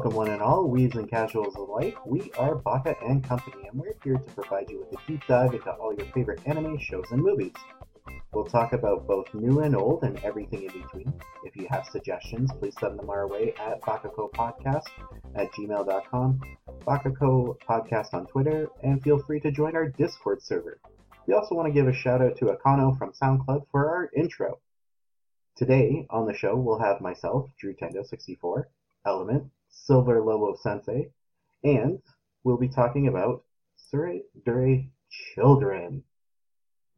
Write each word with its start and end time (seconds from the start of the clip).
Welcome, 0.00 0.16
one 0.16 0.30
and 0.30 0.40
all, 0.40 0.66
weaves 0.66 0.96
and 0.96 1.10
casuals 1.10 1.54
alike. 1.56 1.94
We 2.06 2.32
are 2.38 2.54
Baka 2.54 2.96
and 3.02 3.22
Company, 3.22 3.68
and 3.68 3.78
we're 3.78 3.92
here 4.02 4.14
to 4.14 4.30
provide 4.32 4.70
you 4.70 4.78
with 4.78 4.98
a 4.98 5.06
deep 5.06 5.20
dive 5.28 5.52
into 5.52 5.70
all 5.72 5.94
your 5.94 6.06
favorite 6.06 6.40
anime, 6.46 6.78
shows, 6.78 7.04
and 7.10 7.20
movies. 7.20 7.52
We'll 8.32 8.46
talk 8.46 8.72
about 8.72 9.06
both 9.06 9.26
new 9.34 9.60
and 9.60 9.76
old 9.76 10.02
and 10.04 10.18
everything 10.24 10.62
in 10.62 10.68
between. 10.68 11.12
If 11.44 11.54
you 11.54 11.66
have 11.68 11.84
suggestions, 11.84 12.50
please 12.58 12.72
send 12.80 12.98
them 12.98 13.10
our 13.10 13.28
way 13.28 13.52
at 13.60 13.82
bakakopodcast 13.82 14.86
at 15.34 15.52
gmail.com, 15.52 16.40
Bakako 16.86 17.58
Podcast 17.58 18.14
on 18.14 18.26
Twitter, 18.26 18.68
and 18.82 19.02
feel 19.02 19.18
free 19.18 19.40
to 19.40 19.50
join 19.50 19.76
our 19.76 19.88
Discord 19.88 20.42
server. 20.42 20.80
We 21.26 21.34
also 21.34 21.54
want 21.54 21.68
to 21.68 21.74
give 21.74 21.88
a 21.88 21.92
shout 21.92 22.22
out 22.22 22.38
to 22.38 22.46
Akano 22.46 22.96
from 22.96 23.12
SoundCloud 23.12 23.66
for 23.70 23.90
our 23.90 24.08
intro. 24.16 24.60
Today 25.56 26.06
on 26.08 26.26
the 26.26 26.32
show, 26.32 26.56
we'll 26.56 26.78
have 26.78 27.02
myself, 27.02 27.50
Drew 27.60 27.74
Tendo64, 27.74 28.64
Element, 29.04 29.50
Silver 29.70 30.22
Lobo 30.22 30.56
Sensei, 30.56 31.10
and 31.64 32.00
we'll 32.44 32.58
be 32.58 32.68
talking 32.68 33.08
about 33.08 33.44
Sure 33.90 34.14
Dure 34.44 34.84
Children. 35.34 36.02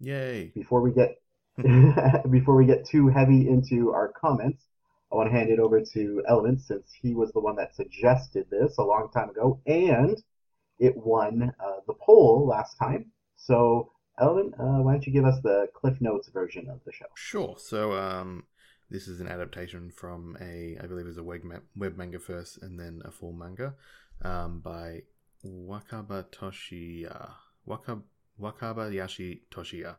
Yay. 0.00 0.52
Before 0.54 0.80
we 0.80 0.92
get 0.92 1.20
before 2.30 2.56
we 2.56 2.66
get 2.66 2.86
too 2.86 3.08
heavy 3.08 3.48
into 3.48 3.92
our 3.92 4.08
comments, 4.08 4.64
I 5.12 5.16
want 5.16 5.30
to 5.30 5.36
hand 5.36 5.50
it 5.50 5.58
over 5.58 5.80
to 5.80 6.22
Element 6.26 6.62
since 6.62 6.90
he 7.00 7.14
was 7.14 7.32
the 7.32 7.40
one 7.40 7.56
that 7.56 7.74
suggested 7.74 8.46
this 8.50 8.78
a 8.78 8.82
long 8.82 9.10
time 9.12 9.28
ago, 9.28 9.60
and 9.66 10.22
it 10.78 10.96
won 10.96 11.52
uh, 11.60 11.80
the 11.86 11.94
poll 11.94 12.46
last 12.46 12.78
time. 12.78 13.06
So, 13.36 13.92
Element, 14.18 14.54
uh, 14.58 14.82
why 14.82 14.92
don't 14.92 15.06
you 15.06 15.12
give 15.12 15.24
us 15.24 15.38
the 15.42 15.68
Cliff 15.74 16.00
Notes 16.00 16.28
version 16.28 16.68
of 16.68 16.80
the 16.84 16.92
show? 16.92 17.06
Sure. 17.14 17.56
So, 17.58 17.92
um, 17.92 18.44
this 18.92 19.08
is 19.08 19.20
an 19.20 19.26
adaptation 19.26 19.90
from 19.90 20.36
a, 20.40 20.76
I 20.78 20.86
believe 20.86 21.06
it 21.06 21.08
was 21.08 21.16
a 21.16 21.24
web, 21.24 21.40
web 21.74 21.96
manga 21.96 22.18
first 22.18 22.62
and 22.62 22.78
then 22.78 23.00
a 23.04 23.10
full 23.10 23.32
manga 23.32 23.74
um, 24.20 24.60
by 24.60 25.02
Wakaba 25.44 26.26
Toshiya. 26.30 27.30
Wakab, 27.66 28.02
Wakabayashi 28.38 29.40
Toshiya. 29.50 29.96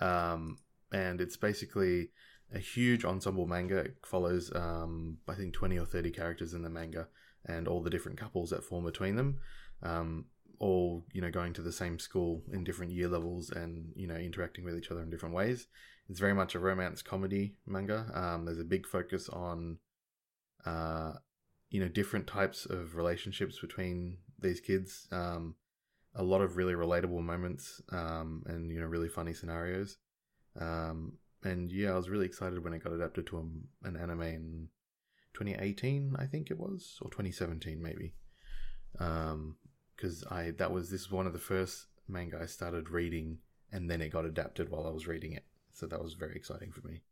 Um, 0.00 0.56
and 0.92 1.20
it's 1.20 1.36
basically 1.36 2.08
a 2.54 2.58
huge 2.58 3.04
ensemble 3.04 3.46
manga. 3.46 3.78
It 3.78 3.96
follows, 4.04 4.50
um, 4.54 5.18
I 5.28 5.34
think, 5.34 5.52
20 5.52 5.78
or 5.78 5.84
30 5.84 6.10
characters 6.10 6.54
in 6.54 6.62
the 6.62 6.70
manga 6.70 7.08
and 7.44 7.68
all 7.68 7.82
the 7.82 7.90
different 7.90 8.18
couples 8.18 8.50
that 8.50 8.64
form 8.64 8.84
between 8.84 9.16
them. 9.16 9.40
Um, 9.82 10.26
all, 10.58 11.04
you 11.12 11.20
know, 11.20 11.30
going 11.30 11.52
to 11.54 11.62
the 11.62 11.72
same 11.72 11.98
school 11.98 12.42
in 12.50 12.64
different 12.64 12.92
year 12.92 13.08
levels 13.08 13.50
and, 13.50 13.92
you 13.94 14.06
know, 14.06 14.14
interacting 14.14 14.64
with 14.64 14.78
each 14.78 14.90
other 14.90 15.02
in 15.02 15.10
different 15.10 15.34
ways. 15.34 15.66
It's 16.12 16.20
very 16.20 16.34
much 16.34 16.54
a 16.54 16.58
romance 16.58 17.00
comedy 17.00 17.54
manga. 17.64 18.04
Um, 18.12 18.44
there's 18.44 18.58
a 18.58 18.64
big 18.64 18.86
focus 18.86 19.30
on, 19.30 19.78
uh, 20.66 21.14
you 21.70 21.80
know, 21.80 21.88
different 21.88 22.26
types 22.26 22.66
of 22.66 22.96
relationships 22.96 23.58
between 23.58 24.18
these 24.38 24.60
kids. 24.60 25.08
Um, 25.10 25.54
a 26.14 26.22
lot 26.22 26.42
of 26.42 26.58
really 26.58 26.74
relatable 26.74 27.22
moments 27.22 27.80
um, 27.92 28.42
and 28.44 28.70
you 28.70 28.78
know 28.78 28.84
really 28.84 29.08
funny 29.08 29.32
scenarios. 29.32 29.96
Um, 30.60 31.14
and 31.44 31.72
yeah, 31.72 31.92
I 31.92 31.96
was 31.96 32.10
really 32.10 32.26
excited 32.26 32.62
when 32.62 32.74
it 32.74 32.84
got 32.84 32.92
adapted 32.92 33.26
to 33.28 33.38
a, 33.38 33.88
an 33.88 33.96
anime 33.96 34.20
in 34.20 34.68
2018, 35.32 36.16
I 36.18 36.26
think 36.26 36.50
it 36.50 36.60
was, 36.60 36.98
or 37.00 37.08
2017 37.08 37.82
maybe. 37.82 38.12
Because 38.92 40.24
I 40.30 40.50
that 40.58 40.72
was 40.72 40.90
this 40.90 41.06
was 41.06 41.12
one 41.12 41.26
of 41.26 41.32
the 41.32 41.38
first 41.38 41.86
manga 42.06 42.38
I 42.38 42.44
started 42.44 42.90
reading, 42.90 43.38
and 43.72 43.90
then 43.90 44.02
it 44.02 44.12
got 44.12 44.26
adapted 44.26 44.68
while 44.68 44.86
I 44.86 44.90
was 44.90 45.06
reading 45.06 45.32
it. 45.32 45.46
So 45.72 45.86
that 45.86 46.02
was 46.02 46.14
very 46.14 46.36
exciting 46.36 46.70
for 46.72 46.86
me. 46.86 47.02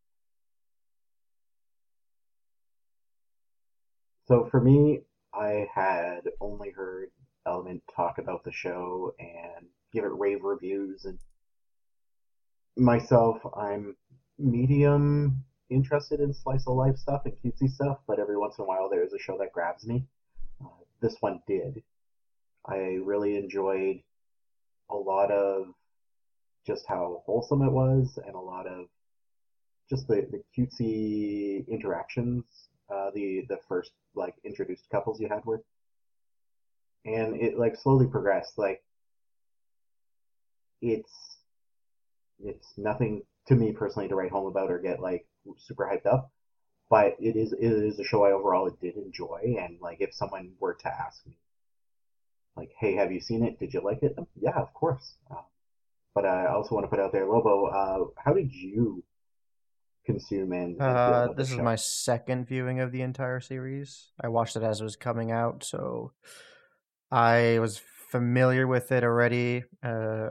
So 4.27 4.47
for 4.51 4.61
me, 4.61 5.01
I 5.35 5.67
had 5.75 6.21
only 6.41 6.71
heard 6.71 7.11
Element 7.47 7.83
talk 7.95 8.19
about 8.19 8.45
the 8.45 8.53
show 8.53 9.15
and 9.19 9.67
give 9.93 10.05
it 10.05 10.13
rave 10.13 10.45
reviews. 10.45 11.05
And 11.05 11.19
myself, 12.77 13.39
I'm 13.57 13.97
medium 14.39 15.45
interested 15.69 16.21
in 16.21 16.33
slice 16.33 16.67
of 16.67 16.77
life 16.77 16.97
stuff 16.97 17.23
and 17.25 17.35
cutesy 17.43 17.71
stuff, 17.71 17.99
but 18.07 18.19
every 18.19 18.37
once 18.37 18.59
in 18.59 18.65
a 18.65 18.67
while 18.67 18.89
there 18.89 19.05
is 19.05 19.13
a 19.13 19.19
show 19.19 19.39
that 19.39 19.53
grabs 19.53 19.87
me. 19.87 20.07
Uh, 20.61 20.69
this 21.01 21.17
one 21.21 21.41
did. 21.47 21.83
I 22.67 22.99
really 23.03 23.37
enjoyed 23.37 24.03
a 24.91 24.97
lot 24.97 25.31
of 25.31 25.75
just 26.71 26.87
how 26.87 27.21
wholesome 27.27 27.63
it 27.63 27.73
was 27.73 28.17
and 28.25 28.37
a 28.37 28.39
lot 28.39 28.67
of 28.67 28.87
just 29.89 30.07
the, 30.07 30.25
the 30.31 30.41
cutesy 30.57 31.67
interactions 31.67 32.45
uh, 32.95 33.11
the 33.15 33.45
the 33.49 33.59
first 33.69 33.91
like 34.15 34.35
introduced 34.45 34.89
couples 34.91 35.21
you 35.21 35.29
had 35.29 35.45
with. 35.45 35.61
And 37.05 37.41
it 37.41 37.59
like 37.59 37.77
slowly 37.77 38.07
progressed 38.07 38.57
like 38.57 38.83
it's 40.81 41.37
it's 42.43 42.69
nothing 42.77 43.23
to 43.49 43.55
me 43.55 43.73
personally 43.73 44.09
to 44.09 44.15
write 44.15 44.31
home 44.31 44.47
about 44.47 44.71
or 44.71 44.79
get 44.79 45.01
like 45.01 45.27
super 45.59 45.85
hyped 45.85 46.11
up 46.11 46.31
but 46.89 47.17
it 47.19 47.37
is 47.37 47.53
it 47.53 47.61
is 47.61 47.99
a 47.99 48.05
show 48.05 48.25
I 48.25 48.33
overall 48.33 48.71
did 48.81 48.97
enjoy 48.97 49.57
and 49.61 49.79
like 49.81 49.99
if 50.01 50.15
someone 50.15 50.53
were 50.59 50.75
to 50.75 50.89
ask 50.89 51.27
me 51.27 51.37
like 52.57 52.71
hey 52.79 52.95
have 52.95 53.13
you 53.13 53.21
seen 53.21 53.45
it? 53.45 53.59
Did 53.59 53.75
you 53.75 53.81
like 53.83 54.03
it? 54.03 54.17
Yeah 54.41 54.59
of 54.59 54.73
course. 54.75 55.15
Um, 55.31 55.45
but 56.21 56.29
I 56.29 56.47
also 56.47 56.75
want 56.75 56.85
to 56.85 56.89
put 56.89 57.01
out 57.01 57.13
there, 57.13 57.27
Lobo. 57.27 57.67
Uh, 57.67 58.05
how 58.23 58.33
did 58.35 58.53
you 58.53 59.03
consume 60.05 60.53
and, 60.53 60.81
Uh, 60.81 61.29
this 61.37 61.51
is 61.51 61.57
show? 61.57 61.63
my 61.63 61.77
second 61.77 62.47
viewing 62.47 62.81
of 62.81 62.93
the 62.93 63.03
entire 63.03 63.41
series. 63.41 64.13
I 64.21 64.29
watched 64.29 64.57
it 64.57 64.63
as 64.63 64.81
it 64.81 64.85
was 64.85 64.97
coming 64.97 65.31
out, 65.31 65.65
so 65.65 66.13
I 67.11 67.59
was 67.59 67.79
familiar 68.11 68.67
with 68.67 68.93
it 68.93 69.03
already. 69.05 69.65
Uh, 69.83 70.31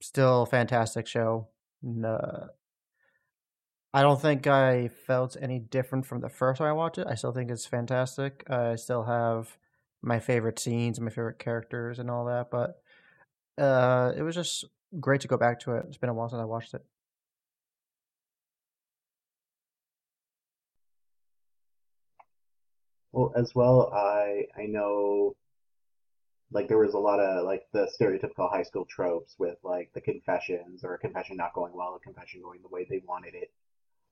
still 0.00 0.46
fantastic 0.46 1.06
show. 1.06 1.48
N- 1.84 2.04
Uh, 2.04 2.48
I 3.94 4.00
don't 4.02 4.20
think 4.20 4.46
I 4.46 4.88
felt 4.88 5.36
any 5.40 5.58
different 5.58 6.06
from 6.06 6.20
the 6.22 6.30
first 6.30 6.58
time 6.58 6.68
I 6.68 6.72
watched 6.72 6.96
it. 6.98 7.06
I 7.06 7.14
still 7.14 7.32
think 7.32 7.50
it's 7.50 7.66
fantastic. 7.66 8.42
I 8.50 8.76
still 8.76 9.04
have 9.04 9.58
my 10.00 10.18
favorite 10.18 10.58
scenes, 10.58 10.98
my 10.98 11.10
favorite 11.10 11.38
characters, 11.38 11.98
and 11.98 12.10
all 12.10 12.24
that. 12.24 12.50
But 12.50 12.82
uh, 13.62 14.12
it 14.16 14.22
was 14.22 14.34
just 14.34 14.64
great 15.00 15.20
to 15.22 15.28
go 15.28 15.36
back 15.36 15.60
to 15.60 15.76
it. 15.76 15.86
It's 15.88 15.96
been 15.96 16.10
a 16.10 16.14
while 16.14 16.28
since 16.28 16.40
I 16.40 16.44
watched 16.44 16.74
it. 16.74 16.84
Well, 23.12 23.32
as 23.36 23.54
well, 23.54 23.92
I 23.92 24.46
I 24.56 24.66
know 24.66 25.36
like 26.50 26.68
there 26.68 26.78
was 26.78 26.94
a 26.94 26.98
lot 26.98 27.20
of 27.20 27.44
like 27.44 27.66
the 27.72 27.90
stereotypical 27.98 28.50
high 28.50 28.62
school 28.62 28.84
tropes 28.86 29.34
with 29.38 29.56
like 29.62 29.90
the 29.94 30.00
confessions 30.00 30.84
or 30.84 30.94
a 30.94 30.98
confession 30.98 31.36
not 31.36 31.54
going 31.54 31.72
well, 31.74 31.94
a 31.94 32.00
confession 32.00 32.42
going 32.42 32.60
the 32.62 32.68
way 32.68 32.86
they 32.88 33.02
wanted 33.06 33.34
it. 33.34 33.50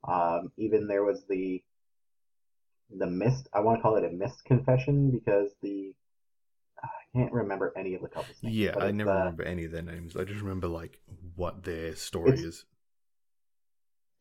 Um, 0.06 0.52
even 0.56 0.86
there 0.86 1.04
was 1.04 1.22
the 1.28 1.62
the 2.96 3.06
missed 3.06 3.48
I 3.52 3.60
want 3.60 3.78
to 3.78 3.82
call 3.82 3.96
it 3.96 4.04
a 4.04 4.10
missed 4.10 4.44
confession 4.44 5.10
because 5.10 5.50
the 5.62 5.94
can't 7.14 7.32
remember 7.32 7.72
any 7.76 7.94
of 7.94 8.02
the 8.02 8.08
couples 8.08 8.36
names. 8.42 8.54
Yeah, 8.56 8.74
I 8.78 8.90
never 8.90 9.10
the- 9.10 9.18
remember 9.18 9.42
any 9.42 9.64
of 9.64 9.72
their 9.72 9.82
names. 9.82 10.16
I 10.16 10.24
just 10.24 10.40
remember 10.40 10.68
like 10.68 11.00
what 11.36 11.62
their 11.64 11.94
story 11.96 12.30
It's- 12.30 12.44
is. 12.44 12.64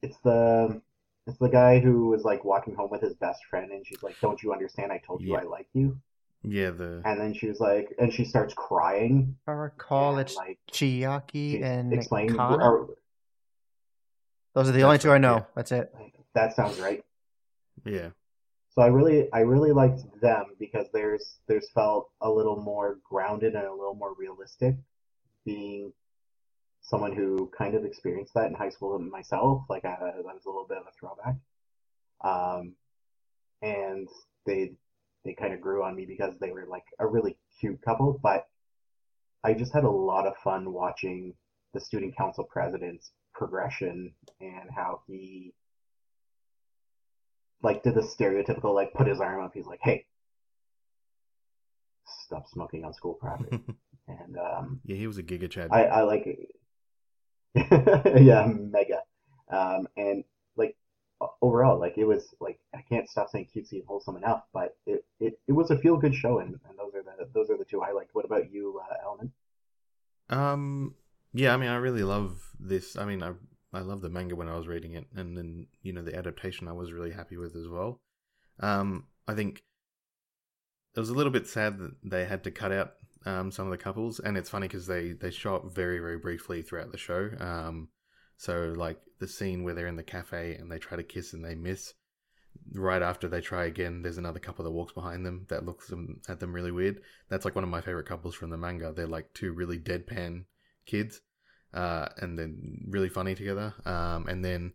It's 0.01 0.17
the 0.23 0.81
it's 1.27 1.37
the 1.37 1.49
guy 1.49 1.79
who 1.79 2.07
was 2.07 2.23
like 2.23 2.43
walking 2.45 2.73
home 2.73 2.89
with 2.89 3.01
his 3.01 3.13
best 3.15 3.43
friend 3.45 3.71
and 3.71 3.85
she's 3.85 4.01
like, 4.01 4.15
"Don't 4.21 4.41
you 4.41 4.53
understand? 4.53 4.91
I 4.91 4.97
told 4.99 5.21
you 5.21 5.33
Yeah. 5.33 5.39
I 5.39 5.43
like 5.43 5.67
you." 5.73 5.99
Yeah, 6.41 6.69
the 6.71 7.01
And 7.03 7.19
then 7.19 7.33
she 7.33 7.47
was 7.49 7.59
like, 7.59 7.93
and 7.99 8.11
she 8.13 8.23
starts 8.23 8.53
crying. 8.53 9.35
I 9.45 9.51
recall, 9.51 10.11
and, 10.13 10.21
it's 10.21 10.35
like 10.37 10.57
Chiaki 10.71 11.61
and 11.61 11.91
explain 11.93 12.29
Kana. 12.29 12.63
or- 12.63 12.79
oh, 12.91 12.95
Those 14.53 14.69
are 14.69 14.71
the 14.71 14.83
only 14.83 14.97
two 14.99 15.11
I 15.11 15.17
know. 15.17 15.35
yeah. 15.35 15.43
That's 15.55 15.71
it. 15.73 15.93
that 16.33 16.55
sounds 16.55 16.79
right. 16.79 17.03
yeah. 17.83 18.11
So 18.79 18.83
I 18.83 18.87
really 18.87 19.27
I 19.33 19.39
really 19.39 19.73
liked 19.73 20.03
them 20.21 20.55
because 20.57 20.87
there's 20.93 21.39
there's 21.47 21.69
felt 21.71 22.11
a 22.21 22.31
little 22.31 22.55
more 22.55 22.99
grounded 23.03 23.53
and 23.55 23.67
a 23.67 23.73
little 23.73 23.93
more 23.93 24.13
realistic 24.17 24.75
being 25.43 25.91
someone 26.79 27.13
who 27.13 27.51
kind 27.57 27.75
of 27.75 27.83
experienced 27.83 28.33
that 28.35 28.47
in 28.47 28.53
high 28.53 28.69
school 28.69 28.97
myself. 28.99 29.63
Like 29.69 29.83
I, 29.83 29.97
that 29.99 30.23
was 30.23 30.45
a 30.45 30.49
little 30.49 30.65
bit 30.65 30.77
of 30.77 30.85
a 30.87 30.91
throwback. 30.97 31.35
Um, 32.23 32.71
and 33.61 34.07
they 34.45 34.71
they 35.25 35.33
kind 35.33 35.53
of 35.53 35.59
grew 35.59 35.83
on 35.83 35.93
me 35.93 36.05
because 36.05 36.35
they 36.39 36.51
were 36.51 36.65
like 36.65 36.85
a 36.99 37.05
really 37.05 37.35
cute 37.59 37.81
couple. 37.81 38.17
But 38.23 38.47
I 39.43 39.55
just 39.55 39.73
had 39.73 39.83
a 39.83 39.91
lot 39.91 40.25
of 40.25 40.37
fun 40.37 40.71
watching 40.71 41.33
the 41.73 41.81
student 41.81 42.15
council 42.15 42.45
president's 42.45 43.11
progression 43.33 44.13
and 44.39 44.69
how 44.73 45.01
he 45.05 45.53
like 47.61 47.83
did 47.83 47.95
the 47.95 48.01
stereotypical 48.01 48.73
like 48.73 48.93
put 48.93 49.07
his 49.07 49.19
arm 49.19 49.43
up. 49.43 49.51
He's 49.53 49.65
like, 49.65 49.79
"Hey, 49.81 50.05
stop 52.25 52.47
smoking 52.49 52.85
on 52.85 52.93
school 52.93 53.13
property." 53.13 53.59
and 54.07 54.37
um, 54.37 54.81
yeah, 54.85 54.95
he 54.95 55.07
was 55.07 55.17
a 55.17 55.23
Giga 55.23 55.49
Chad. 55.49 55.69
I 55.71 55.83
I 55.83 56.01
like 56.03 56.25
yeah, 57.55 58.45
mega. 58.47 59.01
Um, 59.51 59.87
and 59.97 60.23
like 60.55 60.75
overall, 61.41 61.79
like 61.79 61.97
it 61.97 62.05
was 62.05 62.33
like 62.39 62.59
I 62.73 62.81
can't 62.81 63.09
stop 63.09 63.29
saying 63.29 63.47
cutesy 63.55 63.73
and 63.73 63.85
wholesome 63.85 64.17
enough, 64.17 64.43
but 64.53 64.77
it 64.85 65.03
it, 65.19 65.39
it 65.47 65.51
was 65.51 65.71
a 65.71 65.77
feel 65.77 65.97
good 65.97 66.15
show, 66.15 66.39
and, 66.39 66.59
and 66.67 66.77
those 66.77 66.93
are 66.95 67.03
the 67.03 67.27
those 67.33 67.49
are 67.49 67.57
the 67.57 67.65
two 67.65 67.81
I 67.81 67.91
liked. 67.91 68.13
What 68.13 68.25
about 68.25 68.51
you, 68.51 68.79
uh, 68.83 68.95
Element? 69.03 69.31
Um, 70.29 70.93
yeah, 71.33 71.53
I 71.53 71.57
mean, 71.57 71.69
I 71.69 71.75
really 71.77 72.03
love 72.03 72.39
this. 72.59 72.95
I 72.95 73.05
mean, 73.05 73.23
I 73.23 73.33
I 73.71 73.81
love 73.81 74.01
the 74.01 74.09
manga 74.09 74.35
when 74.35 74.49
I 74.49 74.57
was 74.57 74.67
reading 74.67 74.93
it, 74.93 75.05
and 75.15 75.37
then 75.37 75.67
you 75.81 75.93
know 75.93 76.01
the 76.01 76.15
adaptation 76.15 76.67
I 76.67 76.73
was 76.73 76.91
really 76.91 77.11
happy 77.11 77.37
with 77.37 77.55
as 77.55 77.67
well. 77.67 78.01
Um, 78.59 79.05
I 79.27 79.35
think 79.35 79.63
it 80.95 80.99
was 80.99 81.09
a 81.09 81.13
little 81.13 81.31
bit 81.31 81.47
sad 81.47 81.77
that 81.79 81.95
they 82.03 82.25
had 82.25 82.43
to 82.43 82.51
cut 82.51 82.71
out 82.71 82.93
um 83.25 83.51
some 83.51 83.65
of 83.67 83.71
the 83.71 83.77
couples, 83.77 84.19
and 84.19 84.37
it's 84.37 84.49
funny 84.49 84.67
because 84.67 84.87
they 84.87 85.13
they 85.13 85.31
show 85.31 85.55
up 85.55 85.75
very 85.75 85.99
very 85.99 86.17
briefly 86.17 86.61
throughout 86.61 86.91
the 86.91 86.97
show. 86.97 87.29
Um, 87.39 87.89
so 88.37 88.73
like 88.75 88.99
the 89.19 89.27
scene 89.27 89.63
where 89.63 89.73
they're 89.73 89.87
in 89.87 89.97
the 89.97 90.03
cafe 90.03 90.55
and 90.55 90.71
they 90.71 90.79
try 90.79 90.97
to 90.97 91.03
kiss 91.03 91.33
and 91.33 91.43
they 91.43 91.55
miss. 91.55 91.93
Right 92.73 93.01
after 93.01 93.27
they 93.27 93.41
try 93.41 93.65
again, 93.65 94.01
there's 94.01 94.17
another 94.17 94.39
couple 94.39 94.63
that 94.63 94.71
walks 94.71 94.93
behind 94.93 95.25
them 95.25 95.45
that 95.49 95.65
looks 95.65 95.91
at 96.27 96.39
them 96.39 96.53
really 96.53 96.71
weird. 96.71 97.01
That's 97.29 97.45
like 97.45 97.55
one 97.55 97.63
of 97.63 97.69
my 97.69 97.81
favorite 97.81 98.07
couples 98.07 98.35
from 98.35 98.49
the 98.49 98.57
manga. 98.57 98.93
They're 98.93 99.07
like 99.07 99.33
two 99.33 99.53
really 99.53 99.77
deadpan 99.77 100.45
kids, 100.85 101.21
uh, 101.73 102.07
and 102.17 102.37
then 102.37 102.85
really 102.87 103.09
funny 103.09 103.35
together. 103.35 103.73
Um, 103.85 104.27
and 104.27 104.43
then 104.43 104.73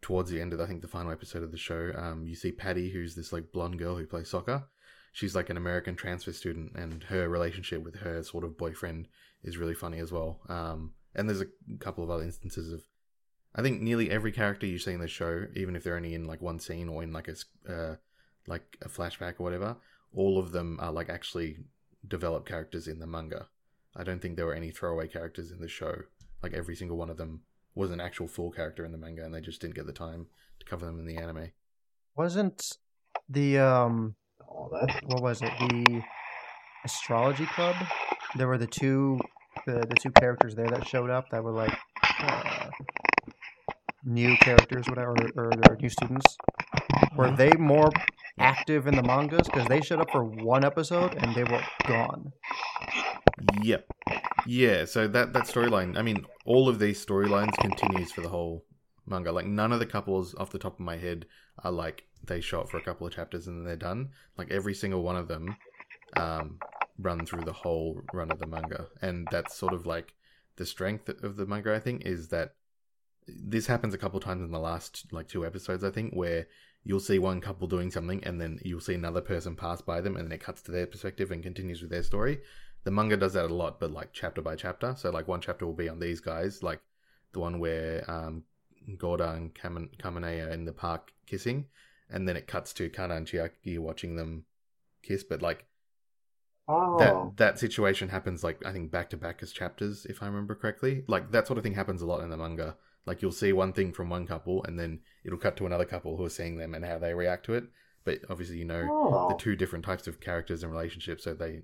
towards 0.00 0.30
the 0.30 0.40
end 0.40 0.52
of 0.52 0.60
I 0.60 0.66
think 0.66 0.82
the 0.82 0.88
final 0.88 1.12
episode 1.12 1.42
of 1.42 1.52
the 1.52 1.58
show, 1.58 1.92
um, 1.96 2.26
you 2.26 2.34
see 2.34 2.52
Patty, 2.52 2.90
who's 2.90 3.14
this 3.14 3.32
like 3.32 3.52
blonde 3.52 3.78
girl 3.78 3.96
who 3.96 4.06
plays 4.06 4.30
soccer. 4.30 4.64
She's 5.12 5.34
like 5.34 5.50
an 5.50 5.56
American 5.56 5.96
transfer 5.96 6.32
student, 6.32 6.76
and 6.76 7.02
her 7.04 7.28
relationship 7.28 7.82
with 7.82 7.96
her 7.96 8.22
sort 8.22 8.44
of 8.44 8.58
boyfriend 8.58 9.08
is 9.42 9.56
really 9.56 9.74
funny 9.74 9.98
as 9.98 10.12
well. 10.12 10.40
Um, 10.48 10.92
and 11.14 11.28
there's 11.28 11.40
a 11.40 11.48
couple 11.80 12.04
of 12.04 12.10
other 12.10 12.22
instances 12.22 12.72
of, 12.72 12.82
I 13.54 13.62
think 13.62 13.80
nearly 13.80 14.10
every 14.10 14.30
character 14.30 14.66
you 14.66 14.78
see 14.78 14.92
in 14.92 15.00
the 15.00 15.08
show, 15.08 15.46
even 15.56 15.74
if 15.74 15.82
they're 15.82 15.96
only 15.96 16.14
in 16.14 16.26
like 16.26 16.42
one 16.42 16.60
scene 16.60 16.88
or 16.88 17.02
in 17.02 17.12
like 17.12 17.28
a 17.28 17.72
uh, 17.72 17.96
like 18.46 18.78
a 18.82 18.88
flashback 18.88 19.34
or 19.38 19.44
whatever, 19.44 19.76
all 20.14 20.38
of 20.38 20.52
them 20.52 20.78
are 20.80 20.92
like 20.92 21.08
actually 21.08 21.58
developed 22.06 22.48
characters 22.48 22.86
in 22.86 22.98
the 22.98 23.06
manga. 23.06 23.48
I 23.96 24.04
don't 24.04 24.22
think 24.22 24.36
there 24.36 24.46
were 24.46 24.54
any 24.54 24.70
throwaway 24.70 25.08
characters 25.08 25.50
in 25.50 25.60
the 25.60 25.68
show. 25.68 26.02
Like 26.42 26.52
every 26.52 26.76
single 26.76 26.96
one 26.96 27.10
of 27.10 27.16
them 27.16 27.42
was 27.74 27.90
an 27.90 28.00
actual 28.00 28.28
full 28.28 28.50
character 28.50 28.84
in 28.84 28.92
the 28.92 28.98
manga, 28.98 29.24
and 29.24 29.34
they 29.34 29.40
just 29.40 29.60
didn't 29.60 29.74
get 29.74 29.86
the 29.86 29.92
time 29.92 30.26
to 30.60 30.66
cover 30.66 30.86
them 30.86 30.98
in 30.98 31.06
the 31.06 31.16
anime. 31.16 31.52
Wasn't 32.16 32.78
the 33.28 33.58
um 33.58 34.16
Oh, 34.50 34.68
what 35.06 35.22
was 35.22 35.42
it? 35.42 35.52
The 35.58 36.02
astrology 36.84 37.46
club. 37.46 37.76
There 38.36 38.48
were 38.48 38.58
the 38.58 38.66
two 38.66 39.18
the, 39.66 39.86
the 39.88 39.96
two 40.00 40.10
characters 40.12 40.54
there 40.54 40.68
that 40.68 40.86
showed 40.86 41.10
up 41.10 41.30
that 41.30 41.42
were 41.42 41.52
like 41.52 41.76
uh, 42.20 42.70
new 44.04 44.36
characters, 44.36 44.88
whatever, 44.88 45.14
or, 45.36 45.52
or 45.66 45.76
new 45.80 45.88
students. 45.88 46.36
Were 47.16 47.30
they 47.30 47.52
more 47.52 47.90
active 48.38 48.86
in 48.86 48.96
the 48.96 49.02
mangas 49.02 49.48
because 49.48 49.66
they 49.66 49.80
showed 49.80 50.00
up 50.00 50.10
for 50.10 50.24
one 50.24 50.64
episode 50.64 51.14
and 51.14 51.34
they 51.34 51.44
were 51.44 51.62
gone? 51.86 52.32
Yep. 53.62 53.86
Yeah, 54.50 54.86
so 54.86 55.06
that 55.08 55.34
that 55.34 55.44
storyline, 55.44 55.98
I 55.98 56.00
mean, 56.00 56.24
all 56.46 56.70
of 56.70 56.78
these 56.78 57.04
storylines 57.04 57.52
continues 57.58 58.10
for 58.10 58.22
the 58.22 58.30
whole 58.30 58.64
manga. 59.06 59.30
Like 59.30 59.44
none 59.44 59.72
of 59.72 59.78
the 59.78 59.84
couples 59.84 60.34
off 60.36 60.50
the 60.50 60.58
top 60.58 60.72
of 60.72 60.80
my 60.80 60.96
head 60.96 61.26
are 61.62 61.70
like 61.70 62.04
they 62.24 62.40
show 62.40 62.62
up 62.62 62.70
for 62.70 62.78
a 62.78 62.82
couple 62.82 63.06
of 63.06 63.12
chapters 63.12 63.46
and 63.46 63.58
then 63.58 63.66
they're 63.66 63.76
done. 63.76 64.08
Like 64.38 64.50
every 64.50 64.72
single 64.72 65.02
one 65.02 65.16
of 65.16 65.28
them 65.28 65.54
um 66.16 66.60
run 66.98 67.26
through 67.26 67.44
the 67.44 67.52
whole 67.52 68.00
run 68.14 68.30
of 68.30 68.38
the 68.38 68.46
manga. 68.46 68.86
And 69.02 69.28
that's 69.30 69.54
sort 69.54 69.74
of 69.74 69.84
like 69.84 70.14
the 70.56 70.64
strength 70.64 71.10
of 71.10 71.36
the 71.36 71.44
manga, 71.44 71.74
I 71.74 71.78
think, 71.78 72.06
is 72.06 72.28
that 72.28 72.54
this 73.26 73.66
happens 73.66 73.92
a 73.92 73.98
couple 73.98 74.18
times 74.18 74.42
in 74.42 74.50
the 74.50 74.58
last 74.58 75.12
like 75.12 75.28
two 75.28 75.44
episodes, 75.44 75.84
I 75.84 75.90
think, 75.90 76.14
where 76.14 76.46
you'll 76.84 77.00
see 77.00 77.18
one 77.18 77.42
couple 77.42 77.68
doing 77.68 77.90
something 77.90 78.24
and 78.24 78.40
then 78.40 78.60
you'll 78.64 78.80
see 78.80 78.94
another 78.94 79.20
person 79.20 79.56
pass 79.56 79.82
by 79.82 80.00
them 80.00 80.16
and 80.16 80.24
then 80.24 80.32
it 80.32 80.40
cuts 80.40 80.62
to 80.62 80.72
their 80.72 80.86
perspective 80.86 81.30
and 81.30 81.42
continues 81.42 81.82
with 81.82 81.90
their 81.90 82.02
story. 82.02 82.38
The 82.84 82.90
manga 82.90 83.16
does 83.16 83.34
that 83.34 83.50
a 83.50 83.54
lot, 83.54 83.80
but 83.80 83.90
like 83.90 84.10
chapter 84.12 84.40
by 84.40 84.56
chapter. 84.56 84.94
So 84.96 85.10
like 85.10 85.28
one 85.28 85.40
chapter 85.40 85.66
will 85.66 85.74
be 85.74 85.88
on 85.88 85.98
these 86.00 86.20
guys, 86.20 86.62
like 86.62 86.80
the 87.32 87.40
one 87.40 87.58
where 87.58 88.04
um 88.10 88.44
Gouda 88.96 89.32
and 89.32 89.54
Kamen- 89.54 89.90
are 90.46 90.50
in 90.50 90.64
the 90.64 90.72
park 90.72 91.12
kissing, 91.26 91.66
and 92.08 92.26
then 92.26 92.36
it 92.36 92.46
cuts 92.46 92.72
to 92.74 92.88
Kana 92.88 93.16
and 93.16 93.26
Chiaki 93.26 93.78
watching 93.78 94.16
them 94.16 94.44
kiss, 95.02 95.22
but 95.22 95.42
like 95.42 95.66
oh 96.66 96.98
that 96.98 97.36
that 97.36 97.58
situation 97.58 98.08
happens 98.08 98.42
like 98.44 98.64
I 98.64 98.72
think 98.72 98.90
back 98.90 99.10
to 99.10 99.16
back 99.16 99.42
as 99.42 99.52
chapters, 99.52 100.06
if 100.06 100.22
I 100.22 100.26
remember 100.26 100.54
correctly. 100.54 101.04
Like 101.06 101.30
that 101.32 101.46
sort 101.46 101.58
of 101.58 101.64
thing 101.64 101.74
happens 101.74 102.00
a 102.02 102.06
lot 102.06 102.22
in 102.22 102.30
the 102.30 102.36
manga. 102.36 102.76
Like 103.06 103.22
you'll 103.22 103.32
see 103.32 103.52
one 103.52 103.72
thing 103.72 103.92
from 103.92 104.08
one 104.10 104.26
couple, 104.26 104.64
and 104.64 104.78
then 104.78 105.00
it'll 105.24 105.38
cut 105.38 105.56
to 105.58 105.66
another 105.66 105.84
couple 105.84 106.16
who 106.16 106.24
are 106.24 106.30
seeing 106.30 106.56
them 106.58 106.74
and 106.74 106.84
how 106.84 106.98
they 106.98 107.14
react 107.14 107.44
to 107.46 107.54
it. 107.54 107.64
But 108.04 108.20
obviously, 108.30 108.56
you 108.58 108.64
know 108.64 108.86
Oh. 108.90 109.28
the 109.28 109.34
two 109.36 109.56
different 109.56 109.84
types 109.84 110.06
of 110.06 110.20
characters 110.20 110.62
and 110.62 110.72
relationships, 110.72 111.24
so 111.24 111.34
they 111.34 111.62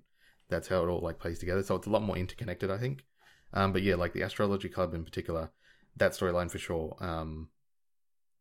that's 0.54 0.68
how 0.68 0.84
it 0.84 0.88
all 0.88 1.00
like 1.00 1.18
plays 1.18 1.38
together. 1.38 1.62
So 1.62 1.75
it's 1.75 1.87
a 1.87 1.90
lot 1.90 2.02
more 2.02 2.16
interconnected, 2.16 2.70
I 2.70 2.78
think. 2.78 3.04
Um, 3.52 3.73
but 3.73 3.82
yeah, 3.82 3.96
like 3.96 4.12
the 4.12 4.23
astrology 4.23 4.68
club 4.68 4.94
in 4.94 5.04
particular, 5.04 5.50
that 5.96 6.12
storyline 6.12 6.50
for 6.50 6.58
sure. 6.58 6.96
Um, 7.00 7.49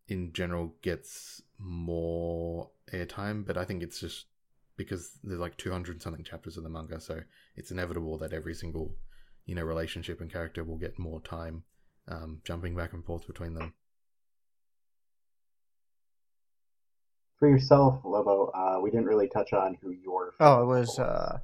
in 0.08 0.32
general 0.34 0.76
gets 0.82 1.42
more 1.58 2.70
airtime, 2.94 3.46
but 3.46 3.58
I 3.58 3.66
think 3.66 3.82
it's 3.82 4.00
just 4.00 4.26
because 4.76 5.18
there's 5.24 5.40
like 5.40 5.58
200 5.58 6.02
something 6.02 6.24
chapters 6.24 6.58
of 6.58 6.64
the 6.64 6.70
manga, 6.70 7.00
so 7.00 7.22
it's 7.56 7.72
inevitable 7.72 8.18
that 8.20 8.34
every 8.34 8.54
single 8.54 8.96
you 9.46 9.56
know 9.56 9.64
relationship 9.64 10.22
and 10.22 10.32
character 10.32 10.64
will 10.64 10.78
get 10.78 11.00
more 11.00 11.22
time 11.22 11.64
um, 12.08 12.42
jumping 12.44 12.76
back 12.76 12.94
and 12.94 13.06
forth 13.06 13.26
between 13.28 13.54
them. 13.54 13.74
For 17.40 17.50
yourself, 17.50 18.02
Lobo, 18.06 18.52
uh, 18.54 18.80
we 18.82 18.90
didn't 18.90 19.06
really 19.06 19.28
touch 19.28 19.54
on 19.54 19.78
who 19.82 19.92
your 19.92 20.34
oh, 20.40 20.64
it 20.64 20.66
was 20.66 21.00
uh, 21.00 21.40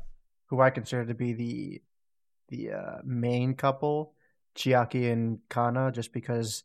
who 0.49 0.61
I 0.61 0.69
consider 0.69 1.05
to 1.05 1.13
be 1.13 1.33
the 1.33 1.81
the 2.49 2.71
uh, 2.71 2.97
main 3.03 3.53
couple, 3.53 4.13
Chiaki 4.55 5.11
and 5.11 5.39
Kana, 5.49 5.91
just 5.91 6.11
because 6.11 6.63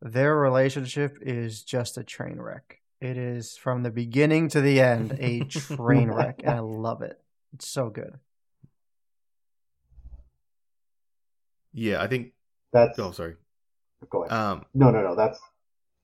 their 0.00 0.34
relationship 0.34 1.18
is 1.20 1.62
just 1.62 1.98
a 1.98 2.04
train 2.04 2.40
wreck. 2.40 2.80
It 3.00 3.18
is 3.18 3.56
from 3.56 3.82
the 3.82 3.90
beginning 3.90 4.48
to 4.48 4.60
the 4.60 4.80
end 4.80 5.16
a 5.20 5.44
train 5.44 6.10
wreck, 6.10 6.40
and 6.42 6.54
I 6.54 6.60
love 6.60 7.02
it. 7.02 7.20
It's 7.52 7.68
so 7.68 7.90
good. 7.90 8.18
Yeah, 11.72 12.02
I 12.02 12.06
think 12.06 12.32
that's. 12.72 12.98
Oh, 12.98 13.12
sorry. 13.12 13.36
Go 14.08 14.24
ahead. 14.24 14.32
Um, 14.36 14.64
no, 14.74 14.90
no, 14.90 15.02
no. 15.02 15.14
That's 15.14 15.38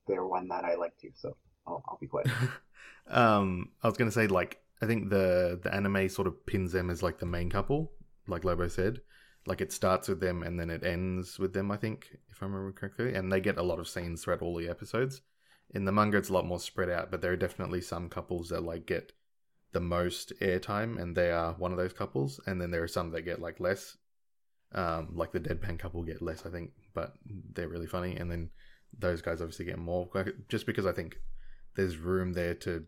their 0.07 0.25
one 0.25 0.47
that 0.49 0.63
I 0.63 0.75
like 0.75 0.97
too. 0.97 1.11
So 1.15 1.35
I'll, 1.65 1.83
I'll 1.87 1.97
be 1.99 2.07
quiet. 2.07 2.29
um, 3.07 3.69
I 3.81 3.87
was 3.87 3.97
gonna 3.97 4.11
say 4.11 4.27
like 4.27 4.61
I 4.81 4.85
think 4.85 5.09
the 5.09 5.59
the 5.61 5.73
anime 5.73 6.09
sort 6.09 6.27
of 6.27 6.45
pins 6.45 6.71
them 6.71 6.89
as 6.89 7.01
like 7.03 7.19
the 7.19 7.25
main 7.25 7.49
couple, 7.49 7.91
like 8.27 8.43
Lobo 8.43 8.67
said. 8.67 9.01
Like 9.45 9.61
it 9.61 9.71
starts 9.71 10.09
with 10.09 10.19
them 10.19 10.43
and 10.43 10.59
then 10.59 10.69
it 10.69 10.83
ends 10.83 11.39
with 11.39 11.53
them. 11.53 11.71
I 11.71 11.77
think, 11.77 12.17
if 12.29 12.43
I 12.43 12.45
remember 12.45 12.73
correctly, 12.73 13.15
and 13.15 13.31
they 13.31 13.39
get 13.39 13.57
a 13.57 13.63
lot 13.63 13.79
of 13.79 13.87
scenes 13.87 14.23
throughout 14.23 14.41
all 14.41 14.55
the 14.57 14.69
episodes. 14.69 15.21
In 15.73 15.85
the 15.85 15.91
manga, 15.91 16.17
it's 16.17 16.29
a 16.29 16.33
lot 16.33 16.45
more 16.45 16.59
spread 16.59 16.89
out, 16.89 17.11
but 17.11 17.21
there 17.21 17.31
are 17.31 17.37
definitely 17.37 17.81
some 17.81 18.09
couples 18.09 18.49
that 18.49 18.63
like 18.63 18.85
get 18.85 19.13
the 19.71 19.79
most 19.79 20.33
airtime, 20.41 21.01
and 21.01 21.15
they 21.15 21.31
are 21.31 21.53
one 21.53 21.71
of 21.71 21.77
those 21.77 21.93
couples. 21.93 22.39
And 22.45 22.59
then 22.61 22.71
there 22.71 22.83
are 22.83 22.87
some 22.87 23.11
that 23.11 23.21
get 23.21 23.41
like 23.41 23.59
less, 23.59 23.97
um, 24.73 25.09
like 25.13 25.31
the 25.31 25.39
deadpan 25.39 25.79
couple 25.79 26.03
get 26.03 26.21
less, 26.21 26.45
I 26.45 26.49
think, 26.49 26.71
but 26.93 27.13
they're 27.53 27.69
really 27.69 27.87
funny. 27.87 28.15
And 28.15 28.29
then 28.29 28.49
those 28.97 29.21
guys 29.21 29.41
obviously 29.41 29.65
get 29.65 29.79
more, 29.79 30.09
just 30.49 30.65
because 30.65 30.85
I 30.85 30.91
think 30.91 31.19
there's 31.75 31.97
room 31.97 32.33
there 32.33 32.53
to 32.55 32.85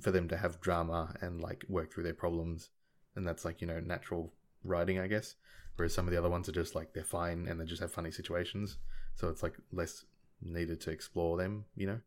for 0.00 0.10
them 0.10 0.28
to 0.28 0.36
have 0.36 0.60
drama 0.60 1.14
and 1.20 1.40
like 1.40 1.64
work 1.68 1.92
through 1.92 2.04
their 2.04 2.14
problems, 2.14 2.70
and 3.16 3.26
that's 3.26 3.44
like 3.44 3.60
you 3.60 3.66
know 3.66 3.80
natural 3.80 4.32
writing, 4.62 4.98
I 4.98 5.06
guess. 5.06 5.36
Whereas 5.76 5.92
some 5.92 6.06
of 6.06 6.12
the 6.12 6.18
other 6.18 6.30
ones 6.30 6.48
are 6.48 6.52
just 6.52 6.74
like 6.74 6.92
they're 6.92 7.04
fine 7.04 7.48
and 7.48 7.60
they 7.60 7.64
just 7.64 7.82
have 7.82 7.92
funny 7.92 8.10
situations, 8.10 8.78
so 9.14 9.28
it's 9.28 9.42
like 9.42 9.54
less 9.72 10.04
needed 10.42 10.80
to 10.82 10.90
explore 10.90 11.36
them, 11.36 11.64
you 11.76 11.86
know. 11.86 12.00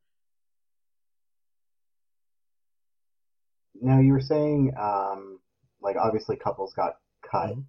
Now 3.82 4.00
you 4.00 4.14
were 4.14 4.22
saying, 4.22 4.74
um, 4.80 5.40
like 5.82 5.96
obviously 5.98 6.36
couples 6.36 6.74
got 6.74 6.98
cut. 7.30 7.50
Mm-hmm. 7.52 7.62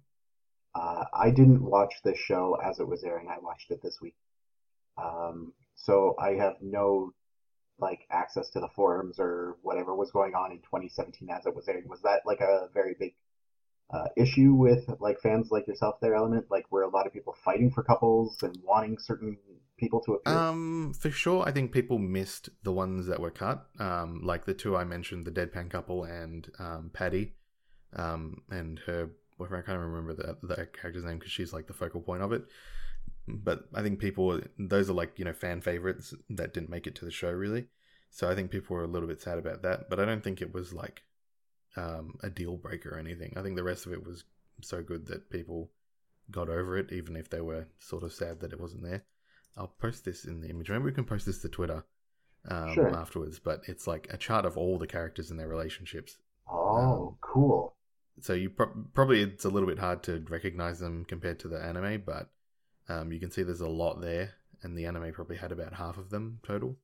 Uh, 0.75 1.03
I 1.13 1.31
didn't 1.31 1.63
watch 1.63 1.95
this 2.03 2.17
show 2.17 2.57
as 2.63 2.79
it 2.79 2.87
was 2.87 3.03
airing. 3.03 3.27
I 3.27 3.39
watched 3.39 3.71
it 3.71 3.81
this 3.81 3.99
week, 4.01 4.15
um, 4.97 5.53
so 5.75 6.15
I 6.19 6.31
have 6.33 6.55
no 6.61 7.13
like 7.81 8.07
access 8.09 8.49
to 8.51 8.59
the 8.59 8.69
forums 8.75 9.19
or 9.19 9.57
whatever 9.61 9.95
was 9.95 10.11
going 10.11 10.35
on 10.35 10.51
in 10.51 10.59
2017 10.59 11.29
as 11.29 11.45
it 11.45 11.55
was 11.55 11.67
airing. 11.67 11.87
Was 11.87 12.01
that 12.01 12.21
like 12.25 12.41
a 12.41 12.69
very 12.73 12.95
big 12.99 13.13
uh, 13.91 14.07
issue 14.15 14.53
with 14.53 14.89
like 14.99 15.19
fans 15.19 15.49
like 15.51 15.67
yourself 15.67 15.95
there, 16.01 16.15
Element? 16.15 16.45
Like 16.49 16.71
were 16.71 16.83
a 16.83 16.89
lot 16.89 17.07
of 17.07 17.13
people 17.13 17.35
fighting 17.43 17.71
for 17.71 17.83
couples 17.83 18.41
and 18.43 18.57
wanting 18.63 18.97
certain 18.97 19.37
people 19.77 20.01
to 20.01 20.13
appear? 20.13 20.33
Um, 20.33 20.93
for 20.93 21.09
sure. 21.09 21.43
I 21.47 21.51
think 21.51 21.71
people 21.71 21.97
missed 21.97 22.49
the 22.63 22.71
ones 22.71 23.07
that 23.07 23.19
were 23.19 23.31
cut. 23.31 23.67
Um, 23.79 24.21
like 24.23 24.45
the 24.45 24.53
two 24.53 24.75
I 24.75 24.83
mentioned, 24.83 25.25
the 25.25 25.31
deadpan 25.31 25.69
couple 25.69 26.03
and 26.03 26.49
um, 26.59 26.91
Patty, 26.93 27.33
um, 27.95 28.41
and 28.49 28.79
her 28.85 29.09
boyfriend. 29.37 29.63
I 29.63 29.65
can't 29.65 29.79
remember 29.79 30.13
the 30.13 30.37
the 30.43 30.67
character's 30.67 31.05
name 31.05 31.17
because 31.17 31.31
she's 31.31 31.53
like 31.53 31.67
the 31.67 31.73
focal 31.73 32.01
point 32.01 32.21
of 32.21 32.31
it. 32.31 32.43
But 33.27 33.65
I 33.73 33.81
think 33.81 33.99
people, 33.99 34.39
those 34.57 34.89
are 34.89 34.93
like 34.93 35.17
you 35.17 35.25
know 35.25 35.33
fan 35.33 35.61
favorites 35.61 36.13
that 36.29 36.53
didn't 36.53 36.69
make 36.69 36.87
it 36.87 36.95
to 36.95 37.05
the 37.05 37.11
show 37.11 37.31
really. 37.31 37.67
So 38.11 38.29
I 38.29 38.35
think 38.35 38.51
people 38.51 38.75
were 38.75 38.83
a 38.83 38.87
little 38.87 39.07
bit 39.07 39.21
sad 39.21 39.37
about 39.37 39.61
that. 39.63 39.89
But 39.89 39.99
I 39.99 40.05
don't 40.05 40.23
think 40.23 40.41
it 40.41 40.53
was 40.53 40.73
like 40.73 41.03
um, 41.75 42.15
a 42.23 42.29
deal 42.29 42.57
breaker 42.57 42.89
or 42.95 42.99
anything. 42.99 43.33
I 43.37 43.41
think 43.41 43.55
the 43.55 43.63
rest 43.63 43.85
of 43.85 43.93
it 43.93 44.05
was 44.05 44.23
so 44.61 44.81
good 44.81 45.07
that 45.07 45.29
people 45.29 45.69
got 46.31 46.49
over 46.49 46.77
it, 46.77 46.91
even 46.91 47.15
if 47.15 47.29
they 47.29 47.41
were 47.41 47.67
sort 47.79 48.03
of 48.03 48.13
sad 48.13 48.39
that 48.39 48.53
it 48.53 48.59
wasn't 48.59 48.83
there. 48.83 49.03
I'll 49.57 49.73
post 49.79 50.05
this 50.05 50.25
in 50.25 50.41
the 50.41 50.49
image. 50.49 50.69
Maybe 50.69 50.83
we 50.83 50.91
can 50.91 51.05
post 51.05 51.25
this 51.25 51.41
to 51.41 51.49
Twitter 51.49 51.83
um, 52.47 52.73
sure. 52.73 52.95
afterwards. 52.95 53.39
But 53.39 53.61
it's 53.67 53.87
like 53.87 54.07
a 54.09 54.17
chart 54.17 54.45
of 54.45 54.57
all 54.57 54.77
the 54.77 54.87
characters 54.87 55.31
and 55.31 55.39
their 55.39 55.47
relationships. 55.47 56.17
Oh, 56.49 57.07
um, 57.09 57.15
cool. 57.21 57.75
So 58.21 58.33
you 58.33 58.49
pro- 58.49 58.85
probably 58.93 59.21
it's 59.21 59.45
a 59.45 59.49
little 59.49 59.67
bit 59.67 59.79
hard 59.79 60.03
to 60.03 60.23
recognize 60.29 60.79
them 60.79 61.05
compared 61.05 61.39
to 61.39 61.47
the 61.47 61.61
anime, 61.61 62.03
but 62.05 62.29
um, 62.89 63.11
you 63.11 63.19
can 63.19 63.31
see 63.31 63.43
there's 63.43 63.61
a 63.61 63.67
lot 63.67 64.01
there, 64.01 64.33
and 64.61 64.77
the 64.77 64.85
anime 64.85 65.13
probably 65.13 65.37
had 65.37 65.51
about 65.51 65.75
half 65.75 65.97
of 65.97 66.09
them 66.09 66.39
total. 66.43 66.75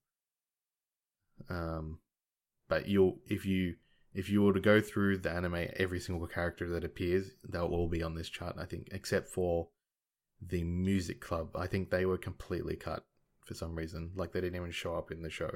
Um, 1.50 2.00
but 2.70 2.88
you'll 2.88 3.18
if 3.28 3.46
you 3.46 3.76
if 4.14 4.30
you 4.30 4.42
were 4.42 4.54
to 4.54 4.62
go 4.62 4.80
through 4.80 5.18
the 5.18 5.32
anime, 5.32 5.68
every 5.76 6.00
single 6.00 6.26
character 6.28 6.70
that 6.70 6.86
appears, 6.86 7.32
they'll 7.48 7.66
all 7.66 7.90
be 7.90 8.02
on 8.02 8.16
this 8.16 8.30
chart, 8.30 8.56
I 8.58 8.66
think, 8.66 8.88
except 8.92 9.28
for 9.28 9.68
the 10.42 10.64
music 10.64 11.20
club. 11.20 11.50
I 11.56 11.68
think 11.68 11.90
they 11.90 12.06
were 12.06 12.18
completely 12.18 12.78
cut 12.78 13.06
for 13.44 13.54
some 13.54 13.76
reason. 13.76 14.12
Like 14.16 14.32
they 14.32 14.40
didn't 14.40 14.56
even 14.56 14.72
show 14.72 14.96
up 14.96 15.12
in 15.12 15.22
the 15.22 15.30
show. 15.30 15.52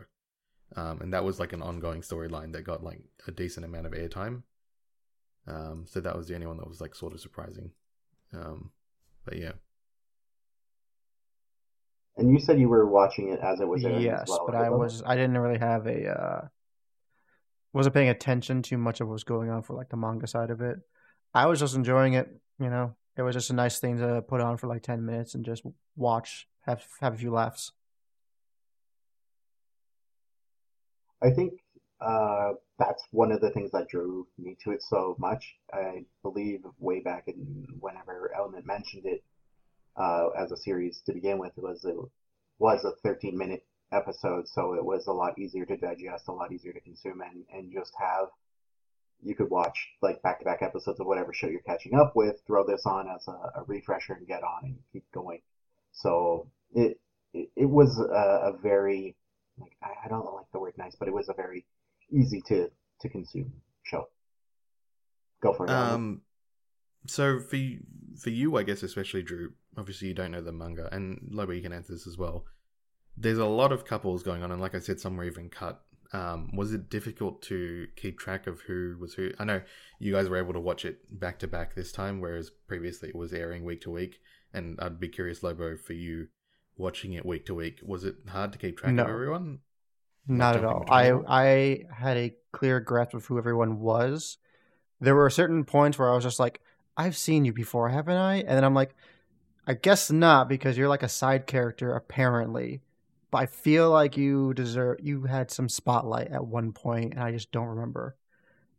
Um, 0.76 1.02
and 1.02 1.14
that 1.14 1.24
was 1.24 1.40
like 1.40 1.54
an 1.54 1.62
ongoing 1.62 2.02
storyline 2.02 2.52
that 2.54 2.64
got 2.64 2.84
like 2.84 3.02
a 3.28 3.32
decent 3.32 3.66
amount 3.66 3.88
of 3.88 3.94
airtime. 3.94 4.44
Um, 5.48 5.86
so 5.88 6.00
that 6.02 6.16
was 6.16 6.28
the 6.28 6.36
only 6.36 6.48
one 6.48 6.58
that 6.58 6.68
was 6.68 6.82
like 6.82 6.94
sort 6.94 7.14
of 7.14 7.22
surprising. 7.22 7.72
Um, 8.34 8.72
but 9.26 9.38
yeah. 9.38 9.54
And 12.20 12.32
you 12.32 12.40
said 12.40 12.60
you 12.60 12.68
were 12.68 12.86
watching 12.86 13.30
it 13.30 13.40
as 13.40 13.62
it 13.62 13.68
was 13.68 13.84
airing 13.84 14.02
yes, 14.02 14.28
well, 14.28 14.44
but 14.46 14.56
I 14.56 14.70
was 14.70 15.02
I 15.06 15.16
didn't 15.16 15.38
really 15.38 15.60
have 15.60 15.88
a 15.88 16.08
uh, 16.10 16.48
wasn't 17.72 17.96
paying 17.96 18.10
attention 18.10 18.62
to 18.64 18.78
much 18.78 19.00
of 19.00 19.08
what 19.08 19.14
was 19.14 19.24
going 19.24 19.50
on 19.50 19.62
for 19.62 19.74
like 19.74 19.90
the 19.90 19.98
manga 19.98 20.28
side 20.28 20.50
of 20.50 20.60
it. 20.62 20.80
I 21.34 21.46
was 21.46 21.60
just 21.60 21.76
enjoying 21.76 22.14
it, 22.14 22.28
you 22.60 22.70
know. 22.70 22.96
It 23.16 23.22
was 23.22 23.36
just 23.36 23.52
a 23.52 23.54
nice 23.54 23.80
thing 23.80 23.98
to 24.00 24.22
put 24.22 24.42
on 24.42 24.58
for 24.58 24.68
like 24.68 24.84
ten 24.84 25.06
minutes 25.06 25.34
and 25.34 25.46
just 25.46 25.64
watch, 25.96 26.48
have 26.66 26.86
have 27.00 27.14
a 27.14 27.18
few 27.18 27.32
laughs. 27.32 27.72
I 31.22 31.30
think 31.30 31.54
uh, 32.02 32.52
that's 32.78 33.04
one 33.12 33.32
of 33.32 33.40
the 33.40 33.52
things 33.52 33.72
that 33.72 33.88
drew 33.88 34.28
me 34.38 34.58
to 34.64 34.72
it 34.72 34.82
so 34.82 35.16
much. 35.20 35.56
I 35.74 36.06
believe 36.22 36.62
way 36.80 37.00
back 37.00 37.26
in 37.28 37.66
whenever 37.80 38.34
Element 38.36 38.66
mentioned 38.66 39.06
it 39.06 39.24
uh, 39.96 40.30
as 40.38 40.52
a 40.52 40.58
series 40.58 41.02
to 41.06 41.14
begin 41.14 41.38
with, 41.38 41.58
it 41.58 41.64
was 41.64 41.84
it 41.86 41.96
was 42.58 42.86
a 42.86 42.92
13 43.04 43.38
minute 43.38 43.66
episode, 43.92 44.48
so 44.48 44.74
it 44.74 44.86
was 44.86 45.08
a 45.08 45.12
lot 45.12 45.38
easier 45.40 45.66
to 45.66 45.78
digest, 45.78 46.28
a 46.28 46.32
lot 46.32 46.52
easier 46.52 46.74
to 46.74 46.82
consume, 46.82 47.22
and 47.22 47.46
and 47.54 47.74
just 47.74 47.94
have 48.00 48.30
you 49.22 49.36
could 49.36 49.50
watch 49.50 49.90
like 50.02 50.22
back 50.22 50.40
to 50.40 50.46
back 50.46 50.62
episodes 50.62 51.00
of 51.00 51.08
whatever 51.08 51.34
show 51.34 51.48
you're 51.48 51.62
catching 51.62 51.96
up 51.96 52.16
with, 52.16 52.38
throw 52.48 52.66
this 52.66 52.86
on 52.86 53.08
as 53.10 53.28
a, 53.28 53.32
a 53.32 53.64
refresher 53.68 54.14
and 54.14 54.28
get 54.28 54.44
on 54.44 54.64
and 54.64 54.78
keep 54.94 55.04
going. 55.12 55.40
So 55.92 56.48
it 56.74 57.00
it, 57.34 57.50
it 57.56 57.66
was 57.66 58.00
a, 58.00 58.54
a, 58.54 58.58
very 58.62 59.16
like 59.60 59.76
I, 59.84 60.06
I 60.06 60.08
don't 60.08 60.26
like 60.34 60.46
the 60.52 60.60
word 60.60 60.74
nice, 60.78 60.96
but 60.96 61.08
it 61.08 61.14
was 61.14 61.30
a 61.30 61.34
very 61.34 61.66
easy 62.12 62.42
to 62.48 62.70
to 63.02 63.10
consume 63.10 63.54
show. 63.84 64.08
Go 65.42 65.54
for 65.54 65.66
it. 65.66 65.72
Um, 65.72 66.22
so 67.08 67.40
for 67.40 67.58
for 68.18 68.30
you, 68.30 68.58
I 68.58 68.64
guess 68.64 68.84
especially 68.84 69.24
Drew. 69.24 69.54
Obviously, 69.80 70.10
you 70.10 70.14
don't 70.14 70.32
know 70.32 70.42
the 70.42 70.52
manga, 70.52 70.90
and 70.92 71.30
Lobo, 71.32 71.54
you 71.54 71.62
can 71.62 71.74
answer 71.74 71.94
this 71.94 72.06
as 72.06 72.18
well 72.18 72.46
there's 73.20 73.38
a 73.38 73.46
lot 73.46 73.72
of 73.72 73.86
couples 73.86 74.24
going 74.24 74.44
on, 74.44 74.52
and 74.52 74.62
like 74.62 74.74
I 74.74 74.80
said, 74.80 75.00
some 75.00 75.18
were 75.18 75.26
even 75.26 75.50
cut. 75.50 75.82
Um, 76.12 76.50
was 76.56 76.74
it 76.74 76.90
difficult 76.90 77.42
to 77.44 77.88
keep 77.96 78.18
track 78.18 78.48
of 78.48 78.62
who 78.62 78.96
was 79.00 79.14
who? 79.14 79.32
I 79.38 79.44
know 79.44 79.62
you 80.00 80.14
guys 80.14 80.30
were 80.30 80.38
able 80.38 80.54
to 80.54 80.60
watch 80.60 80.86
it 80.86 81.20
back 81.20 81.38
to 81.40 81.48
back 81.48 81.76
this 81.76 81.92
time, 81.92 82.22
whereas 82.22 82.50
previously 82.50 83.10
it 83.10 83.16
was 83.16 83.34
airing 83.34 83.64
week 83.64 83.82
to 83.82 83.92
week. 83.92 84.20
And 84.54 84.80
I'd 84.80 85.00
be 85.00 85.10
curious, 85.10 85.44
Lobo, 85.44 85.78
for 85.78 85.94
you 85.94 86.30
watching 86.78 87.14
it 87.14 87.26
week 87.26 87.46
to 87.48 87.54
week, 87.54 87.82
was 87.86 88.06
it 88.06 88.16
hard 88.28 88.54
to 88.54 88.58
keep 88.58 88.78
track 88.80 88.94
no, 88.94 89.04
of 89.04 89.10
everyone? 89.10 89.60
Not, 90.28 90.56
not 90.56 90.56
at 90.56 90.66
all. 90.66 90.86
I 90.90 91.12
I 91.28 91.84
had 91.94 92.18
a 92.18 92.34
clear 92.54 92.80
grasp 92.80 93.14
of 93.14 93.26
who 93.26 93.38
everyone 93.38 93.80
was. 93.80 94.38
There 95.02 95.16
were 95.16 95.30
certain 95.30 95.64
points 95.64 96.00
where 96.00 96.10
I 96.10 96.16
was 96.16 96.24
just 96.24 96.40
like, 96.40 96.62
I've 96.98 97.16
seen 97.16 97.46
you 97.46 97.54
before, 97.54 97.90
haven't 97.90 98.18
I? 98.18 98.38
And 98.38 98.50
then 98.50 98.64
I'm 98.64 98.74
like, 98.74 98.96
I 99.70 99.76
guess 99.76 100.12
not 100.12 100.50
because 100.50 100.78
you're 100.78 100.90
like 100.90 101.04
a 101.04 101.10
side 101.10 101.48
character 101.48 101.94
apparently 101.94 102.82
but 103.32 103.40
I 103.40 103.46
feel 103.46 103.92
like 103.92 104.18
you 104.18 104.54
deserve 104.54 105.00
you 105.02 105.24
had 105.24 105.52
some 105.52 105.70
spotlight 105.70 106.32
at 106.32 106.46
one 106.46 106.72
point, 106.72 107.14
and 107.14 107.24
I 107.24 107.32
just 107.32 107.52
don't 107.52 107.68
remember. 107.68 108.16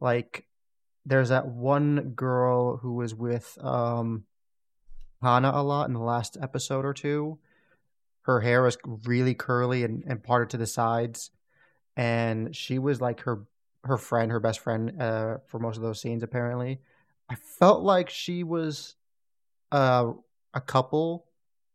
Like, 0.00 0.46
there's 1.06 1.28
that 1.28 1.46
one 1.46 2.10
girl 2.10 2.78
who 2.78 2.94
was 2.94 3.14
with 3.14 3.56
um 3.60 4.24
Hana 5.22 5.52
a 5.54 5.62
lot 5.62 5.88
in 5.88 5.94
the 5.94 6.00
last 6.00 6.36
episode 6.40 6.84
or 6.84 6.94
two. 6.94 7.38
Her 8.22 8.40
hair 8.40 8.62
was 8.62 8.76
really 9.04 9.34
curly 9.34 9.84
and, 9.84 10.04
and 10.06 10.22
parted 10.22 10.50
to 10.50 10.56
the 10.56 10.66
sides, 10.66 11.30
and 11.96 12.54
she 12.54 12.78
was 12.78 13.00
like 13.00 13.20
her 13.20 13.44
her 13.84 13.98
friend, 13.98 14.32
her 14.32 14.40
best 14.40 14.60
friend, 14.60 15.00
uh, 15.00 15.38
for 15.46 15.58
most 15.60 15.76
of 15.76 15.82
those 15.82 16.00
scenes. 16.00 16.22
Apparently, 16.22 16.80
I 17.28 17.36
felt 17.36 17.82
like 17.82 18.10
she 18.10 18.42
was 18.42 18.96
uh, 19.70 20.12
a 20.54 20.60
couple 20.60 21.26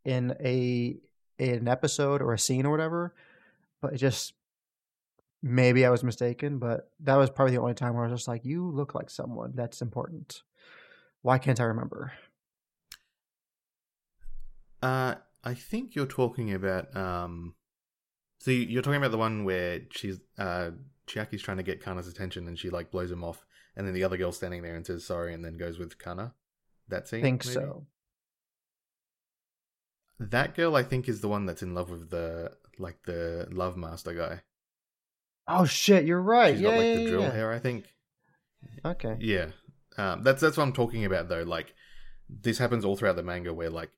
in 0.03 0.35
a 0.39 0.97
in 1.37 1.53
an 1.55 1.67
episode 1.67 2.21
or 2.21 2.33
a 2.33 2.39
scene 2.39 2.65
or 2.65 2.71
whatever, 2.71 3.13
but 3.81 3.93
it 3.93 3.97
just 3.97 4.33
maybe 5.41 5.85
I 5.85 5.89
was 5.89 6.03
mistaken, 6.03 6.57
but 6.59 6.89
that 7.01 7.15
was 7.15 7.29
probably 7.29 7.55
the 7.55 7.61
only 7.61 7.73
time 7.73 7.93
where 7.93 8.05
I 8.05 8.09
was 8.09 8.19
just 8.21 8.27
like, 8.27 8.45
"You 8.45 8.69
look 8.69 8.95
like 8.95 9.09
someone 9.09 9.53
that's 9.55 9.81
important." 9.81 10.41
Why 11.21 11.37
can't 11.39 11.59
I 11.59 11.63
remember? 11.65 12.13
Uh, 14.81 15.15
I 15.43 15.53
think 15.53 15.95
you're 15.95 16.05
talking 16.05 16.53
about 16.53 16.95
um. 16.95 17.55
So 18.39 18.51
you- 18.51 18.67
you're 18.67 18.81
talking 18.81 18.97
about 18.97 19.11
the 19.11 19.17
one 19.17 19.43
where 19.43 19.81
she's 19.91 20.19
uh 20.37 20.71
Chiaki's 21.07 21.41
trying 21.41 21.57
to 21.57 21.63
get 21.63 21.83
Kana's 21.83 22.07
attention 22.07 22.47
and 22.47 22.57
she 22.57 22.69
like 22.69 22.91
blows 22.91 23.11
him 23.11 23.23
off, 23.23 23.45
and 23.75 23.85
then 23.87 23.93
the 23.93 24.03
other 24.03 24.17
girl's 24.17 24.37
standing 24.37 24.61
there 24.61 24.75
and 24.75 24.85
says 24.85 25.05
sorry, 25.05 25.33
and 25.33 25.43
then 25.43 25.57
goes 25.57 25.79
with 25.79 25.97
Kana. 25.97 26.33
That 26.87 27.07
scene. 27.07 27.19
I 27.19 27.23
think 27.23 27.45
maybe? 27.45 27.53
so. 27.55 27.87
That 30.19 30.55
girl, 30.55 30.75
I 30.75 30.83
think, 30.83 31.09
is 31.09 31.21
the 31.21 31.27
one 31.27 31.45
that's 31.45 31.61
in 31.61 31.73
love 31.73 31.89
with 31.89 32.09
the 32.09 32.51
like 32.79 33.03
the 33.03 33.47
love 33.51 33.77
master 33.77 34.13
guy. 34.13 34.41
Oh 35.47 35.65
shit, 35.65 36.05
you're 36.05 36.21
right. 36.21 36.53
She's 36.53 36.61
yeah, 36.61 36.69
got 36.69 36.77
like 36.77 36.85
yeah, 36.85 36.95
the 36.95 37.09
drill 37.09 37.21
yeah. 37.21 37.31
hair, 37.31 37.51
I 37.51 37.59
think. 37.59 37.85
Okay. 38.83 39.17
Yeah, 39.19 39.47
um, 39.97 40.23
that's 40.23 40.41
that's 40.41 40.57
what 40.57 40.63
I'm 40.63 40.73
talking 40.73 41.05
about 41.05 41.29
though. 41.29 41.43
Like 41.43 41.73
this 42.29 42.57
happens 42.57 42.85
all 42.85 42.95
throughout 42.95 43.15
the 43.15 43.23
manga, 43.23 43.53
where 43.53 43.69
like 43.69 43.91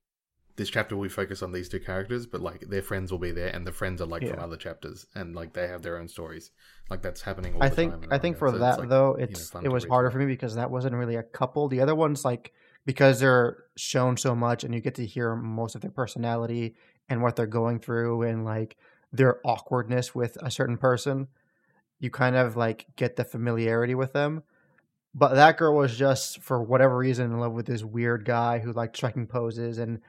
this 0.58 0.70
chapter 0.70 0.98
we 0.98 1.08
focus 1.08 1.44
on 1.44 1.52
these 1.52 1.70
two 1.70 1.80
characters, 1.80 2.26
but 2.26 2.42
like 2.42 2.62
their 2.62 2.82
friends 2.82 3.12
will 3.12 3.20
be 3.20 3.32
there, 3.32 3.50
and 3.50 3.66
the 3.66 3.72
friends 3.72 4.02
are 4.02 4.08
like 4.08 4.28
from 4.28 4.40
other 4.40 4.58
chapters, 4.58 5.06
and 5.16 5.36
like 5.36 5.54
they 5.54 5.68
have 5.68 5.84
their 5.84 5.98
own 5.98 6.08
stories. 6.08 6.52
Like 6.90 7.02
that's 7.02 7.22
happening 7.22 7.56
all 7.56 7.64
I 7.64 7.70
the 7.70 7.76
think 7.76 7.94
I 8.12 8.18
think 8.18 8.38
for 8.38 8.50
so 8.50 8.56
it's, 8.56 8.62
that 8.62 8.80
like, 8.80 8.90
though, 8.90 9.18
you 9.18 9.26
know, 9.26 9.30
it's 9.30 9.54
it 9.64 9.70
was 9.70 9.86
harder 9.86 10.12
for 10.12 10.18
me 10.18 10.26
because 10.26 10.56
that 10.56 10.72
wasn't 10.72 10.96
really 10.96 11.16
a 11.16 11.24
couple. 11.24 11.70
The 11.70 11.82
other 11.82 11.96
ones 11.96 12.26
like 12.26 12.54
because 12.88 13.20
they're 13.20 13.66
shown 13.76 14.16
so 14.16 14.34
much 14.34 14.64
and 14.64 14.74
you 14.74 14.80
get 14.80 14.96
to 14.96 15.06
hear 15.06 15.36
most 15.36 15.76
of 15.76 15.82
their 15.82 15.92
personality 15.92 16.74
and 17.10 17.22
what 17.22 17.36
they're 17.36 17.46
going 17.46 17.80
through 17.80 18.22
and 18.22 18.46
like 18.46 18.78
their 19.12 19.42
awkwardness 19.46 20.16
with 20.16 20.38
a 20.42 20.50
certain 20.50 20.78
person. 20.78 21.28
You 22.00 22.10
kind 22.10 22.38
of 22.38 22.56
like 22.56 22.86
get 22.96 23.18
the 23.18 23.26
familiarity 23.26 23.94
with 23.94 24.14
them. 24.14 24.42
But 25.14 25.34
that 25.34 25.58
girl 25.58 25.76
was 25.76 25.98
just 25.98 26.42
for 26.42 26.64
whatever 26.64 26.96
reason 26.96 27.26
in 27.26 27.40
love 27.42 27.52
with 27.52 27.66
this 27.66 27.84
weird 27.84 28.24
guy 28.24 28.60
who 28.60 28.72
liked 28.72 28.96
striking 28.96 29.28
poses 29.28 29.80
and 29.80 30.00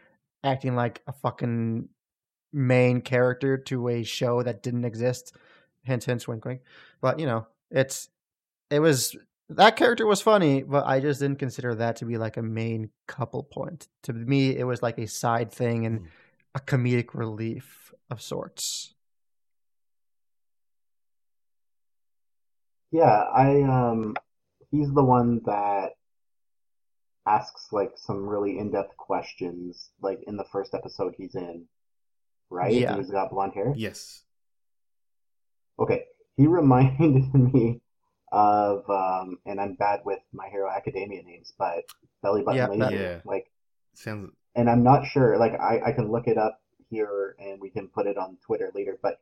acting 0.44 0.76
like 0.76 1.02
a 1.08 1.12
fucking 1.12 1.88
main 2.52 3.00
character 3.00 3.58
to 3.58 3.88
a 3.88 4.04
show 4.04 4.44
that 4.44 4.62
didn't 4.62 4.84
exist. 4.84 5.34
Hint, 5.82 6.04
hint, 6.04 6.28
wink, 6.28 6.44
wink. 6.44 6.60
But 7.00 7.18
you 7.18 7.26
know, 7.26 7.48
it's 7.72 8.08
it 8.70 8.78
was 8.78 9.16
that 9.50 9.76
character 9.76 10.06
was 10.06 10.20
funny, 10.20 10.62
but 10.62 10.86
I 10.86 11.00
just 11.00 11.20
didn't 11.20 11.38
consider 11.38 11.74
that 11.76 11.96
to 11.96 12.04
be 12.04 12.18
like 12.18 12.36
a 12.36 12.42
main 12.42 12.90
couple 13.06 13.42
point. 13.42 13.88
To 14.04 14.12
me, 14.12 14.56
it 14.56 14.64
was 14.64 14.82
like 14.82 14.98
a 14.98 15.06
side 15.06 15.50
thing 15.52 15.86
and 15.86 16.00
Mm. 16.00 16.06
a 16.54 16.60
comedic 16.60 17.14
relief 17.14 17.92
of 18.10 18.20
sorts. 18.20 18.94
Yeah, 22.90 23.04
I 23.34 23.62
um 23.62 24.14
he's 24.70 24.92
the 24.92 25.04
one 25.04 25.40
that 25.44 25.92
asks 27.26 27.68
like 27.72 27.92
some 27.96 28.26
really 28.26 28.58
in-depth 28.58 28.96
questions 28.96 29.90
like 30.00 30.20
in 30.26 30.36
the 30.36 30.44
first 30.44 30.74
episode 30.74 31.14
he's 31.16 31.34
in. 31.34 31.66
Right? 32.50 32.72
Yeah. 32.72 32.96
He's 32.96 33.10
got 33.10 33.30
blonde 33.30 33.52
hair. 33.54 33.74
Yes. 33.76 34.22
Okay. 35.78 36.04
He 36.36 36.46
reminded 36.58 37.32
me 37.34 37.80
of 38.32 38.88
um 38.90 39.38
and 39.46 39.60
I'm 39.60 39.74
bad 39.74 40.00
with 40.04 40.20
My 40.32 40.48
Hero 40.48 40.70
Academia 40.70 41.22
names, 41.22 41.52
but 41.58 41.84
Belly 42.22 42.42
Button 42.42 42.56
Yeah, 42.56 42.66
Laser. 42.66 42.94
Yeah. 42.96 43.20
Like 43.24 43.50
Sounds 43.94 44.32
and 44.54 44.68
I'm 44.68 44.82
not 44.82 45.06
sure 45.06 45.38
like 45.38 45.52
I, 45.58 45.80
I 45.86 45.92
can 45.92 46.10
look 46.10 46.26
it 46.26 46.38
up 46.38 46.60
here 46.90 47.36
and 47.38 47.60
we 47.60 47.70
can 47.70 47.88
put 47.88 48.06
it 48.06 48.16
on 48.18 48.36
Twitter 48.46 48.70
later, 48.74 48.98
but 49.02 49.20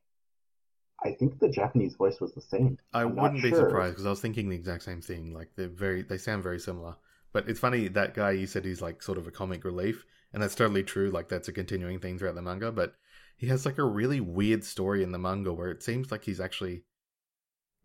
I 1.04 1.12
think 1.12 1.38
the 1.38 1.48
Japanese 1.48 1.94
voice 1.94 2.20
was 2.20 2.32
the 2.34 2.40
same. 2.40 2.78
I 2.92 3.04
I'm 3.04 3.14
not 3.14 3.22
wouldn't 3.22 3.42
be 3.42 3.50
sure. 3.50 3.58
surprised 3.58 3.94
because 3.94 4.06
I 4.06 4.10
was 4.10 4.20
thinking 4.20 4.48
the 4.48 4.56
exact 4.56 4.82
same 4.82 5.00
thing. 5.00 5.32
Like 5.32 5.50
they're 5.56 5.68
very, 5.68 6.02
they 6.02 6.18
sound 6.18 6.42
very 6.42 6.58
similar. 6.58 6.96
But 7.32 7.48
it's 7.48 7.60
funny 7.60 7.88
that 7.88 8.14
guy 8.14 8.30
you 8.32 8.46
said 8.46 8.64
he's 8.64 8.80
like 8.82 9.02
sort 9.02 9.18
of 9.18 9.26
a 9.26 9.30
comic 9.30 9.64
relief, 9.64 10.04
and 10.32 10.42
that's 10.42 10.54
totally 10.54 10.82
true. 10.82 11.10
Like 11.10 11.28
that's 11.28 11.48
a 11.48 11.52
continuing 11.52 11.98
thing 12.00 12.18
throughout 12.18 12.34
the 12.34 12.42
manga. 12.42 12.72
But 12.72 12.94
he 13.36 13.48
has 13.48 13.66
like 13.66 13.78
a 13.78 13.84
really 13.84 14.20
weird 14.20 14.64
story 14.64 15.02
in 15.02 15.12
the 15.12 15.18
manga 15.18 15.52
where 15.52 15.70
it 15.70 15.82
seems 15.82 16.10
like 16.10 16.24
he's 16.24 16.40
actually 16.40 16.82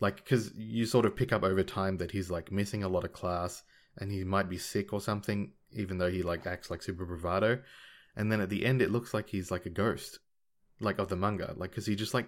like 0.02 0.18
because 0.18 0.52
you 0.58 0.86
sort 0.86 1.06
of 1.06 1.16
pick 1.16 1.32
up 1.32 1.44
over 1.44 1.64
time 1.64 1.98
that 1.98 2.12
he's 2.12 2.30
like 2.30 2.52
missing 2.52 2.84
a 2.84 2.90
lot 2.90 3.06
of 3.06 3.14
class 3.14 3.64
and 3.98 4.12
he 4.12 4.24
might 4.24 4.50
be 4.50 4.58
sick 4.58 4.92
or 4.92 5.00
something, 5.00 5.52
even 5.72 5.98
though 5.98 6.12
he 6.12 6.24
like 6.24 6.46
acts 6.46 6.70
like 6.70 6.82
super 6.84 7.06
bravado. 7.06 7.60
And 8.18 8.30
then 8.30 8.42
at 8.42 8.50
the 8.50 8.66
end, 8.66 8.82
it 8.82 8.92
looks 8.92 9.14
like 9.14 9.30
he's 9.30 9.52
like 9.52 9.66
a 9.66 9.70
ghost, 9.70 10.20
like 10.82 11.00
of 11.00 11.08
the 11.08 11.16
manga, 11.16 11.54
like 11.56 11.70
because 11.70 11.86
he 11.86 11.96
just 11.96 12.14
like 12.14 12.28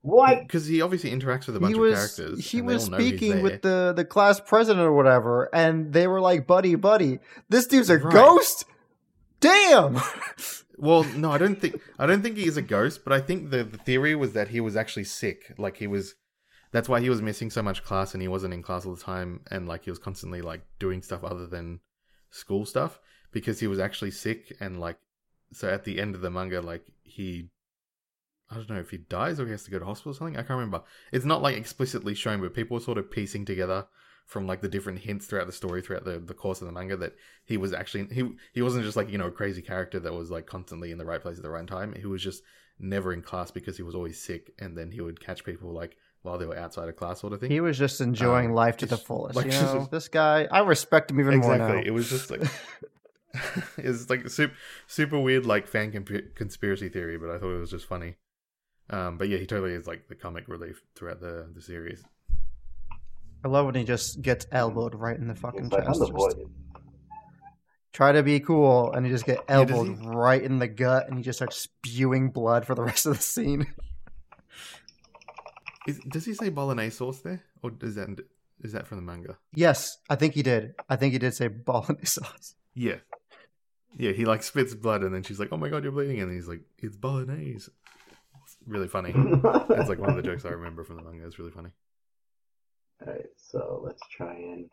What? 0.00 0.42
because 0.42 0.66
he 0.66 0.80
obviously 0.80 1.10
interacts 1.10 1.46
with 1.46 1.56
a 1.56 1.60
bunch 1.60 1.74
he 1.76 1.82
of 1.82 1.88
characters. 1.92 2.50
he 2.50 2.62
was 2.62 2.84
all 2.84 2.90
know 2.90 2.98
he's 2.98 3.08
speaking 3.08 3.42
with 3.42 3.62
the 3.62 3.92
the 3.94 4.04
class 4.04 4.40
president 4.40 4.86
or 4.86 4.92
whatever, 4.94 5.54
and 5.54 5.92
they 5.92 6.06
were 6.06 6.20
like, 6.20 6.46
"Buddy, 6.46 6.76
buddy, 6.76 7.18
this 7.48 7.66
dude's 7.66 7.90
a 7.90 7.98
Right. 7.98 8.12
ghost." 8.14 8.64
Damn. 9.40 9.98
Well, 10.80 11.02
no, 11.02 11.32
I 11.32 11.38
don't 11.38 11.60
think 11.60 11.74
I 11.98 12.06
don't 12.06 12.22
think 12.22 12.36
he 12.36 12.46
is 12.46 12.56
a 12.56 12.62
ghost, 12.62 13.02
but 13.02 13.12
I 13.12 13.20
think 13.20 13.50
the, 13.50 13.64
the 13.64 13.78
theory 13.78 14.14
was 14.14 14.32
that 14.34 14.48
he 14.48 14.60
was 14.60 14.76
actually 14.76 15.04
sick. 15.04 15.52
Like 15.58 15.78
he 15.78 15.88
was 15.88 16.14
that's 16.70 16.88
why 16.88 17.00
he 17.00 17.10
was 17.10 17.22
missing 17.22 17.50
so 17.50 17.62
much 17.62 17.84
class 17.84 18.14
and 18.14 18.22
he 18.22 18.28
wasn't 18.28 18.52
in 18.52 18.62
class 18.62 18.84
all 18.84 18.94
the 18.94 19.02
time 19.02 19.40
and 19.50 19.68
like 19.68 19.84
he 19.84 19.90
was 19.90 19.98
constantly 19.98 20.42
like 20.42 20.62
doing 20.78 21.02
stuff 21.02 21.24
other 21.24 21.46
than 21.46 21.80
school 22.30 22.66
stuff 22.66 23.00
because 23.32 23.60
he 23.60 23.66
was 23.66 23.78
actually 23.78 24.10
sick 24.10 24.54
and 24.60 24.80
like 24.80 24.98
so 25.52 25.68
at 25.68 25.84
the 25.84 26.00
end 26.00 26.14
of 26.14 26.20
the 26.20 26.30
manga 26.30 26.60
like 26.60 26.84
he 27.02 27.48
I 28.50 28.54
don't 28.54 28.70
know 28.70 28.80
if 28.80 28.90
he 28.90 28.98
dies 28.98 29.38
or 29.38 29.44
he 29.44 29.50
has 29.50 29.64
to 29.64 29.70
go 29.70 29.78
to 29.78 29.84
hospital 29.84 30.12
or 30.12 30.14
something. 30.14 30.36
I 30.36 30.40
can't 30.40 30.50
remember. 30.50 30.82
It's 31.12 31.26
not 31.26 31.42
like 31.42 31.54
explicitly 31.54 32.14
shown, 32.14 32.40
but 32.40 32.54
people 32.54 32.76
were 32.76 32.82
sort 32.82 32.96
of 32.96 33.10
piecing 33.10 33.44
together 33.44 33.86
from 34.28 34.46
like 34.46 34.60
the 34.60 34.68
different 34.68 35.00
hints 35.00 35.26
throughout 35.26 35.46
the 35.46 35.52
story 35.52 35.80
throughout 35.80 36.04
the, 36.04 36.18
the 36.18 36.34
course 36.34 36.60
of 36.60 36.66
the 36.66 36.72
manga 36.72 36.96
that 36.96 37.14
he 37.46 37.56
was 37.56 37.72
actually 37.72 38.06
he 38.12 38.30
he 38.52 38.60
wasn't 38.60 38.84
just 38.84 38.96
like 38.96 39.10
you 39.10 39.16
know 39.16 39.28
a 39.28 39.32
crazy 39.32 39.62
character 39.62 39.98
that 39.98 40.12
was 40.12 40.30
like 40.30 40.46
constantly 40.46 40.92
in 40.92 40.98
the 40.98 41.04
right 41.04 41.22
place 41.22 41.38
at 41.38 41.42
the 41.42 41.50
right 41.50 41.66
time 41.66 41.94
he 41.94 42.06
was 42.06 42.22
just 42.22 42.42
never 42.78 43.12
in 43.14 43.22
class 43.22 43.50
because 43.50 43.78
he 43.78 43.82
was 43.82 43.94
always 43.94 44.22
sick 44.22 44.52
and 44.58 44.76
then 44.76 44.90
he 44.90 45.00
would 45.00 45.18
catch 45.18 45.44
people 45.44 45.72
like 45.72 45.96
while 46.28 46.38
they 46.38 46.46
were 46.46 46.58
outside 46.58 46.88
of 46.88 46.96
class 46.96 47.20
sort 47.20 47.32
of 47.32 47.40
thing 47.40 47.50
He 47.50 47.60
was 47.60 47.76
just 47.78 48.00
enjoying 48.00 48.48
Um, 48.48 48.54
life 48.54 48.76
to 48.78 48.86
the 48.86 48.96
fullest. 48.96 49.34
like, 49.36 49.46
you 49.46 49.52
just- 49.52 49.62
know, 49.74 49.88
this 49.90 50.08
guy, 50.08 50.46
I 50.50 50.60
respect 50.60 51.10
him 51.10 51.20
even 51.20 51.38
more 51.38 51.54
exactly 51.54 51.76
now. 51.80 51.86
it 51.86 51.90
was 51.90 52.08
just 52.10 52.30
like 52.30 52.42
it's 53.76 54.08
like 54.10 54.28
super 54.28 54.54
super 54.86 55.18
weird 55.18 55.44
like 55.46 55.66
fan 55.66 55.92
comp- 55.92 56.34
conspiracy 56.34 56.88
theory 56.88 57.18
but 57.18 57.28
i 57.30 57.38
thought 57.38 57.54
it 57.54 57.58
was 57.60 57.70
just 57.70 57.86
funny 57.86 58.16
um 58.90 59.18
but 59.18 59.28
yeah 59.28 59.36
he 59.36 59.44
totally 59.46 59.72
is 59.74 59.86
like 59.86 60.08
the 60.08 60.14
comic 60.14 60.48
relief 60.48 60.82
throughout 60.94 61.20
the 61.20 61.46
the 61.54 61.60
series 61.60 62.02
I 63.44 63.48
love 63.48 63.66
when 63.66 63.76
he 63.76 63.84
just 63.84 64.20
gets 64.20 64.46
elbowed 64.50 64.96
right 64.96 65.16
in 65.16 65.28
the 65.28 65.34
fucking 65.36 65.66
It's 65.66 65.72
like 65.72 65.84
chest. 65.86 66.00
I'm 66.00 66.06
the 66.08 66.12
Just 66.18 66.36
voice. 66.36 66.46
Try 67.92 68.10
to 68.10 68.24
be 68.24 68.40
cool, 68.40 68.92
and 68.92 69.06
he 69.06 69.12
just 69.12 69.24
get 69.24 69.38
Yeah, 69.48 69.58
elbowed 69.58 69.86
he- 70.00 70.08
right 70.08 70.42
in 70.42 70.58
the 70.58 70.66
gut, 70.66 71.06
and 71.08 71.16
he 71.16 71.22
just 71.22 71.38
starts 71.38 71.56
spewing 71.56 72.30
blood 72.30 72.66
for 72.66 72.74
the 72.74 72.82
rest 72.82 73.06
of 73.06 73.16
the 73.16 73.22
scene. 73.22 73.66
is, 75.88 75.98
does 76.14 76.24
he 76.24 76.34
say 76.34 76.48
bolognese 76.50 76.96
sauce 76.96 77.20
there 77.20 77.42
or 77.62 77.72
is 77.82 77.94
that 77.96 78.08
is 78.62 78.72
that 78.72 78.86
from 78.86 78.98
the 78.98 79.02
manga 79.10 79.38
yes, 79.54 79.98
I 80.08 80.16
think 80.16 80.34
he 80.34 80.42
did. 80.42 80.74
I 80.88 80.96
think 80.96 81.12
he 81.12 81.18
did 81.18 81.34
say 81.34 81.48
bolognese 81.48 82.06
sauce. 82.20 82.54
Yeah. 82.74 82.98
Yeah, 83.96 84.12
he 84.12 84.24
like 84.24 84.42
spits 84.42 84.74
blood 84.74 85.02
and 85.02 85.12
then 85.14 85.22
she's 85.22 85.40
like, 85.40 85.48
Oh 85.52 85.56
my 85.56 85.68
god, 85.68 85.82
you're 85.82 85.92
bleeding 85.92 86.20
and 86.20 86.30
he's 86.32 86.46
like, 86.48 86.60
It's 86.78 86.96
bolognese. 86.96 87.70
It's 88.44 88.56
really 88.66 88.88
funny. 88.88 89.12
It's 89.78 89.88
like 89.88 89.98
one 89.98 90.10
of 90.10 90.16
the 90.16 90.22
jokes 90.22 90.44
I 90.44 90.50
remember 90.50 90.84
from 90.84 90.96
the 90.96 91.02
manga. 91.02 91.26
It's 91.26 91.38
really 91.38 91.50
funny. 91.58 91.70
Alright, 93.02 93.26
so 93.36 93.80
let's 93.84 94.02
try 94.16 94.34
and. 94.34 94.68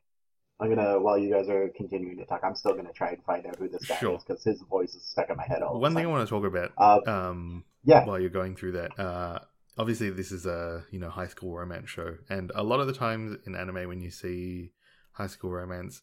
I'm 0.57 0.69
gonna, 0.73 0.97
while 1.01 1.17
you 1.17 1.29
guys 1.33 1.49
are 1.49 1.69
continuing 1.75 2.17
to 2.17 2.25
talk, 2.25 2.39
I'm 2.43 2.55
still 2.55 2.73
gonna 2.75 2.93
try 2.93 3.09
and 3.09 3.21
find 3.25 3.45
out 3.45 3.57
who 3.57 3.67
this 3.67 3.85
guy 3.85 3.97
Sure. 3.97 4.15
is 4.15 4.23
because 4.23 4.41
his 4.41 4.61
voice 4.61 4.95
is 4.95 5.03
stuck 5.03 5.29
in 5.29 5.35
my 5.35 5.43
head 5.45 5.61
all 5.61 5.79
One 5.81 5.93
the 5.93 5.99
thing 5.99 6.07
I 6.07 6.09
want 6.09 6.25
to 6.25 6.29
talk 6.33 6.45
about, 6.45 6.71
Uh, 6.77 6.99
um 7.09 7.65
yeah, 7.83 8.05
while 8.05 8.17
you're 8.19 8.29
going 8.29 8.55
through 8.55 8.71
that, 8.73 8.97
uh 8.97 9.39
obviously 9.77 10.09
this 10.09 10.31
is 10.31 10.45
a, 10.45 10.83
you 10.91 10.99
know, 10.99 11.09
high 11.09 11.27
school 11.27 11.55
romance 11.55 11.89
show. 11.89 12.15
And 12.29 12.51
a 12.55 12.63
lot 12.63 12.79
of 12.79 12.87
the 12.87 12.93
times 12.93 13.37
in 13.45 13.55
anime 13.55 13.87
when 13.87 14.01
you 14.01 14.11
see 14.11 14.71
high 15.13 15.27
school 15.27 15.51
romance, 15.51 16.01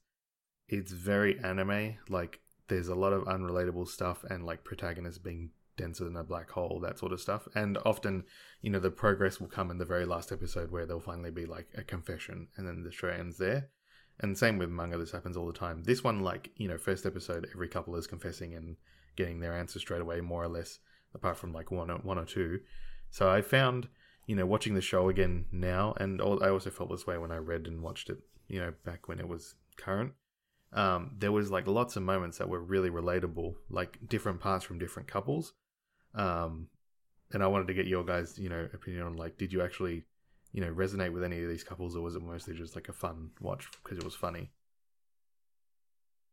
it's 0.69 0.93
very 0.93 1.39
anime. 1.41 1.97
Like 2.09 2.41
there's 2.69 2.89
a 2.89 2.95
lot 2.95 3.13
of 3.13 3.25
unrelatable 3.25 3.89
stuff 3.89 4.25
and 4.29 4.45
like 4.45 4.65
protagonists 4.65 5.19
being 5.19 5.51
denser 5.77 6.05
than 6.05 6.17
a 6.17 6.25
black 6.25 6.51
hole, 6.51 6.81
that 6.81 6.99
sort 6.99 7.13
of 7.13 7.21
stuff. 7.21 7.49
And 7.55 7.79
often, 7.85 8.25
you 8.61 8.71
know, 8.71 8.79
the 8.79 8.91
progress 8.91 9.41
will 9.41 9.49
come 9.49 9.71
in 9.71 9.79
the 9.79 9.85
very 9.85 10.07
last 10.07 10.33
episode 10.33 10.71
where 10.71 10.87
there'll 10.87 11.01
finally 11.01 11.31
be 11.31 11.47
like 11.47 11.69
a 11.77 11.83
confession 11.83 12.49
and 12.57 12.67
then 12.67 12.83
the 12.83 12.93
show 12.93 13.09
ends 13.09 13.39
there. 13.39 13.71
And 14.21 14.37
same 14.37 14.59
with 14.59 14.69
manga, 14.69 14.99
this 14.99 15.11
happens 15.11 15.37
all 15.37 15.47
the 15.47 15.53
time. 15.53 15.83
This 15.85 16.05
one, 16.05 16.21
like, 16.21 16.51
you 16.57 16.69
know, 16.69 16.79
first 16.79 17.07
episode, 17.07 17.49
every 17.53 17.69
couple 17.69 17.97
is 17.97 18.07
confessing 18.07 18.55
and 18.55 18.77
getting 19.17 19.41
their 19.41 19.55
answer 19.55 19.79
straight 19.79 20.03
away, 20.03 20.21
more 20.21 20.45
or 20.45 20.49
less, 20.49 20.79
apart 21.15 21.37
from 21.39 21.53
like 21.53 21.71
one 21.71 21.91
or, 21.91 21.97
one 21.99 22.19
or 22.19 22.25
two. 22.25 22.61
So 23.13 23.31
I 23.31 23.43
found, 23.43 23.87
you 24.27 24.35
know, 24.35 24.47
watching 24.47 24.75
the 24.75 24.81
show 24.81 25.09
again 25.09 25.45
now, 25.53 25.95
and 26.01 26.21
I 26.21 26.49
also 26.49 26.71
felt 26.71 26.91
this 26.91 27.07
way 27.07 27.17
when 27.19 27.31
I 27.31 27.37
read 27.37 27.67
and 27.69 27.81
watched 27.81 28.11
it, 28.11 28.19
you 28.49 28.59
know, 28.59 28.73
back 28.85 29.07
when 29.07 29.21
it 29.21 29.29
was 29.29 29.55
current. 29.77 30.15
um, 30.73 31.11
there 31.19 31.31
was 31.33 31.51
like 31.51 31.67
lots 31.67 31.97
of 31.97 32.03
moments 32.03 32.39
that 32.39 32.49
were 32.49 32.61
really 32.63 32.91
relatable, 32.91 33.55
like 33.69 33.99
different 34.09 34.41
parts 34.41 34.65
from 34.65 34.79
different 34.79 35.09
couples. 35.09 35.53
Um, 36.15 36.69
and 37.33 37.43
I 37.43 37.47
wanted 37.47 37.69
to 37.69 37.75
get 37.75 37.87
your 37.87 38.05
guys, 38.05 38.39
you 38.39 38.49
know, 38.49 38.69
opinion 38.73 39.03
on 39.05 39.17
like, 39.17 39.37
did 39.39 39.53
you 39.53 39.63
actually, 39.63 40.05
you 40.53 40.61
know, 40.63 40.73
resonate 40.73 41.13
with 41.13 41.25
any 41.25 41.43
of 41.43 41.49
these 41.49 41.65
couples, 41.65 41.95
or 41.97 42.03
was 42.03 42.17
it 42.17 42.23
mostly 42.23 42.55
just 42.55 42.75
like 42.75 42.89
a 42.89 42.93
fun 42.93 43.31
watch 43.41 43.69
because 43.83 43.99
it 43.99 44.05
was 44.05 44.15
funny? 44.15 44.51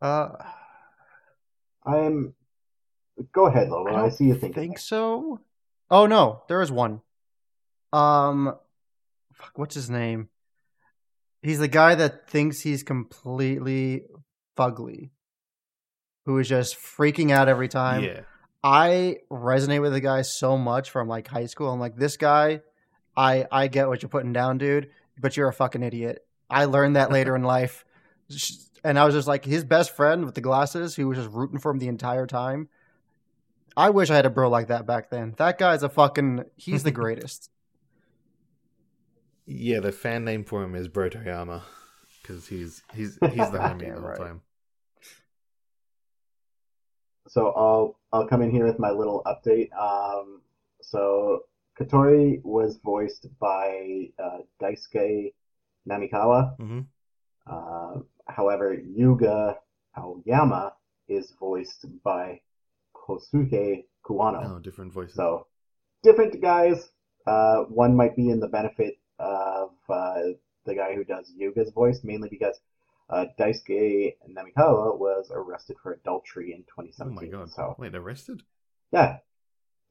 Uh, 0.01 0.29
I'm. 1.85 2.33
Go 3.33 3.47
ahead, 3.47 3.69
Lobo. 3.69 3.93
I, 3.93 4.01
don't 4.01 4.13
see 4.13 4.25
you 4.25 4.35
thinking. 4.35 4.53
think 4.53 4.79
so. 4.79 5.41
Oh 5.91 6.05
no, 6.05 6.43
there 6.47 6.61
is 6.61 6.71
one. 6.71 7.01
Um, 7.91 8.55
fuck, 9.33 9.57
what's 9.57 9.75
his 9.75 9.89
name? 9.89 10.29
He's 11.41 11.59
the 11.59 11.67
guy 11.67 11.95
that 11.95 12.29
thinks 12.29 12.61
he's 12.61 12.83
completely 12.83 14.03
fugly, 14.57 15.09
who 16.25 16.37
is 16.37 16.49
just 16.49 16.77
freaking 16.77 17.31
out 17.31 17.47
every 17.47 17.67
time. 17.69 18.03
yeah, 18.03 18.21
I 18.63 19.17
resonate 19.31 19.81
with 19.81 19.93
the 19.93 20.01
guy 20.01 20.21
so 20.21 20.57
much 20.57 20.89
from 20.91 21.07
like 21.07 21.27
high 21.27 21.45
school. 21.45 21.71
I'm 21.71 21.79
like, 21.79 21.95
this 21.95 22.17
guy, 22.17 22.61
I 23.15 23.47
I 23.51 23.67
get 23.67 23.87
what 23.87 24.01
you're 24.01 24.09
putting 24.09 24.33
down, 24.33 24.57
dude, 24.57 24.89
but 25.17 25.37
you're 25.37 25.47
a 25.47 25.53
fucking 25.53 25.81
idiot. 25.81 26.25
I 26.49 26.65
learned 26.65 26.95
that 26.97 27.11
later 27.11 27.35
in 27.35 27.43
life, 27.57 27.85
and 28.83 28.99
I 28.99 29.05
was 29.05 29.15
just 29.15 29.27
like 29.27 29.45
his 29.45 29.63
best 29.63 29.95
friend 29.95 30.25
with 30.25 30.35
the 30.35 30.41
glasses, 30.41 30.95
who 30.95 31.07
was 31.07 31.17
just 31.17 31.31
rooting 31.31 31.59
for 31.59 31.71
him 31.71 31.79
the 31.79 31.87
entire 31.87 32.27
time. 32.27 32.67
I 33.79 33.91
wish 33.91 34.09
I 34.09 34.15
had 34.17 34.25
a 34.25 34.29
bro 34.29 34.49
like 34.49 34.67
that 34.67 34.85
back 34.85 35.09
then. 35.09 35.35
That 35.37 35.57
guy's 35.57 35.83
a 35.83 35.89
fucking. 35.89 36.43
He's 36.57 36.83
the 36.83 36.91
greatest. 37.01 37.49
yeah. 39.45 39.79
The 39.79 39.91
fan 39.93 40.25
name 40.25 40.43
for 40.43 40.63
him 40.63 40.75
is 40.75 40.87
Bro 40.89 41.09
Brotoyama 41.11 41.61
because 42.21 42.47
he's 42.47 42.83
he's 42.93 43.17
he's 43.31 43.49
the 43.51 43.59
homie 43.59 43.79
Damn 43.79 43.95
the 43.95 44.01
whole 44.01 44.09
right. 44.09 44.17
time. 44.17 44.41
So 47.27 47.51
I'll 47.51 47.97
I'll 48.11 48.27
come 48.27 48.41
in 48.41 48.51
here 48.51 48.65
with 48.65 48.79
my 48.79 48.91
little 48.91 49.23
update. 49.25 49.69
Um, 49.73 50.41
so 50.81 51.41
Katori 51.79 52.41
was 52.43 52.79
voiced 52.83 53.27
by 53.39 54.09
uh, 54.21 54.39
Daisuke 54.61 55.33
Namikawa. 55.89 56.55
hmm 56.57 56.81
Uh, 57.47 58.01
however, 58.27 58.73
Yuga 58.73 59.57
Aoyama 59.97 60.73
is 61.07 61.33
voiced 61.39 61.85
by 62.03 62.41
Kosuke 63.09 63.85
Kuwano. 64.05 64.55
Oh, 64.55 64.59
different 64.59 64.93
voices. 64.93 65.15
So 65.15 65.47
different 66.03 66.39
guys. 66.41 66.89
Uh, 67.25 67.63
one 67.63 67.95
might 67.95 68.15
be 68.15 68.29
in 68.29 68.39
the 68.39 68.47
benefit 68.47 68.95
of 69.19 69.71
uh, 69.89 70.15
the 70.65 70.75
guy 70.75 70.95
who 70.95 71.03
does 71.03 71.31
Yuga's 71.39 71.71
voice, 71.71 72.01
mainly 72.03 72.29
because 72.29 72.59
uh, 73.09 73.25
Daisuke 73.39 74.15
Namikawa 74.29 74.97
was 74.97 75.29
arrested 75.33 75.75
for 75.81 75.93
adultery 75.93 76.53
in 76.53 76.59
2017. 76.63 77.17
oh 77.17 77.21
2017. 77.21 77.31
my 77.31 77.37
god! 77.45 77.51
So 77.51 77.75
Wait, 77.77 77.95
arrested? 77.95 78.43
yeah, 78.91 79.17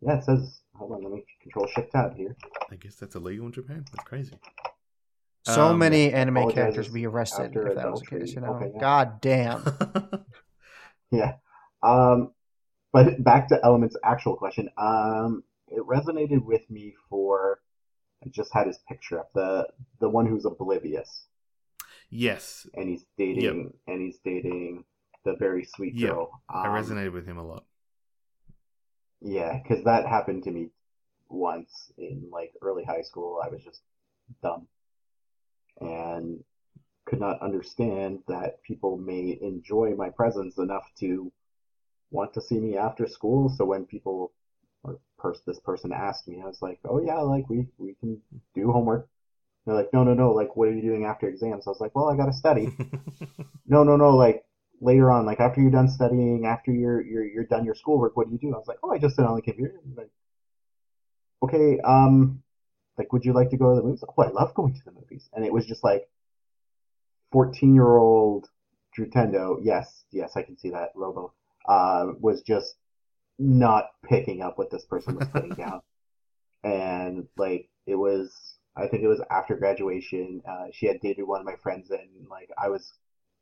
yeah. 0.00 0.18
It 0.18 0.24
says. 0.24 0.60
Hold 0.76 0.92
on, 0.92 1.02
let 1.02 1.12
me 1.12 1.24
control 1.42 1.66
shift 1.66 1.90
tab 1.90 2.14
here. 2.16 2.36
I 2.70 2.76
guess 2.76 2.94
that's 2.94 3.16
illegal 3.16 3.46
in 3.46 3.52
Japan. 3.52 3.84
That's 3.92 4.06
crazy. 4.08 4.38
So 5.44 5.66
Um, 5.66 5.78
many 5.78 6.12
anime 6.12 6.50
characters 6.52 6.86
would 6.88 6.94
be 6.94 7.04
arrested 7.06 7.46
after 7.46 7.66
if 7.66 7.74
that 7.74 7.90
was 7.90 8.00
the 8.00 8.06
case. 8.06 8.32
You 8.32 8.42
know, 8.42 8.54
Okay, 8.54 8.70
yeah. 8.74 8.80
god 8.80 9.20
damn. 9.20 9.64
Yeah. 11.10 11.36
Um, 11.82 12.32
but 12.92 13.22
back 13.22 13.48
to 13.48 13.60
Element's 13.64 13.96
actual 14.04 14.36
question. 14.36 14.68
Um, 14.78 15.44
it 15.68 15.82
resonated 15.86 16.44
with 16.44 16.68
me 16.70 16.94
for. 17.08 17.60
I 18.24 18.28
just 18.30 18.52
had 18.52 18.66
his 18.66 18.78
picture 18.88 19.20
up. 19.20 19.30
The 19.34 19.68
the 20.00 20.08
one 20.08 20.26
who's 20.26 20.44
oblivious. 20.44 21.26
yes, 22.10 22.66
and 22.74 22.88
he's 22.88 23.04
dating 23.16 23.72
and 23.86 24.00
he's 24.02 24.18
dating 24.24 24.84
the 25.24 25.36
very 25.38 25.64
sweet 25.64 25.94
Yep. 25.94 26.10
girl. 26.10 26.42
I 26.48 26.68
Um, 26.68 26.74
resonated 26.74 27.12
with 27.12 27.26
him 27.26 27.38
a 27.38 27.44
lot. 27.46 27.64
Yeah, 29.20 29.58
because 29.62 29.84
that 29.84 30.06
happened 30.06 30.44
to 30.44 30.50
me 30.50 30.70
once 31.28 31.92
in 31.98 32.28
like 32.32 32.52
early 32.62 32.84
high 32.84 33.02
school. 33.02 33.40
I 33.44 33.48
was 33.48 33.62
just 33.62 33.82
dumb 34.42 34.66
and 35.80 36.42
could 37.06 37.20
not 37.20 37.40
understand 37.40 38.20
that 38.28 38.62
people 38.62 38.96
may 38.98 39.38
enjoy 39.40 39.94
my 39.96 40.10
presence 40.10 40.58
enough 40.58 40.84
to 41.00 41.32
want 42.10 42.32
to 42.34 42.40
see 42.40 42.58
me 42.60 42.76
after 42.76 43.06
school. 43.06 43.48
So 43.48 43.64
when 43.64 43.84
people 43.86 44.32
or 44.84 44.98
pers- 45.18 45.42
this 45.46 45.60
person 45.60 45.92
asked 45.92 46.28
me, 46.28 46.40
I 46.42 46.46
was 46.46 46.62
like, 46.62 46.80
"Oh 46.84 47.00
yeah, 47.00 47.20
like 47.20 47.48
we 47.50 47.66
we 47.78 47.94
can 48.00 48.22
do 48.54 48.72
homework." 48.72 49.08
They're 49.66 49.76
like, 49.76 49.92
"No, 49.92 50.04
no, 50.04 50.14
no. 50.14 50.32
Like, 50.32 50.56
what 50.56 50.68
are 50.68 50.74
you 50.74 50.82
doing 50.82 51.04
after 51.04 51.28
exams?" 51.28 51.66
I 51.66 51.70
was 51.70 51.80
like, 51.80 51.94
"Well, 51.94 52.08
I 52.10 52.16
gotta 52.16 52.32
study." 52.32 52.76
no, 53.66 53.84
no, 53.84 53.96
no, 53.96 54.16
like 54.16 54.44
later 54.80 55.10
on, 55.10 55.26
like 55.26 55.40
after 55.40 55.60
you're 55.60 55.70
done 55.70 55.88
studying, 55.88 56.46
after 56.46 56.72
you're 56.72 57.02
you're 57.02 57.24
you're 57.26 57.44
done 57.44 57.64
your 57.64 57.74
schoolwork, 57.74 58.16
what 58.16 58.26
do 58.28 58.32
you 58.32 58.38
do? 58.38 58.54
I 58.54 58.58
was 58.58 58.68
like, 58.68 58.78
oh, 58.82 58.92
I 58.92 58.98
just 58.98 59.16
sit 59.16 59.24
on 59.24 59.36
the 59.36 59.42
computer. 59.42 59.80
Like, 59.96 60.10
okay, 61.42 61.78
um, 61.80 62.42
like, 62.98 63.12
would 63.12 63.24
you 63.24 63.32
like 63.32 63.50
to 63.50 63.56
go 63.56 63.70
to 63.74 63.80
the 63.80 63.86
movies? 63.86 64.04
Oh, 64.08 64.22
I 64.24 64.28
love 64.30 64.54
going 64.54 64.74
to 64.74 64.84
the 64.84 64.92
movies. 64.92 65.28
And 65.34 65.44
it 65.44 65.52
was 65.52 65.66
just 65.66 65.84
like, 65.84 66.08
fourteen 67.32 67.74
year 67.74 67.96
old 67.96 68.50
Drew 68.92 69.06
Tendo, 69.08 69.58
yes, 69.62 70.04
yes, 70.10 70.36
I 70.36 70.42
can 70.42 70.58
see 70.58 70.70
that 70.70 70.90
Lobo, 70.94 71.32
uh, 71.68 72.06
was 72.18 72.42
just 72.42 72.74
not 73.38 73.84
picking 74.04 74.42
up 74.42 74.58
what 74.58 74.70
this 74.70 74.84
person 74.84 75.16
was 75.16 75.28
putting 75.28 75.50
down, 75.54 75.80
and 76.64 77.28
like 77.36 77.68
it 77.86 77.96
was. 77.96 78.32
I 78.76 78.86
think 78.86 79.02
it 79.02 79.08
was 79.08 79.20
after 79.28 79.56
graduation. 79.56 80.40
Uh, 80.48 80.66
she 80.72 80.86
had 80.86 81.00
dated 81.00 81.26
one 81.26 81.40
of 81.40 81.46
my 81.46 81.56
friends, 81.56 81.90
and 81.90 82.28
like 82.30 82.50
I 82.56 82.68
was 82.68 82.92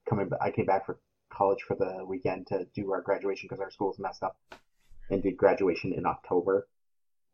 coming. 0.08 0.30
I 0.40 0.50
came 0.50 0.66
back 0.66 0.86
for 0.86 0.98
college 1.30 1.62
for 1.66 1.76
the 1.76 2.04
weekend 2.06 2.46
to 2.48 2.66
do 2.74 2.90
our 2.92 3.02
graduation 3.02 3.46
because 3.48 3.60
our 3.60 3.70
school's 3.70 3.98
messed 3.98 4.22
up, 4.22 4.36
and 5.10 5.22
did 5.22 5.36
graduation 5.36 5.92
in 5.92 6.06
October 6.06 6.66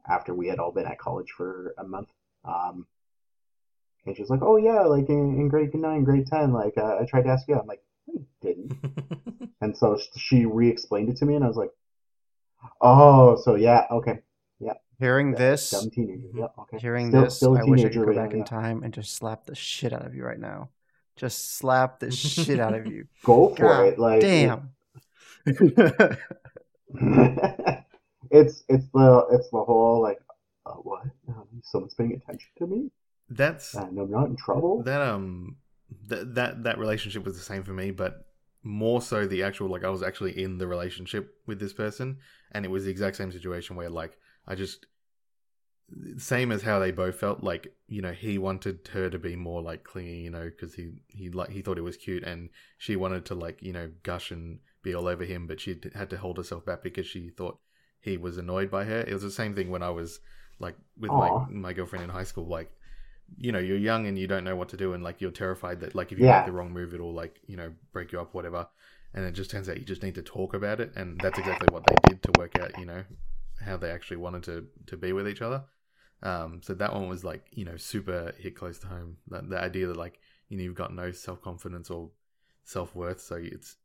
after 0.09 0.35
we 0.35 0.49
had 0.49 0.59
all 0.59 0.73
been 0.73 0.87
at 0.87 0.99
college 0.99 1.31
for 1.37 1.75
a 1.79 1.85
month. 1.85 2.09
Um, 2.45 2.87
and 4.05 4.17
she 4.17 4.23
was 4.23 4.31
like, 4.31 4.43
"Oh 4.43 4.57
yeah, 4.57 4.83
like 4.83 5.09
in, 5.09 5.39
in 5.39 5.49
grade 5.49 5.75
nine, 5.75 6.05
grade 6.05 6.27
ten, 6.27 6.53
like 6.53 6.77
uh, 6.77 6.99
I 7.01 7.05
tried 7.05 7.23
to 7.23 7.31
ask 7.31 7.47
you." 7.49 7.59
I'm 7.59 7.67
like, 7.67 7.83
"I 8.17 8.21
didn't." 8.41 8.75
and 9.61 9.77
so 9.77 9.99
she 10.17 10.45
re-explained 10.47 11.09
it 11.11 11.17
to 11.19 11.25
me, 11.27 11.35
and 11.35 11.45
I 11.45 11.49
was 11.49 11.57
like, 11.57 11.71
"Oh, 12.81 13.37
so 13.37 13.55
yeah, 13.57 13.87
okay, 13.91 14.21
yeah." 14.61 14.75
Hearing 14.99 15.33
yeah, 15.33 15.39
this, 15.39 15.71
dumb 15.71 15.91
teenager. 15.91 16.29
Yeah, 16.35 16.47
okay. 16.59 16.79
hearing 16.79 17.09
Still- 17.11 17.25
this, 17.25 17.37
still 17.37 17.57
a 17.57 17.61
I 17.61 17.65
wish 17.65 17.81
I 17.81 17.89
could 17.89 17.95
go 17.99 18.07
but 18.07 18.15
back 18.17 18.33
in 18.33 18.39
yeah. 18.41 18.45
time 18.45 18.83
and 18.83 18.93
just 18.95 19.15
slap 19.15 19.47
the 19.47 19.55
shit 19.55 19.93
out 19.93 20.07
of 20.07 20.15
you 20.15 20.25
right 20.25 20.39
now. 20.39 20.71
Just 21.17 21.57
slap 21.57 21.99
the 22.01 22.11
shit 22.13 22.61
out 22.61 22.75
of 22.75 22.87
you. 22.87 23.07
Go 23.25 23.55
for 23.55 23.63
God 23.63 23.87
it, 23.87 23.99
like 23.99 24.21
damn. 24.21 24.71
it's 28.31 28.65
it's 28.69 28.87
the 28.95 29.27
it's 29.33 29.51
the 29.51 29.63
whole 29.65 30.01
like, 30.01 30.21
uh, 30.67 30.73
what? 30.75 31.03
Um, 31.29 31.47
someone's 31.63 31.95
paying 31.95 32.13
attention 32.13 32.49
to 32.59 32.67
me, 32.67 32.91
That's 33.29 33.75
and 33.75 33.99
I'm 33.99 34.11
not 34.11 34.29
in 34.29 34.37
trouble. 34.37 34.83
that 34.85 35.01
um 35.01 35.57
that 36.07 36.35
that 36.35 36.65
that 36.65 36.79
relationship 36.79 37.25
was 37.25 37.37
the 37.37 37.45
same 37.45 37.63
for 37.63 37.73
me, 37.73 37.91
but 37.91 38.27
more 38.63 39.03
so 39.03 39.27
the 39.27 39.43
actual 39.43 39.69
like 39.69 39.85
I 39.85 39.91
was 39.91 40.03
actually 40.03 40.43
in 40.43 40.59
the 40.59 40.67
relationship 40.67 41.35
with 41.47 41.59
this 41.61 41.73
person, 41.73 42.19
and 42.53 42.65
it 42.65 42.71
was 42.71 42.85
the 42.85 42.91
exact 42.91 43.17
same 43.17 43.33
situation 43.33 43.77
where 43.77 43.91
like 43.91 44.17
I 44.47 44.55
just 44.55 44.87
same 46.17 46.53
as 46.53 46.63
how 46.63 46.79
they 46.79 46.91
both 46.91 47.17
felt 47.17 47.43
like 47.43 47.75
you 47.87 48.01
know 48.01 48.13
he 48.13 48.39
wanted 48.39 48.89
her 48.93 49.11
to 49.11 49.19
be 49.19 49.37
more 49.37 49.61
like 49.61 49.85
clingy 49.85 50.21
you 50.21 50.31
know 50.31 50.45
because 50.45 50.75
he 50.75 50.93
he 51.09 51.29
like 51.29 51.51
he 51.51 51.61
thought 51.61 51.79
it 51.79 51.83
was 51.83 51.97
cute 51.97 52.23
and 52.23 52.49
she 52.79 52.97
wanted 52.97 53.25
to 53.25 53.35
like 53.35 53.63
you 53.63 53.73
know 53.73 53.91
gush 54.03 54.31
and 54.31 54.59
be 54.83 54.95
all 54.95 55.07
over 55.07 55.25
him 55.25 55.47
but 55.47 55.61
she 55.61 55.79
had 55.95 56.09
to 56.11 56.17
hold 56.17 56.37
herself 56.37 56.65
back 56.65 56.83
because 56.83 57.07
she 57.07 57.29
thought 57.29 57.59
he 58.01 58.17
was 58.17 58.39
annoyed 58.39 58.71
by 58.71 58.85
her 58.85 59.01
it 59.01 59.13
was 59.13 59.23
the 59.23 59.31
same 59.31 59.55
thing 59.55 59.71
when 59.71 59.83
i 59.83 59.91
was 59.91 60.21
like 60.59 60.77
with 60.99 61.11
Aw. 61.11 61.47
my 61.47 61.51
my 61.51 61.73
girlfriend 61.73 62.05
in 62.05 62.11
high 62.11 62.25
school 62.25 62.47
like 62.47 62.71
you 63.39 63.53
know 63.53 63.59
you're 63.59 63.77
young 63.79 64.07
and 64.07 64.19
you 64.19 64.27
don't 64.27 64.45
know 64.45 64.57
what 64.57 64.69
to 64.71 64.77
do 64.77 64.93
and 64.93 65.03
like 65.03 65.21
you're 65.21 65.31
terrified 65.31 65.81
that 65.81 65.95
like 65.95 66.13
if 66.13 66.19
you 66.19 66.27
Yeah. 66.27 66.29
make 66.29 66.45
the 66.45 66.53
wrong 66.53 66.73
move 66.73 66.95
it'll 66.95 67.13
like 67.13 67.41
you 67.47 67.57
know 67.57 67.73
break 67.93 68.13
you 68.13 68.21
up 68.21 68.35
whatever. 68.35 68.67
And 69.15 69.25
it 69.27 69.33
just 69.33 69.51
turns 69.51 69.69
out 69.69 69.77
you 69.79 69.85
just 69.85 70.03
need 70.03 70.15
to 70.15 70.23
talk 70.23 70.55
about 70.55 70.81
it. 70.81 70.93
And 70.97 71.21
that's 71.21 71.39
exactly 71.39 71.69
what 71.69 71.87
they 71.87 71.99
did 71.99 72.23
to 72.25 72.33
work 72.33 72.57
out 72.59 72.79
you 72.79 72.87
know 72.87 73.05
how 73.65 73.77
they 73.77 73.91
actually 73.91 74.17
wanted 74.19 74.43
to 74.45 74.67
to 74.87 74.97
be 74.97 75.13
with 75.13 75.29
each 75.29 75.43
other. 75.43 75.65
Um 76.23 76.61
so 76.63 76.75
that 76.75 76.93
one 76.95 77.09
was 77.09 77.25
like 77.25 77.47
you 77.53 77.65
know 77.65 77.77
super 77.77 78.35
hit 78.39 78.57
close 78.57 78.79
to 78.81 78.87
home. 78.89 79.19
The, 79.29 79.43
the 79.43 79.59
idea 79.61 79.87
that 79.89 79.97
like 79.97 80.21
you 80.49 80.57
know 80.57 80.65
you've 80.65 80.75
got 80.75 80.95
no 80.95 81.13
self-confidence 81.13 81.91
or 81.91 82.11
self-worth. 82.65 83.21
So 83.21 83.37
it's 83.37 83.77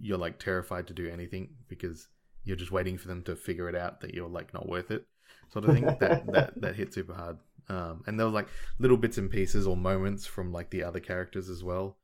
you're 0.00 0.18
like 0.18 0.38
terrified 0.38 0.86
to 0.88 0.92
do 0.94 1.08
anything 1.08 1.48
because 1.68 2.08
you're 2.44 2.56
just 2.56 2.72
waiting 2.72 2.98
for 2.98 3.08
them 3.08 3.22
to 3.22 3.34
figure 3.36 3.68
it 3.68 3.74
out 3.74 4.00
that 4.00 4.14
you're 4.14 4.28
like 4.28 4.52
not 4.52 4.68
worth 4.68 4.90
it 4.90 5.06
sort 5.52 5.64
of 5.64 5.72
thing. 5.72 5.94
That 5.98 6.18
that 6.30 6.60
that 6.60 6.76
hit 6.76 6.92
super 6.92 7.14
hard 7.14 7.38
um 7.68 8.02
and 8.06 8.18
there 8.18 8.26
were 8.26 8.32
like 8.32 8.48
little 8.78 8.96
bits 8.96 9.18
and 9.18 9.30
pieces 9.30 9.66
or 9.66 9.76
moments 9.76 10.26
from 10.26 10.52
like 10.52 10.70
the 10.70 10.82
other 10.82 11.00
characters 11.00 11.48
as 11.48 11.62
well 11.64 11.96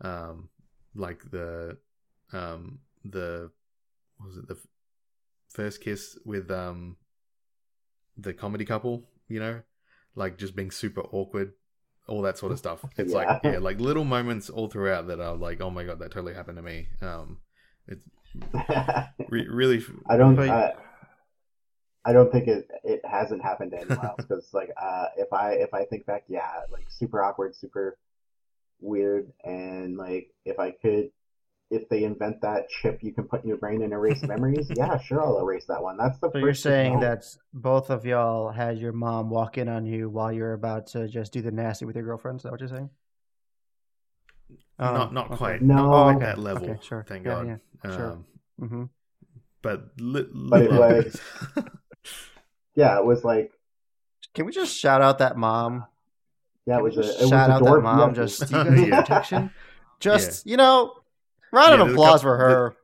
um 0.00 0.48
like 0.94 1.30
the 1.30 1.76
um 2.32 2.78
the 3.04 3.50
what 4.16 4.26
was 4.28 4.36
it 4.38 4.48
the 4.48 4.54
f- 4.54 4.66
first 5.50 5.80
kiss 5.80 6.18
with 6.24 6.50
um 6.50 6.96
the 8.16 8.32
comedy 8.32 8.64
couple 8.64 9.04
you 9.28 9.38
know 9.40 9.60
like 10.14 10.38
just 10.38 10.54
being 10.56 10.70
super 10.70 11.02
awkward 11.12 11.52
all 12.06 12.20
that 12.20 12.36
sort 12.36 12.52
of 12.52 12.58
stuff. 12.58 12.84
It's 12.98 13.12
Yeah. 13.12 13.18
like 13.24 13.40
yeah, 13.44 13.58
like 13.58 13.80
little 13.80 14.04
moments 14.04 14.50
all 14.50 14.68
throughout 14.68 15.06
that 15.06 15.20
are 15.20 15.34
like, 15.36 15.62
oh 15.62 15.70
my 15.70 15.84
god, 15.84 16.00
that 16.00 16.10
totally 16.12 16.34
happened 16.34 16.58
to 16.58 16.62
me. 16.62 16.86
Um, 17.00 17.38
it's 17.88 18.04
re- 19.30 19.48
really. 19.48 19.82
I 20.06 20.18
don't. 20.18 20.38
I, 20.38 20.74
I 22.04 22.12
don't 22.12 22.30
think 22.30 22.48
it 22.48 22.68
it 22.82 23.00
hasn't 23.04 23.42
happened 23.42 23.70
to 23.72 23.78
anyone 23.80 24.04
else 24.04 24.16
because 24.18 24.48
like 24.52 24.70
uh, 24.80 25.06
if 25.16 25.32
I 25.32 25.52
if 25.52 25.72
I 25.72 25.84
think 25.84 26.04
back, 26.06 26.24
yeah, 26.28 26.60
like 26.70 26.86
super 26.88 27.22
awkward, 27.22 27.56
super 27.56 27.96
weird, 28.80 29.32
and 29.44 29.96
like 29.96 30.30
if 30.44 30.58
I 30.58 30.72
could, 30.72 31.10
if 31.70 31.88
they 31.88 32.04
invent 32.04 32.42
that 32.42 32.68
chip 32.68 33.02
you 33.02 33.12
can 33.12 33.24
put 33.24 33.42
in 33.42 33.48
your 33.48 33.56
brain 33.56 33.82
and 33.82 33.92
erase 33.92 34.22
memories, 34.26 34.70
yeah, 34.76 34.98
sure, 34.98 35.22
I'll 35.22 35.40
erase 35.40 35.64
that 35.68 35.82
one. 35.82 35.96
That's 35.96 36.18
the. 36.18 36.26
So 36.26 36.32
first 36.32 36.42
you're 36.42 36.54
saying 36.54 37.00
that 37.00 37.24
both 37.54 37.88
of 37.88 38.04
y'all 38.04 38.50
had 38.50 38.78
your 38.78 38.92
mom 38.92 39.30
walk 39.30 39.56
in 39.56 39.68
on 39.68 39.86
you 39.86 40.10
while 40.10 40.30
you're 40.32 40.52
about 40.52 40.86
to 40.88 41.08
just 41.08 41.32
do 41.32 41.40
the 41.40 41.52
nasty 41.52 41.86
with 41.86 41.96
your 41.96 42.04
girlfriend? 42.04 42.40
Is 42.40 42.42
that 42.42 42.52
what 42.52 42.60
you're 42.60 42.68
saying? 42.68 42.90
Oh, 44.78 44.92
not 44.92 45.14
not 45.14 45.26
okay. 45.26 45.36
quite. 45.36 45.62
No. 45.62 45.74
not 45.90 46.06
like 46.06 46.18
that 46.20 46.38
level. 46.38 46.68
Okay, 46.68 46.80
sure. 46.82 47.04
Thank 47.08 47.24
Yeah, 47.24 47.32
God. 47.32 47.60
yeah, 47.84 47.96
sure. 47.96 48.10
Um, 48.10 48.24
hmm 48.68 48.84
but 49.62 49.92
li- 49.98 50.28
But 50.34 50.62
it 50.62 50.70
was- 50.70 51.20
yeah, 52.74 52.98
it 52.98 53.04
was 53.04 53.24
like 53.24 53.52
Can 54.34 54.46
we 54.46 54.52
just 54.52 54.76
shout 54.76 55.02
out 55.02 55.18
that 55.18 55.36
mom? 55.36 55.86
yeah, 56.66 56.74
it 56.74 56.76
Can 56.78 56.84
we 56.84 56.90
was 56.90 56.98
a 56.98 57.02
just 57.02 57.20
it 57.22 57.28
shout 57.28 57.50
a 57.50 57.54
out 57.54 57.64
that 57.64 57.82
mom? 57.82 58.10
yeah, 58.10 58.14
Just 58.14 58.40
Yeah. 58.40 58.46
Steven's 58.46 58.88
Yeah. 58.88 59.00
protection. 59.02 59.50
Just 60.00 60.46
you 60.46 60.56
know, 60.56 60.94
round 61.52 61.74
Yeah, 61.74 61.82
of 61.82 61.90
applause 61.92 62.20
couple- 62.20 62.20
for 62.20 62.36
her. 62.38 62.76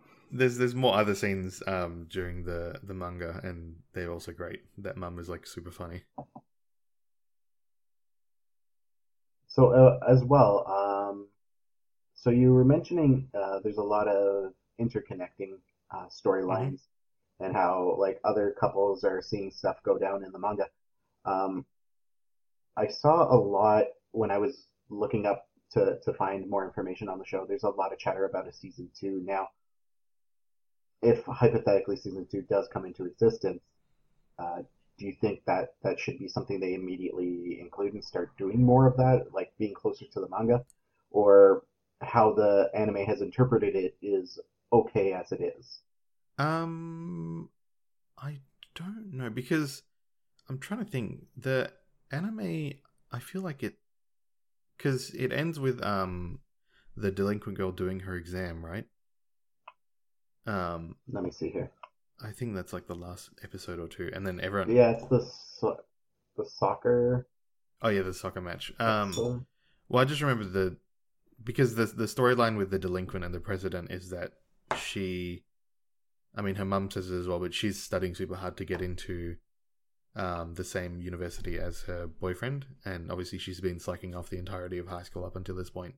There's 0.30 0.58
there's 0.58 0.74
more 0.74 0.94
other 0.94 1.14
scenes 1.14 1.62
um 1.66 2.06
during 2.10 2.44
the 2.44 2.78
the 2.82 2.92
manga, 2.92 3.40
and 3.42 3.76
they're 3.94 4.12
also 4.12 4.30
great. 4.30 4.60
That 4.76 4.98
mum 4.98 5.18
is 5.18 5.26
like 5.30 5.46
super 5.46 5.70
funny. 5.70 6.02
So 9.48 9.72
uh, 9.72 9.98
as 10.06 10.22
well, 10.24 10.66
um, 10.68 11.28
so 12.14 12.30
you 12.30 12.52
were 12.52 12.64
mentioning 12.64 13.28
uh, 13.34 13.60
there's 13.62 13.78
a 13.78 13.82
lot 13.82 14.06
of 14.06 14.52
interconnecting 14.80 15.54
uh, 15.90 16.06
storylines, 16.08 16.82
and 17.40 17.54
how 17.54 17.96
like 17.98 18.20
other 18.24 18.54
couples 18.58 19.04
are 19.04 19.22
seeing 19.22 19.50
stuff 19.50 19.76
go 19.84 19.98
down 19.98 20.24
in 20.24 20.32
the 20.32 20.38
manga. 20.38 20.66
Um, 21.24 21.64
I 22.76 22.88
saw 22.88 23.32
a 23.32 23.38
lot 23.38 23.84
when 24.12 24.30
I 24.30 24.38
was 24.38 24.66
looking 24.88 25.26
up 25.26 25.46
to 25.72 25.98
to 26.04 26.12
find 26.14 26.48
more 26.48 26.64
information 26.64 27.08
on 27.08 27.18
the 27.18 27.24
show. 27.24 27.44
There's 27.46 27.64
a 27.64 27.68
lot 27.68 27.92
of 27.92 27.98
chatter 27.98 28.24
about 28.24 28.48
a 28.48 28.52
season 28.52 28.90
two 28.98 29.22
now. 29.24 29.48
If 31.02 31.24
hypothetically 31.24 31.96
season 31.96 32.26
two 32.30 32.42
does 32.42 32.68
come 32.72 32.84
into 32.84 33.04
existence, 33.04 33.60
uh, 34.38 34.62
do 34.98 35.06
you 35.06 35.14
think 35.20 35.42
that 35.46 35.74
that 35.82 36.00
should 36.00 36.18
be 36.18 36.28
something 36.28 36.58
they 36.58 36.74
immediately 36.74 37.58
include 37.60 37.94
and 37.94 38.04
start 38.04 38.36
doing 38.36 38.64
more 38.64 38.86
of 38.86 38.96
that, 38.96 39.26
like 39.32 39.52
being 39.58 39.74
closer 39.74 40.06
to 40.12 40.20
the 40.20 40.28
manga, 40.28 40.64
or 41.10 41.62
how 42.00 42.32
the 42.32 42.70
anime 42.74 43.04
has 43.06 43.20
interpreted 43.20 43.76
it 43.76 43.96
is 44.02 44.40
okay 44.72 45.12
as 45.12 45.30
it 45.30 45.40
is? 45.40 45.80
Um, 46.38 47.17
don't 49.10 49.18
know 49.24 49.30
because 49.30 49.82
I'm 50.48 50.58
trying 50.58 50.84
to 50.84 50.90
think. 50.90 51.26
The 51.36 51.70
anime, 52.10 52.72
I 53.12 53.18
feel 53.18 53.42
like 53.42 53.62
it 53.62 53.74
because 54.76 55.10
it 55.10 55.32
ends 55.32 55.58
with 55.60 55.82
um 55.84 56.40
the 56.96 57.10
delinquent 57.10 57.58
girl 57.58 57.70
doing 57.72 58.00
her 58.00 58.14
exam, 58.16 58.64
right? 58.64 58.86
Um, 60.46 60.96
Let 61.12 61.24
me 61.24 61.30
see 61.30 61.50
here. 61.50 61.70
I 62.22 62.32
think 62.32 62.54
that's 62.54 62.72
like 62.72 62.86
the 62.86 62.94
last 62.94 63.30
episode 63.44 63.78
or 63.78 63.86
two, 63.86 64.10
and 64.12 64.26
then 64.26 64.40
everyone. 64.40 64.70
Yeah, 64.74 64.90
it's 64.90 65.06
the 65.06 65.20
so- 65.20 65.80
the 66.36 66.44
soccer. 66.44 67.26
Oh 67.82 67.88
yeah, 67.88 68.02
the 68.02 68.14
soccer 68.14 68.40
match. 68.40 68.72
Um, 68.78 69.08
episode. 69.10 69.46
well, 69.88 70.02
I 70.02 70.04
just 70.04 70.20
remember 70.20 70.44
the 70.44 70.76
because 71.44 71.74
the 71.74 71.86
the 71.86 72.04
storyline 72.06 72.56
with 72.56 72.70
the 72.70 72.78
delinquent 72.78 73.24
and 73.24 73.34
the 73.34 73.40
president 73.40 73.90
is 73.92 74.10
that 74.10 74.32
she, 74.76 75.44
I 76.34 76.42
mean, 76.42 76.56
her 76.56 76.64
mum 76.64 76.90
says 76.90 77.10
it 77.10 77.18
as 77.18 77.26
well, 77.26 77.40
but 77.40 77.54
she's 77.54 77.82
studying 77.82 78.14
super 78.14 78.36
hard 78.36 78.56
to 78.58 78.64
get 78.64 78.80
into 78.80 79.36
um, 80.14 80.54
the 80.54 80.64
same 80.64 81.00
university 81.00 81.58
as 81.58 81.82
her 81.82 82.06
boyfriend, 82.06 82.66
and 82.84 83.10
obviously 83.10 83.38
she's 83.38 83.60
been 83.60 83.80
slacking 83.80 84.14
off 84.14 84.30
the 84.30 84.38
entirety 84.38 84.78
of 84.78 84.88
high 84.88 85.02
school 85.02 85.24
up 85.24 85.36
until 85.36 85.54
this 85.54 85.70
point. 85.70 85.94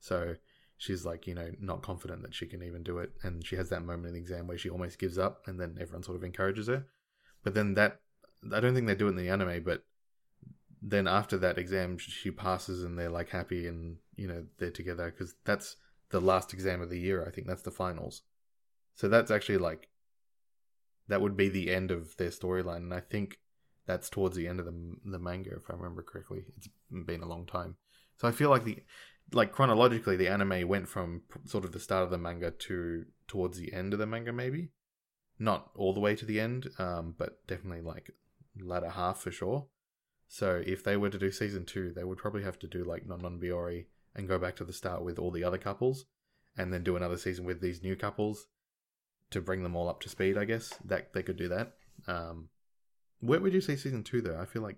So 0.00 0.36
she's 0.76 1.04
like, 1.04 1.26
you 1.26 1.34
know, 1.34 1.50
not 1.60 1.82
confident 1.82 2.22
that 2.22 2.34
she 2.34 2.46
can 2.46 2.62
even 2.62 2.82
do 2.82 2.98
it, 2.98 3.12
and 3.22 3.44
she 3.44 3.56
has 3.56 3.68
that 3.70 3.84
moment 3.84 4.08
in 4.08 4.14
the 4.14 4.20
exam 4.20 4.46
where 4.46 4.58
she 4.58 4.70
almost 4.70 4.98
gives 4.98 5.18
up, 5.18 5.42
and 5.46 5.60
then 5.60 5.76
everyone 5.80 6.02
sort 6.02 6.16
of 6.16 6.24
encourages 6.24 6.66
her. 6.68 6.86
But 7.42 7.54
then 7.54 7.74
that, 7.74 8.00
I 8.52 8.60
don't 8.60 8.74
think 8.74 8.86
they 8.86 8.94
do 8.94 9.06
it 9.06 9.10
in 9.10 9.16
the 9.16 9.28
anime, 9.28 9.62
but 9.62 9.84
then 10.80 11.08
after 11.08 11.38
that 11.38 11.58
exam, 11.58 11.98
she 11.98 12.30
passes, 12.30 12.84
and 12.84 12.98
they're 12.98 13.10
like 13.10 13.30
happy, 13.30 13.66
and 13.66 13.96
you 14.16 14.28
know 14.28 14.44
they're 14.58 14.70
together 14.70 15.10
because 15.10 15.34
that's 15.44 15.76
the 16.10 16.20
last 16.20 16.52
exam 16.52 16.80
of 16.80 16.90
the 16.90 17.00
year. 17.00 17.26
I 17.26 17.30
think 17.30 17.46
that's 17.46 17.62
the 17.62 17.70
finals. 17.70 18.22
So 18.94 19.08
that's 19.08 19.30
actually 19.30 19.58
like 19.58 19.88
that 21.08 21.20
would 21.20 21.36
be 21.36 21.48
the 21.48 21.72
end 21.72 21.90
of 21.90 22.16
their 22.16 22.30
storyline, 22.30 22.78
and 22.78 22.94
I 22.94 23.00
think 23.00 23.38
that's 23.86 24.08
towards 24.08 24.36
the 24.36 24.48
end 24.48 24.60
of 24.60 24.66
the 24.66 24.96
the 25.04 25.18
manga, 25.18 25.54
if 25.56 25.70
I 25.70 25.74
remember 25.74 26.02
correctly. 26.02 26.44
It's 26.56 26.68
been 26.90 27.22
a 27.22 27.28
long 27.28 27.46
time, 27.46 27.76
so 28.16 28.28
I 28.28 28.32
feel 28.32 28.50
like 28.50 28.64
the 28.64 28.78
like 29.32 29.52
chronologically, 29.52 30.16
the 30.16 30.28
anime 30.28 30.68
went 30.68 30.88
from 30.88 31.22
sort 31.44 31.64
of 31.64 31.72
the 31.72 31.80
start 31.80 32.04
of 32.04 32.10
the 32.10 32.18
manga 32.18 32.50
to 32.50 33.06
towards 33.26 33.58
the 33.58 33.72
end 33.72 33.92
of 33.92 33.98
the 33.98 34.06
manga, 34.06 34.32
maybe 34.32 34.70
not 35.38 35.70
all 35.74 35.92
the 35.92 36.00
way 36.00 36.14
to 36.14 36.24
the 36.24 36.40
end, 36.40 36.68
um, 36.78 37.14
but 37.18 37.44
definitely 37.46 37.80
like 37.80 38.10
latter 38.60 38.90
half 38.90 39.18
for 39.18 39.30
sure. 39.30 39.66
So 40.28 40.62
if 40.64 40.84
they 40.84 40.96
were 40.96 41.10
to 41.10 41.18
do 41.18 41.30
season 41.30 41.64
two, 41.64 41.92
they 41.92 42.04
would 42.04 42.18
probably 42.18 42.44
have 42.44 42.58
to 42.60 42.66
do 42.66 42.84
like 42.84 43.06
Non 43.06 43.20
Non 43.20 43.40
Biyori 43.40 43.86
and 44.14 44.28
go 44.28 44.38
back 44.38 44.56
to 44.56 44.64
the 44.64 44.72
start 44.72 45.02
with 45.02 45.18
all 45.18 45.32
the 45.32 45.44
other 45.44 45.58
couples, 45.58 46.06
and 46.56 46.72
then 46.72 46.84
do 46.84 46.96
another 46.96 47.18
season 47.18 47.44
with 47.44 47.60
these 47.60 47.82
new 47.82 47.96
couples 47.96 48.46
to 49.34 49.40
bring 49.40 49.62
them 49.62 49.76
all 49.76 49.88
up 49.88 50.00
to 50.00 50.08
speed. 50.08 50.38
I 50.38 50.44
guess 50.44 50.72
that 50.86 51.12
they 51.12 51.22
could 51.22 51.36
do 51.36 51.48
that. 51.48 51.72
Um, 52.08 52.48
where 53.20 53.40
would 53.40 53.52
you 53.52 53.60
say 53.60 53.76
season 53.76 54.02
two 54.02 54.20
though? 54.20 54.38
I 54.40 54.46
feel 54.46 54.62
like 54.62 54.76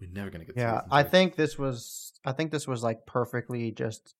we're 0.00 0.10
never 0.10 0.30
gonna 0.30 0.44
get. 0.44 0.56
Yeah, 0.56 0.80
season 0.80 0.88
I 0.90 1.02
think 1.02 1.36
this 1.36 1.58
was. 1.58 2.12
I 2.24 2.32
think 2.32 2.50
this 2.50 2.66
was 2.66 2.82
like 2.82 3.06
perfectly 3.06 3.70
just 3.70 4.14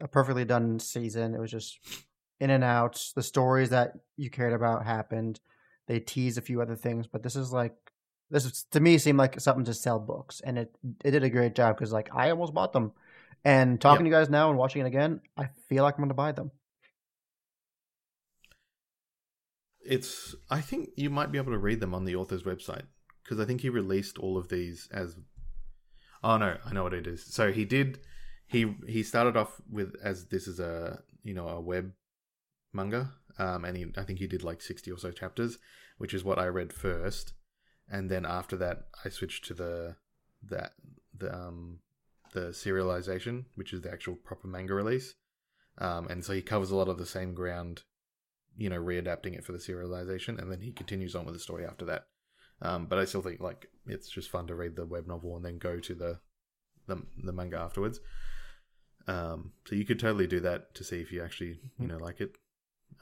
a 0.00 0.08
perfectly 0.08 0.44
done 0.44 0.78
season. 0.78 1.34
It 1.34 1.40
was 1.40 1.50
just 1.50 1.78
in 2.38 2.50
and 2.50 2.64
out. 2.64 3.02
The 3.14 3.22
stories 3.22 3.70
that 3.70 3.94
you 4.16 4.30
cared 4.30 4.52
about 4.52 4.84
happened. 4.84 5.40
They 5.86 5.98
teased 5.98 6.38
a 6.38 6.42
few 6.42 6.62
other 6.62 6.76
things, 6.76 7.06
but 7.06 7.22
this 7.22 7.34
is 7.34 7.52
like 7.52 7.74
this 8.30 8.44
is, 8.44 8.64
to 8.70 8.80
me 8.80 8.96
seemed 8.98 9.18
like 9.18 9.40
something 9.40 9.64
to 9.64 9.74
sell 9.74 9.98
books, 9.98 10.40
and 10.40 10.58
it 10.58 10.74
it 11.04 11.10
did 11.10 11.24
a 11.24 11.30
great 11.30 11.54
job 11.54 11.76
because 11.76 11.92
like 11.92 12.10
I 12.14 12.30
almost 12.30 12.54
bought 12.54 12.72
them. 12.72 12.92
And 13.42 13.80
talking 13.80 14.04
to 14.04 14.10
you 14.10 14.14
guys 14.14 14.28
now 14.28 14.50
and 14.50 14.58
watching 14.58 14.82
it 14.82 14.86
again, 14.86 15.20
I 15.36 15.48
feel 15.68 15.82
like 15.82 15.94
I'm 15.94 16.02
going 16.02 16.10
to 16.10 16.14
buy 16.14 16.32
them. 16.32 16.50
It's 19.84 20.34
i 20.50 20.60
think 20.60 20.90
you 20.96 21.08
might 21.08 21.32
be 21.32 21.38
able 21.38 21.52
to 21.52 21.58
read 21.58 21.80
them 21.80 21.94
on 21.94 22.04
the 22.04 22.14
author's 22.14 22.42
website 22.42 22.84
because 23.22 23.40
i 23.40 23.44
think 23.44 23.60
he 23.60 23.68
released 23.68 24.18
all 24.18 24.36
of 24.36 24.48
these 24.48 24.88
as 24.92 25.16
oh 26.22 26.36
no 26.36 26.56
i 26.64 26.72
know 26.72 26.82
what 26.82 26.94
it 26.94 27.06
is. 27.06 27.24
So 27.24 27.52
he 27.52 27.64
did 27.64 28.00
he 28.46 28.74
he 28.86 29.02
started 29.02 29.36
off 29.36 29.60
with 29.70 29.94
as 30.02 30.26
this 30.26 30.46
is 30.48 30.60
a 30.60 31.02
you 31.22 31.34
know 31.34 31.48
a 31.48 31.60
web 31.60 31.92
manga 32.72 33.12
um 33.38 33.64
and 33.64 33.76
he 33.76 33.86
i 33.96 34.02
think 34.02 34.18
he 34.18 34.26
did 34.26 34.42
like 34.42 34.60
60 34.60 34.90
or 34.90 34.98
so 34.98 35.10
chapters 35.10 35.58
which 35.98 36.14
is 36.14 36.24
what 36.24 36.38
i 36.38 36.46
read 36.46 36.72
first. 36.72 37.34
And 37.92 38.08
then 38.08 38.24
after 38.24 38.56
that 38.56 38.86
i 39.04 39.08
switched 39.08 39.44
to 39.46 39.54
the 39.54 39.96
that 40.42 40.72
the 41.16 41.34
um 41.34 41.80
the 42.32 42.48
serialization 42.50 43.44
which 43.56 43.72
is 43.72 43.80
the 43.82 43.90
actual 43.90 44.14
proper 44.14 44.46
manga 44.46 44.74
release. 44.74 45.14
Um 45.78 46.08
and 46.08 46.24
so 46.24 46.32
he 46.32 46.42
covers 46.42 46.70
a 46.70 46.76
lot 46.76 46.88
of 46.88 46.98
the 46.98 47.06
same 47.06 47.34
ground 47.34 47.82
you 48.56 48.68
know, 48.68 48.80
readapting 48.80 49.34
it 49.34 49.44
for 49.44 49.52
the 49.52 49.58
serialization, 49.58 50.40
and 50.40 50.50
then 50.50 50.60
he 50.60 50.72
continues 50.72 51.14
on 51.14 51.24
with 51.24 51.34
the 51.34 51.40
story 51.40 51.64
after 51.64 51.84
that. 51.86 52.06
Um, 52.62 52.86
but 52.86 52.98
I 52.98 53.04
still 53.04 53.22
think 53.22 53.40
like 53.40 53.68
it's 53.86 54.08
just 54.08 54.30
fun 54.30 54.46
to 54.48 54.54
read 54.54 54.76
the 54.76 54.84
web 54.86 55.06
novel 55.06 55.36
and 55.36 55.44
then 55.44 55.58
go 55.58 55.78
to 55.80 55.94
the 55.94 56.20
the, 56.86 57.02
the 57.22 57.32
manga 57.32 57.56
afterwards. 57.58 58.00
Um, 59.06 59.52
so 59.66 59.74
you 59.74 59.84
could 59.84 59.98
totally 59.98 60.26
do 60.26 60.40
that 60.40 60.74
to 60.74 60.84
see 60.84 61.00
if 61.00 61.10
you 61.12 61.22
actually 61.22 61.60
you 61.78 61.86
know 61.86 61.98
like 61.98 62.20
it. 62.20 62.36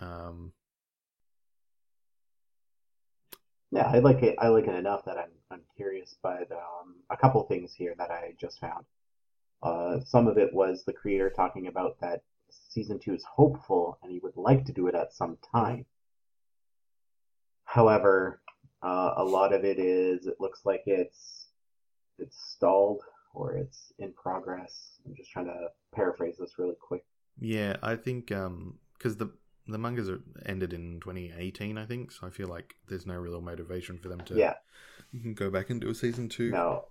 Um, 0.01 0.53
Yeah, 3.71 3.87
I 3.87 3.99
like 3.99 4.23
it. 4.23 4.37
I 4.39 4.49
like 4.49 4.67
it 4.67 4.75
enough 4.75 5.05
that 5.05 5.19
I'm 5.19 5.31
I'm 5.51 5.63
curious. 5.77 6.17
But 6.23 6.51
um, 6.53 6.97
a 7.11 7.17
couple 7.17 7.43
things 7.45 7.75
here 7.75 7.95
that 7.99 8.11
I 8.11 8.35
just 8.41 8.61
found. 8.61 8.85
Uh, 9.63 10.01
some 10.05 10.29
of 10.29 10.39
it 10.39 10.55
was 10.55 10.85
the 10.85 10.93
creator 10.93 11.31
talking 11.31 11.67
about 11.67 12.01
that 12.01 12.23
season 12.51 12.99
two 12.99 13.15
is 13.15 13.25
hopeful 13.25 13.99
and 14.03 14.11
he 14.13 14.19
would 14.21 14.37
like 14.37 14.65
to 14.67 14.73
do 14.73 14.87
it 14.89 14.95
at 14.95 15.13
some 15.13 15.39
time. 15.55 15.85
However, 17.65 18.41
uh, 18.83 19.15
a 19.17 19.25
lot 19.25 19.53
of 19.53 19.65
it 19.65 19.79
is 19.79 20.27
it 20.27 20.37
looks 20.41 20.61
like 20.65 20.83
it's 20.87 21.49
it's 22.19 22.37
stalled 22.51 23.03
or 23.35 23.55
it's 23.55 23.93
in 23.99 24.13
progress. 24.13 24.99
I'm 25.07 25.15
just 25.15 25.31
trying 25.31 25.47
to 25.47 25.69
paraphrase 25.95 26.37
this 26.39 26.59
really 26.59 26.77
quick. 26.81 27.05
yeah, 27.41 27.77
I 27.83 27.97
think 27.97 28.29
because 28.29 29.17
the 29.17 29.31
the 29.67 29.79
mangas 29.79 30.09
are 30.09 30.21
ended 30.47 30.73
in 30.73 30.99
2018, 31.01 31.77
I 31.77 31.85
think. 31.85 32.11
So 32.11 32.27
I 32.27 32.31
feel 32.31 32.49
like 32.49 32.75
there's 32.89 33.07
no 33.07 33.15
real 33.17 33.41
motivation 33.43 33.99
for 33.99 34.09
them 34.09 34.21
to 34.23 34.35
Yeah, 34.35 34.55
go 35.35 35.51
back 35.51 35.69
and 35.71 35.81
do 35.81 35.91
a 35.91 35.95
season 35.95 36.29
two. 36.29 36.51
no. 36.51 36.87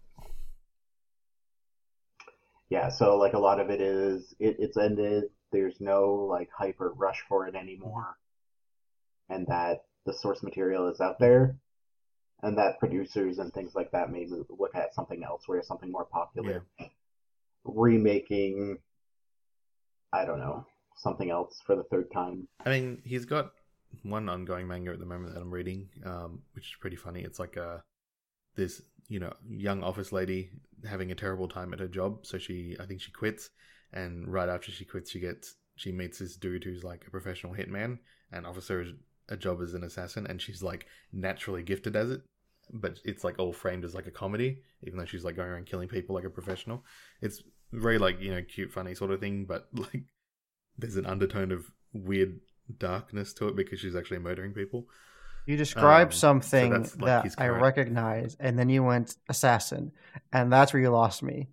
Yeah, 2.70 2.90
so 2.90 3.18
like 3.18 3.34
a 3.34 3.40
lot 3.40 3.60
of 3.60 3.70
it 3.70 3.82
is 3.82 4.36
it, 4.40 4.58
it's 4.60 4.78
ended. 4.78 5.26
There's 5.52 5.80
no 5.80 6.28
like 6.30 6.50
hype 6.56 6.82
or 6.82 6.94
rush 6.94 7.24
for 7.30 7.48
it 7.48 7.56
anymore, 7.56 8.18
and 9.30 9.48
that 9.48 9.86
the 10.06 10.14
source 10.14 10.44
material 10.44 10.90
is 10.90 11.00
out 11.00 11.20
there, 11.20 11.58
and 12.44 12.58
that 12.58 12.80
producers 12.80 13.40
and 13.40 13.54
things 13.54 13.74
like 13.76 13.92
that 13.92 14.12
may 14.12 14.26
move, 14.26 14.48
look 14.50 14.76
at 14.76 14.94
something 14.94 15.24
else 15.24 15.44
where 15.48 15.62
something 15.64 15.92
more 15.92 16.06
popular, 16.06 16.66
remaking. 17.64 18.78
I 20.12 20.26
don't 20.26 20.40
know 20.40 20.66
something 20.98 21.30
else 21.30 21.62
for 21.66 21.76
the 21.76 21.84
third 21.84 22.12
time. 22.12 22.48
I 22.66 22.70
mean, 22.70 23.02
he's 23.06 23.26
got 23.26 23.52
one 24.04 24.28
ongoing 24.28 24.68
manga 24.68 24.92
at 24.92 25.00
the 25.00 25.06
moment 25.06 25.34
that 25.34 25.42
I'm 25.42 25.54
reading, 25.54 25.90
um, 26.06 26.42
which 26.54 26.66
is 26.66 26.76
pretty 26.80 26.96
funny. 26.96 27.22
It's 27.22 27.40
like 27.40 27.56
a 27.56 27.84
this 28.56 28.82
you 29.08 29.20
know 29.20 29.34
young 29.50 29.84
office 29.84 30.12
lady 30.12 30.52
having 30.88 31.12
a 31.12 31.16
terrible 31.16 31.48
time 31.48 31.74
at 31.74 31.80
her 31.80 31.88
job, 31.88 32.26
so 32.26 32.38
she 32.38 32.76
I 32.80 32.86
think 32.86 33.02
she 33.02 33.12
quits, 33.12 33.50
and 33.94 34.28
right 34.28 34.50
after 34.50 34.72
she 34.72 34.86
quits, 34.86 35.12
she 35.12 35.20
gets 35.20 35.56
she 35.76 35.92
meets 35.92 36.20
this 36.20 36.36
dude 36.36 36.64
who's 36.64 36.84
like 36.84 37.06
a 37.08 37.12
professional 37.12 37.54
hitman 37.54 38.00
and 38.32 38.46
officer 38.46 38.86
a 39.30 39.38
job 39.38 39.62
as 39.62 39.74
an 39.74 39.84
assassin, 39.84 40.28
and 40.28 40.42
she's 40.42 40.64
like 40.64 40.86
naturally 41.12 41.64
gifted 41.64 41.96
as 41.96 42.12
it. 42.12 42.22
But 42.74 43.00
it's 43.06 43.24
like 43.24 43.40
all 43.40 43.54
framed 43.54 43.86
as 43.86 43.96
like 43.96 44.08
a 44.08 44.12
comedy, 44.12 44.62
even 44.84 45.00
though 45.00 45.06
she's 45.06 45.24
like 45.24 45.38
going 45.38 45.50
around 45.50 45.68
killing 45.68 45.88
people 45.88 46.16
like 46.16 46.26
a 46.26 46.30
professional. 46.30 46.84
It's 47.22 47.42
very 47.72 47.98
like 47.98 48.20
you 48.22 48.34
know 48.34 48.42
cute, 48.42 48.72
funny 48.72 48.94
sort 48.96 49.12
of 49.12 49.20
thing, 49.20 49.46
but 49.46 49.68
like 49.74 50.04
there's 50.78 50.98
an 50.98 51.06
undertone 51.06 51.52
of 51.52 51.66
weird 51.94 52.40
darkness 52.78 53.34
to 53.34 53.48
it 53.48 53.56
because 53.56 53.80
she's 53.80 53.96
actually 53.96 54.20
murdering 54.20 54.54
people. 54.54 54.88
You 55.48 55.56
described 55.56 56.12
Um, 56.12 56.18
something 56.18 56.72
that's, 56.72 56.98
like, 56.98 57.24
that 57.24 57.42
I 57.42 57.48
recognize, 57.48 58.36
and 58.38 58.60
then 58.60 58.68
you 58.68 58.84
went 58.84 59.16
assassin, 59.30 59.94
and 60.34 60.52
that's 60.52 60.74
where 60.74 60.82
you 60.82 60.90
lost 60.90 61.24
me. 61.24 61.48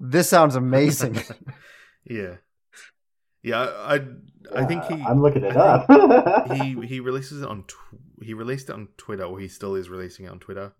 This 0.00 0.28
sounds 0.28 0.56
amazing. 0.56 1.22
Yeah, 2.06 2.36
yeah. 3.42 3.60
I 3.60 3.94
I, 3.94 4.00
I 4.56 4.64
think 4.66 4.84
he. 4.84 4.94
I'm 5.02 5.22
looking 5.22 5.42
it 5.42 5.56
up. 5.56 5.86
he 6.52 6.74
he 6.86 7.00
releases 7.00 7.40
it 7.40 7.48
on. 7.48 7.62
Tw- 7.64 8.22
he 8.22 8.34
released 8.34 8.68
it 8.68 8.74
on 8.74 8.88
Twitter, 8.98 9.24
or 9.24 9.38
he 9.38 9.48
still 9.48 9.74
is 9.74 9.88
releasing 9.88 10.26
it 10.26 10.28
on 10.28 10.38
Twitter. 10.38 10.74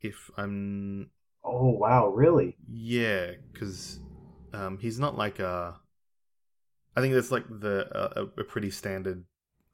If 0.00 0.30
I'm 0.36 1.10
oh 1.42 1.70
wow, 1.70 2.06
really? 2.10 2.56
Yeah, 2.70 3.32
because 3.52 3.98
um, 4.52 4.78
he's 4.78 5.00
not 5.00 5.18
like 5.18 5.40
a. 5.40 5.74
I 6.96 7.00
think 7.00 7.14
that's 7.14 7.32
like 7.32 7.48
the 7.48 7.88
a, 7.92 8.40
a 8.40 8.44
pretty 8.44 8.70
standard 8.70 9.24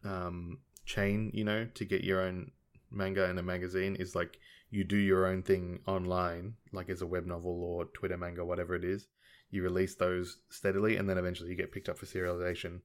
um, 0.03 0.61
chain, 0.89 1.31
you 1.35 1.45
know, 1.45 1.67
to 1.75 1.85
get 1.85 2.03
your 2.03 2.21
own 2.21 2.51
manga 2.91 3.29
in 3.29 3.39
a 3.39 3.43
magazine 3.43 3.97
is 3.97 4.15
like 4.15 4.39
you 4.71 4.85
do 4.85 4.97
your 4.97 5.27
own 5.27 5.43
thing 5.43 5.81
online, 5.87 6.55
like 6.73 6.89
as 6.89 7.03
a 7.03 7.07
web 7.07 7.27
novel 7.27 7.63
or 7.63 7.85
Twitter 7.87 8.17
manga, 8.17 8.45
whatever 8.45 8.75
it 8.75 8.85
is. 8.85 9.07
You 9.51 9.63
release 9.63 9.95
those 9.95 10.39
steadily, 10.51 10.97
and 10.97 11.09
then 11.09 11.17
eventually 11.17 11.51
you 11.51 11.57
get 11.57 11.73
picked 11.73 11.89
up 11.89 11.97
for 11.97 12.07
serialization, 12.07 12.81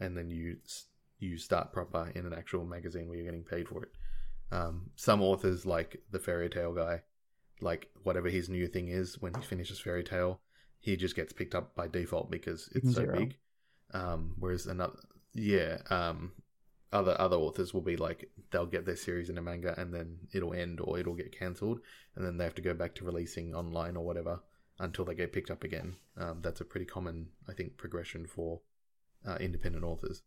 and 0.00 0.16
then 0.16 0.28
you 0.28 0.56
you 1.18 1.38
start 1.38 1.72
proper 1.72 2.10
in 2.14 2.26
an 2.26 2.34
actual 2.34 2.64
magazine 2.64 3.08
where 3.08 3.16
you're 3.16 3.26
getting 3.26 3.44
paid 3.44 3.68
for 3.68 3.84
it. 3.84 3.90
Um, 4.50 4.90
some 4.96 5.22
authors, 5.22 5.64
like 5.64 6.02
the 6.10 6.18
Fairy 6.18 6.50
Tail 6.50 6.74
guy, 6.74 7.02
like 7.62 7.88
whatever 8.02 8.28
his 8.28 8.48
new 8.48 8.66
thing 8.66 8.88
is 8.88 9.20
when 9.20 9.32
he 9.34 9.42
finishes 9.42 9.78
Fairy 9.78 10.04
Tail 10.04 10.40
he 10.82 10.96
just 10.96 11.16
gets 11.16 11.32
picked 11.32 11.54
up 11.54 11.74
by 11.74 11.88
default 11.88 12.30
because 12.30 12.68
it's 12.74 12.94
so 12.94 13.06
big 13.06 13.36
um 13.94 14.34
whereas 14.38 14.66
another 14.66 14.98
yeah 15.32 15.78
um 15.88 16.32
other 16.92 17.16
other 17.18 17.36
authors 17.36 17.72
will 17.74 17.80
be 17.82 17.96
like 17.96 18.30
they'll 18.50 18.66
get 18.66 18.84
their 18.86 18.96
series 18.96 19.30
in 19.30 19.38
a 19.38 19.42
manga 19.42 19.74
and 19.80 19.92
then 19.94 20.18
it'll 20.32 20.54
end 20.54 20.80
or 20.80 20.98
it'll 20.98 21.14
get 21.14 21.36
cancelled 21.36 21.80
and 22.16 22.24
then 22.24 22.36
they 22.36 22.44
have 22.44 22.54
to 22.54 22.62
go 22.62 22.74
back 22.74 22.94
to 22.94 23.04
releasing 23.04 23.54
online 23.54 23.96
or 23.96 24.04
whatever 24.04 24.40
until 24.78 25.04
they 25.04 25.14
get 25.14 25.32
picked 25.32 25.50
up 25.50 25.64
again 25.64 25.96
um, 26.18 26.40
that's 26.42 26.60
a 26.60 26.64
pretty 26.64 26.86
common 26.86 27.28
i 27.48 27.52
think 27.52 27.76
progression 27.76 28.26
for 28.26 28.60
uh, 29.26 29.36
independent 29.40 29.84
authors 29.84 30.22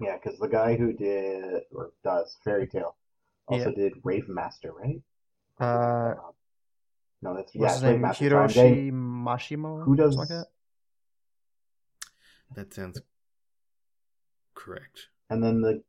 Yeah, 0.00 0.16
because 0.22 0.38
the 0.38 0.48
guy 0.48 0.76
who 0.76 0.92
did 0.92 1.62
or 1.72 1.92
does 2.04 2.36
Fairy 2.44 2.68
Tail 2.68 2.94
also 3.48 3.70
Yeah. 3.70 3.76
did 3.76 3.94
Rave 4.04 4.28
Master, 4.28 4.72
right? 4.72 5.02
Uh, 5.58 6.14
no, 7.20 7.34
that's 7.34 7.52
yeah, 7.54 7.62
What's 7.62 7.74
it's 7.74 7.82
his 7.82 7.90
name? 7.92 8.02
Master. 8.02 8.24
Hiroshi 8.30 8.92
Mashima? 8.92 9.84
Who 9.84 9.96
does 9.96 10.16
like 10.16 10.28
that? 10.28 10.46
that 12.54 12.72
sounds 12.74 13.00
correct 14.58 15.08
And 15.30 15.42
then 15.42 15.60
the 15.60 15.82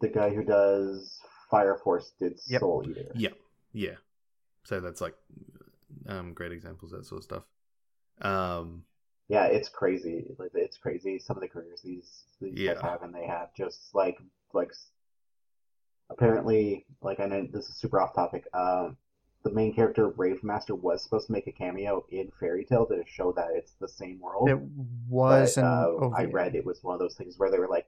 the 0.00 0.08
guy 0.08 0.30
who 0.30 0.44
does 0.44 1.18
Fire 1.50 1.76
Force 1.82 2.12
did 2.20 2.38
Yep. 2.46 2.60
Soul 2.60 2.84
Eater. 2.88 3.10
Yeah, 3.14 3.30
yeah. 3.72 3.96
So 4.64 4.80
that's 4.80 5.00
like 5.00 5.14
um, 6.06 6.34
great 6.34 6.52
examples 6.52 6.92
of 6.92 7.00
that 7.00 7.06
sort 7.06 7.20
of 7.20 7.24
stuff. 7.24 7.42
Um, 8.20 8.84
Yeah, 9.28 9.46
it's 9.46 9.68
crazy. 9.68 10.34
Like 10.38 10.50
it's 10.54 10.76
crazy. 10.78 11.18
Some 11.18 11.36
of 11.36 11.40
the 11.42 11.48
careers 11.48 11.80
these 11.82 12.24
these 12.40 12.54
guys 12.66 12.80
have, 12.82 13.02
and 13.02 13.14
they 13.14 13.26
have 13.26 13.52
just 13.54 13.94
like 13.94 14.18
like 14.52 14.72
apparently 16.10 16.86
like 17.02 17.20
I 17.20 17.26
know 17.26 17.46
this 17.52 17.68
is 17.68 17.76
super 17.76 18.00
off 18.00 18.14
topic. 18.14 18.44
Um, 18.54 18.96
the 19.48 19.54
main 19.54 19.74
character 19.74 20.08
Rave 20.08 20.44
Master 20.44 20.74
was 20.74 21.02
supposed 21.02 21.26
to 21.26 21.32
make 21.32 21.46
a 21.46 21.52
cameo 21.52 22.04
in 22.10 22.30
Fairy 22.38 22.64
Tail 22.64 22.86
to 22.86 23.02
show 23.06 23.32
that 23.32 23.48
it's 23.54 23.72
the 23.80 23.88
same 23.88 24.20
world. 24.20 24.48
It 24.48 24.58
was 25.08 25.54
but, 25.54 25.64
an 25.64 25.66
uh, 25.66 26.08
I 26.16 26.24
read 26.24 26.54
it 26.54 26.66
was 26.66 26.82
one 26.82 26.94
of 26.94 27.00
those 27.00 27.14
things 27.14 27.38
where 27.38 27.50
they 27.50 27.58
were 27.58 27.68
like, 27.68 27.86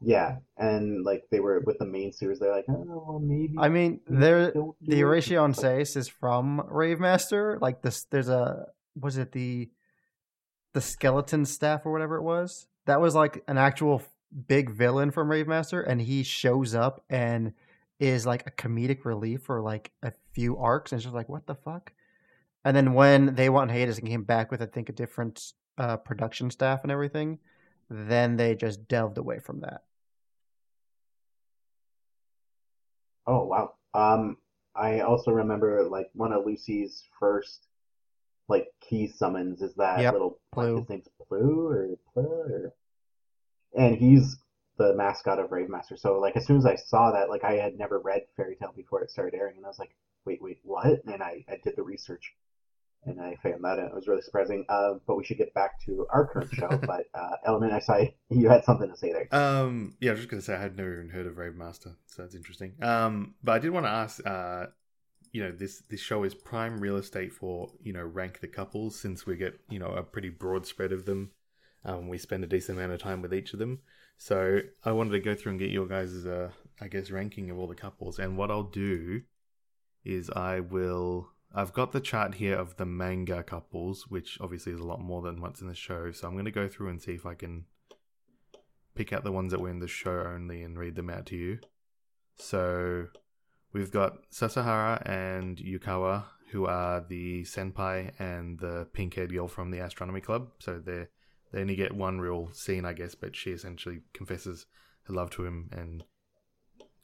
yeah, 0.00 0.38
and 0.58 1.04
like 1.04 1.24
they 1.30 1.38
were 1.38 1.60
with 1.60 1.78
the 1.78 1.86
main 1.86 2.12
series. 2.12 2.40
They're 2.40 2.54
like, 2.54 2.64
oh, 2.68 2.84
well, 2.86 3.20
maybe. 3.22 3.54
I 3.56 3.68
mean, 3.68 4.00
there 4.08 4.50
the 4.50 4.74
it." 4.80 4.98
Horatio 4.98 5.50
Seis 5.52 5.94
is 5.94 6.08
from 6.08 6.66
Rave 6.68 6.98
Master. 6.98 7.58
Like 7.60 7.82
this, 7.82 8.04
there's 8.10 8.28
a 8.28 8.66
was 9.00 9.16
it 9.16 9.30
the 9.30 9.70
the 10.72 10.80
skeleton 10.80 11.44
staff 11.44 11.86
or 11.86 11.92
whatever 11.92 12.16
it 12.16 12.22
was. 12.22 12.66
That 12.86 13.00
was 13.00 13.14
like 13.14 13.44
an 13.46 13.58
actual 13.58 14.02
big 14.48 14.70
villain 14.70 15.12
from 15.12 15.30
Rave 15.30 15.46
Master, 15.46 15.80
and 15.80 16.00
he 16.00 16.24
shows 16.24 16.74
up 16.74 17.04
and 17.08 17.52
is 18.02 18.26
like 18.26 18.44
a 18.48 18.50
comedic 18.50 19.04
relief 19.04 19.42
for 19.44 19.60
like 19.62 19.92
a 20.02 20.12
few 20.32 20.58
arcs, 20.58 20.90
and 20.90 20.98
it's 20.98 21.04
just 21.04 21.14
like 21.14 21.28
what 21.28 21.46
the 21.46 21.54
fuck. 21.54 21.92
And 22.64 22.76
then 22.76 22.94
when 22.94 23.34
they 23.36 23.48
went 23.48 23.70
hiatus 23.70 23.98
and 23.98 24.08
came 24.08 24.24
back 24.24 24.50
with 24.50 24.60
I 24.60 24.66
think 24.66 24.88
a 24.88 24.92
different 24.92 25.52
uh, 25.78 25.96
production 25.98 26.50
staff 26.50 26.82
and 26.82 26.90
everything, 26.90 27.38
then 27.88 28.36
they 28.36 28.56
just 28.56 28.88
delved 28.88 29.18
away 29.18 29.38
from 29.38 29.60
that. 29.60 29.82
Oh 33.26 33.44
wow. 33.44 33.74
Um, 33.94 34.36
I 34.74 35.00
also 35.00 35.30
remember 35.30 35.84
like 35.88 36.10
one 36.14 36.32
of 36.32 36.44
Lucy's 36.44 37.04
first 37.20 37.68
like 38.48 38.66
key 38.80 39.06
summons 39.06 39.62
is 39.62 39.74
that 39.76 40.00
Yep, 40.00 40.12
little 40.12 40.38
Plue. 40.52 40.78
his 40.78 40.88
name's 40.88 41.08
Plue 41.28 41.68
or 41.68 41.88
Plue 42.12 42.24
or 42.24 42.74
and 43.78 43.96
he's 43.96 44.36
the 44.82 44.94
mascot 44.94 45.38
of 45.38 45.52
Rave 45.52 45.68
Master. 45.68 45.96
So 45.96 46.18
like 46.18 46.36
as 46.36 46.46
soon 46.46 46.56
as 46.56 46.66
I 46.66 46.76
saw 46.76 47.12
that, 47.12 47.30
like 47.30 47.44
I 47.44 47.54
had 47.54 47.78
never 47.78 48.00
read 48.00 48.22
Fairy 48.36 48.56
Tail 48.56 48.72
before 48.74 49.02
it 49.02 49.10
started 49.10 49.38
airing, 49.38 49.56
and 49.56 49.64
I 49.64 49.68
was 49.68 49.78
like, 49.78 49.94
wait, 50.24 50.42
wait, 50.42 50.58
what? 50.62 51.04
And 51.06 51.22
I, 51.22 51.44
I 51.48 51.58
did 51.62 51.74
the 51.76 51.82
research, 51.82 52.34
and 53.04 53.20
I 53.20 53.36
found 53.42 53.64
that, 53.64 53.78
and 53.78 53.88
it 53.88 53.94
was 53.94 54.08
really 54.08 54.22
surprising. 54.22 54.64
Uh, 54.68 54.94
but 55.06 55.16
we 55.16 55.24
should 55.24 55.38
get 55.38 55.54
back 55.54 55.80
to 55.86 56.06
our 56.10 56.26
current 56.26 56.52
show. 56.52 56.68
but 56.86 57.06
uh, 57.14 57.36
Element, 57.44 57.72
I 57.72 57.80
saw 57.80 58.04
you 58.30 58.48
had 58.48 58.64
something 58.64 58.90
to 58.90 58.96
say 58.96 59.12
there. 59.12 59.28
Um, 59.34 59.94
yeah, 60.00 60.10
I 60.10 60.12
was 60.12 60.20
just 60.20 60.30
gonna 60.30 60.42
say 60.42 60.54
I 60.54 60.60
had 60.60 60.76
never 60.76 60.94
even 60.94 61.10
heard 61.10 61.26
of 61.26 61.38
Rave 61.38 61.54
Master, 61.54 61.96
so 62.06 62.22
that's 62.22 62.34
interesting. 62.34 62.74
Um, 62.82 63.34
but 63.42 63.52
I 63.52 63.58
did 63.58 63.70
want 63.70 63.86
to 63.86 63.90
ask, 63.90 64.26
uh, 64.26 64.66
you 65.32 65.42
know, 65.42 65.52
this 65.52 65.82
this 65.88 66.00
show 66.00 66.24
is 66.24 66.34
prime 66.34 66.80
real 66.80 66.96
estate 66.96 67.32
for 67.32 67.68
you 67.82 67.92
know 67.92 68.04
rank 68.04 68.40
the 68.40 68.48
couples 68.48 68.98
since 68.98 69.26
we 69.26 69.36
get 69.36 69.60
you 69.68 69.78
know 69.78 69.88
a 69.88 70.02
pretty 70.02 70.28
broad 70.28 70.66
spread 70.66 70.92
of 70.92 71.06
them. 71.06 71.30
Um, 71.84 72.08
we 72.08 72.18
spend 72.18 72.44
a 72.44 72.46
decent 72.46 72.78
amount 72.78 72.92
of 72.92 73.00
time 73.00 73.22
with 73.22 73.34
each 73.34 73.52
of 73.52 73.58
them, 73.58 73.80
so 74.22 74.60
I 74.84 74.92
wanted 74.92 75.10
to 75.10 75.18
go 75.18 75.34
through 75.34 75.50
and 75.50 75.58
get 75.58 75.70
your 75.70 75.88
guys' 75.88 76.24
uh, 76.24 76.50
I 76.80 76.86
guess 76.86 77.10
ranking 77.10 77.50
of 77.50 77.58
all 77.58 77.66
the 77.66 77.74
couples. 77.74 78.20
And 78.20 78.36
what 78.36 78.52
I'll 78.52 78.62
do 78.62 79.22
is 80.04 80.30
I 80.30 80.60
will. 80.60 81.30
I've 81.52 81.72
got 81.72 81.90
the 81.90 82.00
chart 82.00 82.36
here 82.36 82.54
of 82.54 82.76
the 82.76 82.86
manga 82.86 83.42
couples, 83.42 84.06
which 84.08 84.38
obviously 84.40 84.74
is 84.74 84.78
a 84.78 84.84
lot 84.84 85.00
more 85.00 85.22
than 85.22 85.40
what's 85.40 85.60
in 85.60 85.66
the 85.66 85.74
show. 85.74 86.12
So 86.12 86.28
I'm 86.28 86.34
going 86.34 86.44
to 86.44 86.52
go 86.52 86.68
through 86.68 86.90
and 86.90 87.02
see 87.02 87.14
if 87.14 87.26
I 87.26 87.34
can 87.34 87.64
pick 88.94 89.12
out 89.12 89.24
the 89.24 89.32
ones 89.32 89.50
that 89.50 89.60
were 89.60 89.70
in 89.70 89.80
the 89.80 89.88
show 89.88 90.24
only 90.24 90.62
and 90.62 90.78
read 90.78 90.94
them 90.94 91.10
out 91.10 91.26
to 91.26 91.36
you. 91.36 91.58
So 92.36 93.08
we've 93.72 93.90
got 93.90 94.18
Sasahara 94.30 95.02
and 95.04 95.56
Yukawa, 95.58 96.26
who 96.52 96.66
are 96.66 97.04
the 97.08 97.42
senpai 97.42 98.12
and 98.20 98.60
the 98.60 98.86
pink-haired 98.92 99.32
girl 99.32 99.48
from 99.48 99.72
the 99.72 99.80
astronomy 99.80 100.20
club. 100.20 100.50
So 100.60 100.78
they 100.78 101.08
they 101.52 101.60
only 101.60 101.76
get 101.76 101.94
one 101.94 102.20
real 102.20 102.50
scene, 102.52 102.84
I 102.84 102.92
guess, 102.92 103.14
but 103.14 103.36
she 103.36 103.50
essentially 103.50 104.00
confesses 104.12 104.66
her 105.04 105.14
love 105.14 105.30
to 105.30 105.44
him, 105.44 105.68
and 105.72 106.04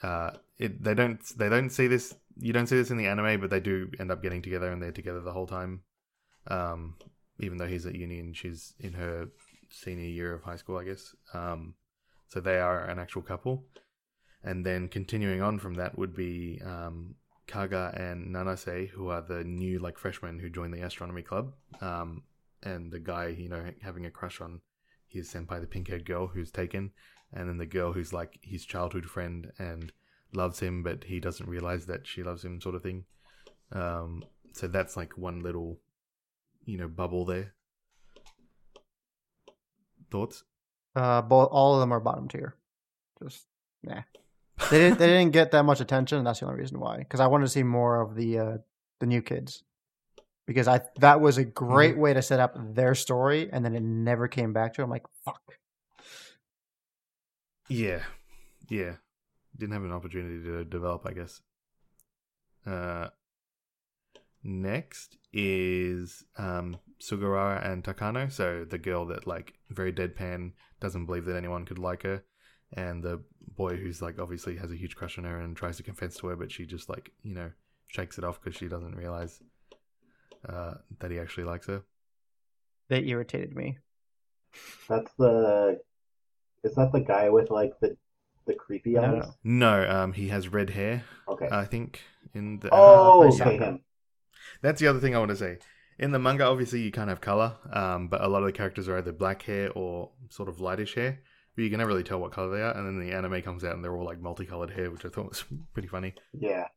uh, 0.03 0.31
it 0.59 0.83
they 0.83 0.95
don't 0.95 1.21
they 1.37 1.49
don't 1.49 1.71
see 1.71 1.87
this. 1.87 2.15
You 2.41 2.53
don't 2.53 2.67
see 2.67 2.77
this 2.77 2.91
in 2.91 2.97
the 2.97 3.07
anime, 3.07 3.41
but 3.41 3.51
they 3.51 3.61
do 3.61 3.91
end 3.99 4.11
up 4.11 4.23
getting 4.23 4.43
together, 4.43 4.71
and 4.71 4.83
they're 4.83 4.93
together 4.93 5.21
the 5.21 5.33
whole 5.33 5.47
time. 5.47 5.83
Um, 6.47 6.95
even 7.41 7.59
though 7.59 7.67
he's 7.67 7.87
at 7.87 7.95
uni 7.95 8.19
and 8.19 8.37
she's 8.37 8.75
in 8.81 8.95
her 8.95 9.29
senior 9.71 10.07
year 10.07 10.35
of 10.35 10.43
high 10.43 10.57
school, 10.57 10.79
I 10.79 10.85
guess. 10.85 11.15
Um, 11.35 11.75
so 12.29 12.41
they 12.41 12.59
are 12.59 12.85
an 12.85 12.99
actual 12.99 13.23
couple. 13.23 13.65
And 14.43 14.65
then 14.65 14.89
continuing 14.89 15.43
on 15.43 15.59
from 15.59 15.75
that 15.75 15.99
would 15.99 16.15
be 16.15 16.61
um, 16.65 17.17
Kaga 17.47 17.93
and 17.97 18.35
Nanase, 18.35 18.89
who 18.89 19.09
are 19.09 19.23
the 19.23 19.45
new 19.45 19.79
like 19.79 19.99
freshmen 19.99 20.39
who 20.39 20.49
joined 20.49 20.75
the 20.75 20.83
astronomy 20.83 21.23
club. 21.23 21.53
Um, 21.81 22.23
and 22.63 22.93
the 22.93 22.99
guy, 22.99 23.29
you 23.29 23.49
know, 23.49 23.65
having 23.83 24.07
a 24.07 24.11
crush 24.11 24.41
on 24.41 24.61
his 25.07 25.33
senpai, 25.33 25.61
the 25.61 25.67
pink 25.67 25.89
haired 25.89 26.05
girl 26.05 26.27
who's 26.29 26.51
taken, 26.51 26.91
and 27.33 27.49
then 27.49 27.59
the 27.59 27.67
girl 27.67 27.93
who's 27.93 28.13
like 28.13 28.39
his 28.43 28.65
childhood 28.65 29.07
friend 29.07 29.53
and 29.59 29.93
loves 30.33 30.61
him, 30.61 30.83
but 30.83 31.05
he 31.05 31.21
doesn't 31.21 31.49
realize 31.49 31.87
that 31.87 32.07
she 32.07 32.23
loves 32.23 32.45
him, 32.45 32.61
sort 32.61 32.75
of 32.75 32.83
thing. 32.83 33.05
Um, 33.73 34.25
so 34.53 34.67
that's 34.67 34.97
like 34.97 35.17
one 35.17 35.41
little, 35.41 35.79
you 36.65 36.79
know, 36.79 36.89
bubble 36.89 37.25
there. 37.25 37.55
Thoughts? 40.11 40.45
Uh, 40.97 41.23
both 41.23 41.49
all 41.51 41.75
of 41.75 41.81
them 41.81 41.93
are 41.93 42.01
bottom 42.01 42.29
tier. 42.29 42.57
Just 43.23 43.47
nah. 43.83 44.03
They 44.71 44.79
didn't. 44.79 44.99
they 44.99 45.07
didn't 45.19 45.33
get 45.33 45.53
that 45.53 45.65
much 45.65 45.81
attention, 45.81 46.19
and 46.19 46.27
that's 46.27 46.41
the 46.41 46.47
only 46.47 46.59
reason 46.59 46.81
why. 46.81 46.99
Because 46.99 47.21
I 47.21 47.27
wanted 47.27 47.45
to 47.45 47.51
see 47.51 47.63
more 47.63 48.01
of 48.01 48.15
the 48.15 48.39
uh, 48.39 48.57
the 49.01 49.07
new 49.07 49.23
kids. 49.23 49.63
Because 50.49 50.67
I 50.67 50.81
that 50.99 51.21
was 51.21 51.37
a 51.37 51.45
great 51.45 51.93
Mm-hmm. 51.93 52.01
way 52.01 52.15
to 52.15 52.23
set 52.23 52.41
up 52.41 52.57
their 52.75 52.95
story, 52.95 53.51
and 53.53 53.63
then 53.65 53.77
it 53.77 53.83
never 53.83 54.27
came 54.29 54.53
back 54.55 54.73
to. 54.75 54.81
It. 54.81 54.85
I'm 54.85 54.91
like, 54.91 55.07
fuck. 55.25 55.43
Yeah, 57.69 58.01
yeah. 58.71 58.95
Didn't 59.57 59.75
have 59.75 59.85
an 59.85 59.93
opportunity 59.93 60.43
to 60.45 60.65
develop, 60.65 61.05
I 61.07 61.13
guess. 61.13 61.41
Uh, 62.67 63.09
next 64.43 65.19
is 65.33 66.25
um, 66.39 66.79
Sugawara 66.99 67.65
and 67.71 67.85
Takano. 67.85 68.33
So 68.33 68.65
the 68.65 68.79
girl 68.79 69.05
that 69.07 69.27
like 69.27 69.55
very 69.69 69.93
deadpan 69.93 70.53
doesn't 70.81 71.07
believe 71.07 71.27
that 71.27 71.37
anyone 71.37 71.67
could 71.67 71.79
like 71.79 72.05
her, 72.05 72.25
and 72.73 73.03
the 73.03 73.23
boy 73.55 73.77
who's 73.77 74.01
like 74.01 74.19
obviously 74.19 74.57
has 74.57 74.71
a 74.73 74.77
huge 74.77 74.97
crush 74.97 75.19
on 75.19 75.25
her 75.25 75.39
and 75.39 75.57
tries 75.57 75.77
to 75.77 75.83
confess 75.83 76.17
to 76.17 76.29
her, 76.29 76.37
but 76.37 76.51
she 76.51 76.65
just 76.65 76.89
like 76.89 77.11
you 77.23 77.35
know 77.35 77.51
shakes 77.89 78.17
it 78.17 78.25
off 78.25 78.41
because 78.41 78.57
she 78.57 78.69
doesn't 78.69 78.97
realize 78.97 79.43
uh, 80.47 80.75
that 81.01 81.11
he 81.11 81.19
actually 81.19 81.45
likes 81.45 81.67
her. 81.67 81.83
They 82.89 83.05
irritated 83.05 83.55
me. 83.57 83.79
That's 84.89 85.13
the. 85.19 85.81
Is 86.65 86.75
that 86.75 86.93
the 86.93 87.01
guy 87.01 87.31
with 87.31 87.51
like 87.51 87.79
the 87.81 87.97
the 88.47 88.55
creepy 88.55 88.95
No, 88.95 89.03
eyes? 89.03 89.37
no. 89.45 89.83
No, 89.85 89.91
um, 89.91 90.13
he 90.13 90.29
has 90.29 90.49
red 90.49 90.71
hair. 90.71 91.05
Okay. 91.29 91.49
I 91.51 91.65
think 91.65 92.03
in 92.35 92.59
the 92.61 92.71
oh, 92.73 93.23
Uh, 93.23 93.27
okay, 93.35 93.57
him. 93.59 93.85
That's 94.63 94.81
the 94.81 94.87
other 94.89 95.01
thing 95.01 95.15
I 95.15 95.19
want 95.19 95.31
to 95.31 95.37
say. 95.37 95.59
In 95.99 96.13
the 96.13 96.19
manga, 96.19 96.45
obviously, 96.45 96.81
you 96.81 96.91
can't 96.93 97.09
have 97.09 97.21
color, 97.21 97.57
um, 97.73 98.09
but 98.09 98.21
a 98.23 98.29
lot 98.29 98.43
of 98.43 98.47
the 98.47 98.53
characters 98.53 98.89
are 98.89 98.99
either 98.99 99.13
black 99.13 99.43
hair 99.43 99.71
or 99.73 100.11
sort 100.31 100.49
of 100.49 100.61
lightish 100.61 100.95
hair. 100.95 101.21
But 101.57 101.63
you 101.63 101.71
can 101.71 101.79
never 101.79 101.89
really 101.89 102.05
tell 102.05 102.21
what 102.21 102.31
color 102.33 102.57
they 102.57 102.63
are. 102.63 102.77
And 102.77 102.87
then 102.87 103.01
the 103.05 103.15
anime 103.15 103.43
comes 103.43 103.65
out 103.65 103.75
and 103.75 103.83
they're 103.85 103.97
all 103.97 104.05
like 104.05 104.21
multicolored 104.21 104.71
hair, 104.71 104.91
which 104.91 105.05
I 105.05 105.09
thought 105.09 105.29
was 105.29 105.45
pretty 105.73 105.89
funny. 105.89 106.15
Yeah, 106.33 106.69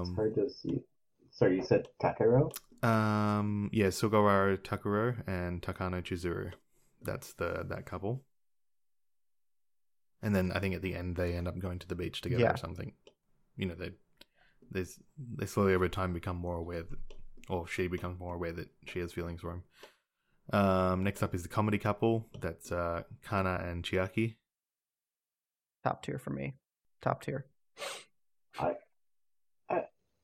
it's 0.00 0.10
Um, 0.10 0.14
hard 0.14 0.34
to 0.34 0.48
see. 0.50 0.82
Sorry, 1.42 1.56
you 1.56 1.64
said 1.64 1.88
Takaro. 2.00 2.52
um, 2.84 3.68
yeah, 3.72 3.88
Sugawara 3.88 4.56
Takuro 4.58 5.16
and 5.26 5.60
Takano 5.60 6.00
Chizuru. 6.02 6.52
That's 7.02 7.32
the 7.32 7.64
that 7.68 7.84
couple. 7.84 8.22
And 10.22 10.36
then 10.36 10.52
I 10.52 10.60
think 10.60 10.74
at 10.76 10.82
the 10.82 10.94
end 10.94 11.16
they 11.16 11.34
end 11.34 11.48
up 11.48 11.58
going 11.58 11.80
to 11.80 11.88
the 11.88 11.96
beach 11.96 12.20
together 12.20 12.42
Yeah. 12.44 12.52
or 12.52 12.56
something. 12.56 12.92
You 13.56 13.66
know, 13.66 13.74
they 13.74 13.90
there's 14.70 15.00
they 15.36 15.46
slowly 15.46 15.74
over 15.74 15.88
time 15.88 16.12
become 16.12 16.36
more 16.36 16.56
aware 16.58 16.82
that, 16.82 16.98
or 17.48 17.66
she 17.66 17.88
becomes 17.88 18.20
more 18.20 18.36
aware 18.36 18.52
that 18.52 18.68
she 18.86 19.00
has 19.00 19.12
feelings 19.12 19.40
for 19.40 19.50
him. 19.50 19.62
Um, 20.52 21.02
next 21.02 21.22
up 21.24 21.34
is 21.34 21.42
the 21.42 21.48
comedy 21.48 21.78
couple. 21.78 22.28
That's 22.40 22.70
uh, 22.70 23.02
Kana 23.24 23.60
and 23.64 23.82
Chiaki. 23.84 24.36
Top 25.82 26.04
tier 26.04 26.18
for 26.18 26.30
me. 26.30 26.54
Top 27.00 27.22
tier. 27.22 27.46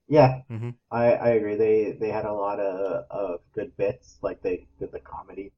Yeah, 0.09 0.43
Mhm. 0.51 0.75
I 0.91 1.13
I 1.13 1.29
agree. 1.31 1.57
They 1.57 1.93
they 1.93 2.09
had 2.11 2.25
a 2.25 2.33
lot 2.33 2.59
of 2.61 3.07
of 3.11 3.41
good 3.53 3.77
bits. 3.77 4.19
Like 4.23 4.43
they 4.43 4.67
did 4.79 4.91
the 4.93 5.01
comedy 5.01 5.53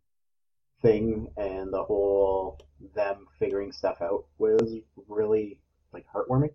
thing, 0.83 1.29
and 1.37 1.73
the 1.73 1.85
whole 1.85 2.59
them 2.95 3.27
figuring 3.39 3.73
stuff 3.73 4.01
out 4.01 4.25
was 4.39 4.75
really 5.09 5.61
like 5.93 6.07
heartwarming. 6.13 6.55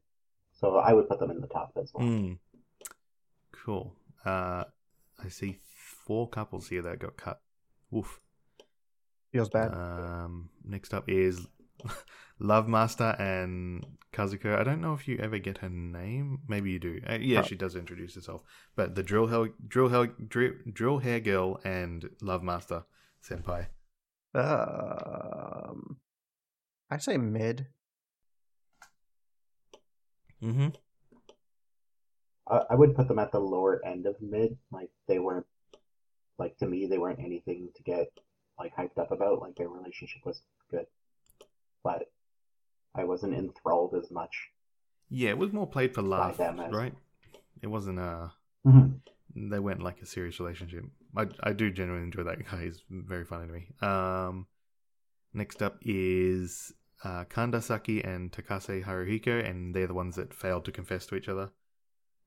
So 0.54 0.78
I 0.78 0.93
would 0.93 1.08
put 1.08 1.20
them 1.20 1.32
in 1.32 1.41
the 1.41 1.48
top 1.48 1.72
as 1.82 1.93
well. 1.93 2.06
Mm. 2.06 2.39
Cool. 3.52 3.96
Uh, 4.26 4.66
I 5.24 5.30
see 5.30 5.60
four 6.06 6.28
couples 6.30 6.68
here 6.70 6.82
that 6.82 7.00
got 7.00 7.18
cut. 7.18 7.41
Woof. 7.91 8.20
Feels 9.32 9.50
bad. 9.50 9.74
Um, 9.74 10.50
next 10.64 10.93
up 10.93 11.10
is 11.10 11.48
Love 12.39 12.67
Master 12.67 13.15
and 13.17 13.86
Kazuko. 14.13 14.57
I 14.59 14.63
don't 14.63 14.81
know 14.81 14.93
if 14.93 15.07
you 15.07 15.17
ever 15.19 15.38
get 15.39 15.59
her 15.59 15.69
name. 15.69 16.39
Maybe 16.47 16.71
you 16.71 16.79
do. 16.79 16.99
Uh, 17.09 17.17
yeah, 17.19 17.39
Oh. 17.39 17.43
she 17.43 17.55
does 17.55 17.75
introduce 17.75 18.15
herself. 18.15 18.41
But 18.75 18.95
the 18.95 19.03
drill 19.03 19.27
hair, 19.27 19.49
drill 19.67 19.89
hair, 19.89 20.07
drill, 20.07 20.53
drill 20.71 20.99
hair 20.99 21.19
girl 21.19 21.59
and 21.63 22.09
Love 22.21 22.43
Master 22.43 22.83
senpai. 23.23 23.67
um, 24.33 25.97
I 26.91 26.97
say 26.97 27.17
mid. 27.17 27.67
Mm-hmm. 30.43 30.67
I, 32.47 32.61
I 32.71 32.75
would 32.75 32.95
put 32.95 33.07
them 33.07 33.19
at 33.19 33.31
the 33.31 33.39
lower 33.39 33.83
end 33.86 34.05
of 34.05 34.15
mid. 34.21 34.57
Like 34.71 34.89
they 35.07 35.19
weren't 35.19 35.47
like 36.38 36.57
to 36.57 36.67
me 36.67 36.86
they 36.86 36.97
weren't 36.97 37.19
anything 37.19 37.69
to 37.75 37.83
get 37.83 38.07
like 38.59 38.75
hyped 38.75 38.97
up 38.99 39.11
about. 39.11 39.39
Like 39.41 39.55
their 39.55 39.69
relationship 39.69 40.25
was 40.25 40.41
good, 40.69 40.86
but 41.83 42.03
I 42.96 43.04
wasn't 43.04 43.34
enthralled 43.34 43.93
as 43.96 44.10
much. 44.12 44.50
Yeah, 45.10 45.30
it 45.30 45.38
was 45.38 45.52
more 45.54 45.68
played 45.68 45.93
for 45.93 46.02
laugh, 46.02 46.38
them 46.38 46.60
as- 46.60 46.74
right? 46.74 46.93
It 47.62 47.68
wasn't 47.68 48.00
uh 48.00 48.28
Mm-hmm. 48.66 49.50
they 49.52 49.60
went 49.60 49.84
like 49.84 50.02
a 50.02 50.06
serious 50.08 50.39
relationship. 50.39 50.86
I 51.16 51.28
I 51.43 51.54
do 51.54 51.70
genuinely 51.72 52.06
enjoy 52.06 52.24
that 52.24 52.43
guy. 52.50 52.64
He's 52.64 52.82
very 52.89 53.24
funny 53.26 53.46
to 53.48 53.54
me. 53.54 53.68
Um, 53.82 54.48
next 55.34 55.62
up 55.62 55.78
is 55.82 56.74
uh, 57.04 57.26
Kandasaki 57.26 58.04
and 58.08 58.32
Takase 58.32 58.84
Haruhiko, 58.84 59.48
and 59.48 59.76
they're 59.76 59.86
the 59.86 59.93
ones 59.93 60.16
that 60.16 60.34
failed 60.34 60.66
to 60.66 60.72
confess 60.72 61.06
to 61.08 61.16
each 61.16 61.30
other. 61.30 61.52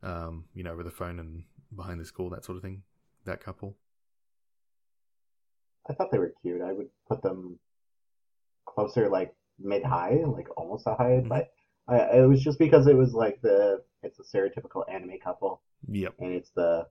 Um, 0.03 0.45
you 0.55 0.62
know, 0.62 0.71
over 0.73 0.85
the 0.85 0.93
phone 0.93 1.19
and 1.19 1.43
behind 1.75 1.99
the 1.99 2.05
school, 2.05 2.31
that 2.31 2.45
sort 2.45 2.57
of 2.57 2.62
thing. 2.62 2.83
That 3.25 3.43
couple. 3.43 3.77
I 5.91 5.95
thought 5.95 6.12
they 6.12 6.19
were 6.19 6.33
cute. 6.43 6.62
I 6.62 6.73
would 6.73 6.89
put 7.09 7.23
them 7.23 7.59
closer, 8.66 9.09
like 9.09 9.35
mid 9.59 9.82
high, 9.84 10.20
like 10.26 10.48
almost 10.56 10.86
a 10.86 10.94
high. 10.94 11.20
Mhm. 11.24 11.28
But 11.28 11.50
I, 11.88 12.18
it 12.18 12.26
was 12.28 12.42
just 12.42 12.59
because 12.59 12.86
it 12.86 12.96
was 12.96 13.12
like 13.14 13.40
the 13.42 13.82
it's 14.02 14.18
a 14.18 14.22
stereotypical 14.22 14.82
anime 14.92 15.18
couple, 15.22 15.61
Yep. 15.88 16.14
and 16.20 16.32
it's 16.32 16.50
the 16.50 16.86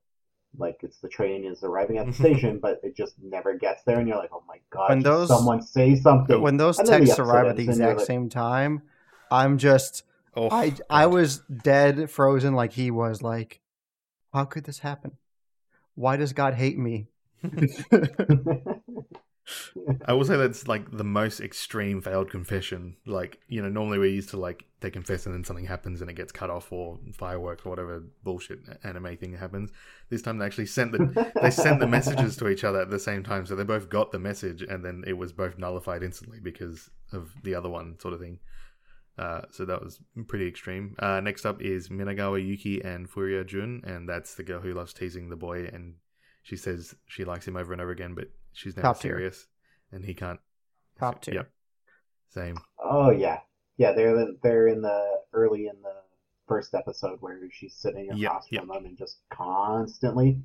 like 0.58 0.78
it's 0.82 0.98
the 1.00 1.10
train 1.10 1.46
is 1.46 1.64
arriving 1.64 1.98
at 1.98 2.06
the 2.08 2.14
station, 2.24 2.60
but 2.60 2.80
it 2.84 2.96
just 2.96 3.16
never 3.22 3.54
gets 3.58 3.84
there, 3.84 4.00
and 4.00 4.08
you're 4.08 4.18
like, 4.18 4.32
oh 4.34 4.44
my 4.48 4.60
god, 4.70 4.90
When 4.90 5.00
those- 5.04 5.28
someone 5.30 5.62
say 5.62 5.96
something. 5.96 6.42
When 6.42 6.58
those 6.58 6.80
And 6.80 6.88
then 6.88 7.02
the 7.02 7.06
texts 7.08 7.20
arrive 7.20 7.46
at 7.48 7.56
the 7.56 7.64
ends, 7.64 7.78
and 7.78 7.86
you're 7.86 7.92
exact 7.94 8.00
like, 8.00 8.08
same 8.08 8.30
time, 8.30 8.82
I'm 9.32 9.58
just 9.58 10.04
Oh, 10.36 10.50
I 10.52 10.74
I 10.90 11.06
was 11.08 11.40
dead 11.64 12.10
frozen 12.12 12.54
like 12.54 12.74
he 12.74 12.92
was 12.92 13.22
like 13.22 13.60
how 14.34 14.46
could 14.46 14.66
this 14.66 14.80
happen? 14.80 15.18
Why 15.96 16.16
does 16.18 16.34
God 16.34 16.54
hate 16.54 16.78
me? 16.78 17.08
I 20.06 20.14
will 20.14 20.26
say 20.26 20.36
that's 20.36 20.68
like 20.68 20.92
the 20.92 21.04
most 21.04 21.40
extreme 21.40 22.02
failed 22.02 22.30
confession. 22.30 22.98
Like, 23.06 23.40
you 23.48 23.62
know, 23.62 23.70
normally 23.70 23.98
we're 23.98 24.08
used 24.08 24.30
to 24.30 24.38
like 24.38 24.66
they 24.82 24.92
confess 24.92 25.26
and 25.26 25.34
then 25.34 25.44
something 25.44 25.66
happens 25.66 26.02
and 26.02 26.10
it 26.10 26.16
gets 26.16 26.32
cut 26.32 26.50
off 26.50 26.72
or 26.72 27.00
fireworks 27.14 27.66
or 27.66 27.70
whatever 27.70 28.04
bullshit 28.24 28.60
anime 28.84 29.18
thing 29.18 29.38
happens. 29.38 29.72
This 30.10 30.22
time 30.22 30.38
they 30.38 30.46
actually 30.46 30.66
sent 30.66 30.92
the 30.92 31.32
they 31.42 31.52
sent 31.52 31.80
the 31.80 31.88
messages 31.88 32.36
to 32.38 32.50
each 32.50 32.64
other 32.64 32.82
at 32.82 32.90
the 32.90 33.00
same 33.00 33.24
time, 33.24 33.46
so 33.46 33.56
they 33.56 33.64
both 33.64 33.90
got 33.90 34.12
the 34.12 34.20
message 34.20 34.62
and 34.62 34.84
then 34.84 35.04
it 35.08 35.14
was 35.14 35.32
both 35.32 35.58
nullified 35.58 36.04
instantly 36.04 36.40
because 36.42 36.90
of 37.14 37.34
the 37.44 37.56
other 37.56 37.70
one 37.70 37.98
sort 38.00 38.14
of 38.14 38.20
thing. 38.20 38.40
Uh, 39.18 39.42
so 39.50 39.66
that 39.66 39.82
was 39.82 40.00
pretty 40.28 40.48
extreme. 40.48 40.96
Uh, 41.00 41.20
next 41.20 41.46
up 41.46 41.62
is 41.62 41.90
Minagawa 41.90 42.46
Yuki 42.46 42.82
and 42.84 43.10
Furuya 43.10 43.46
Jun, 43.48 43.82
and 43.84 44.08
that's 44.08 44.36
the 44.36 44.44
girl 44.44 44.60
who 44.60 44.74
loves 44.74 44.94
teasing 44.94 45.30
the 45.30 45.36
boy, 45.36 45.68
and 45.74 45.96
she 46.44 46.56
says 46.56 46.94
she 47.08 47.26
likes 47.26 47.48
him 47.48 47.58
over 47.58 47.74
and 47.74 47.82
over 47.82 47.92
again, 47.92 48.14
but 48.14 48.28
she's 48.58 48.76
never 48.76 48.88
Top 48.88 49.00
tier. 49.00 49.12
serious, 49.14 49.48
and 49.92 50.04
he 50.06 50.14
can't. 50.14 50.40
Top 51.00 51.22
tier. 51.22 51.34
Yep. 51.36 51.52
Same. 52.30 52.58
oh 52.84 53.12
yeah, 53.12 53.40
yeah. 53.78 53.94
They're 53.94 54.28
they're 54.44 54.68
in 54.68 54.82
the 54.82 55.22
early 55.34 55.68
in 55.68 55.82
the 55.82 55.96
first 56.48 56.74
episode 56.74 57.18
where 57.22 57.40
she's 57.52 57.74
sitting 57.74 58.10
across 58.12 58.46
yep. 58.50 58.62
from 58.66 58.72
him 58.78 58.86
and 58.86 58.98
just 58.98 59.18
constantly, 59.30 60.40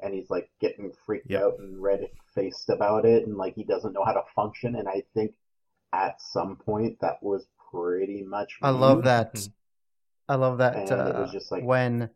and 0.00 0.14
he's 0.14 0.30
like 0.30 0.50
getting 0.60 0.92
freaked 1.06 1.30
Yep. 1.30 1.42
out 1.42 1.58
and 1.58 1.80
red 1.82 2.08
faced 2.34 2.68
about 2.70 3.04
it, 3.04 3.26
and 3.26 3.36
like 3.36 3.54
he 3.54 3.64
doesn't 3.64 3.92
know 3.92 4.04
how 4.04 4.12
to 4.12 4.22
function. 4.34 4.76
And 4.76 4.88
I 4.88 5.02
think 5.14 5.32
at 5.92 6.20
some 6.20 6.56
point 6.56 6.98
that 7.00 7.22
was 7.22 7.46
pretty 7.70 8.22
much. 8.22 8.58
I 8.62 8.70
love 8.70 8.98
rude. 8.98 9.04
that. 9.06 9.34
Mhm. 9.34 9.52
I 10.28 10.34
love 10.36 10.58
that 10.58 10.76
And 10.76 10.84
it 10.88 10.92
uh, 10.92 11.20
was 11.20 11.32
just 11.32 11.50
like- 11.52 11.64
when 11.64 12.08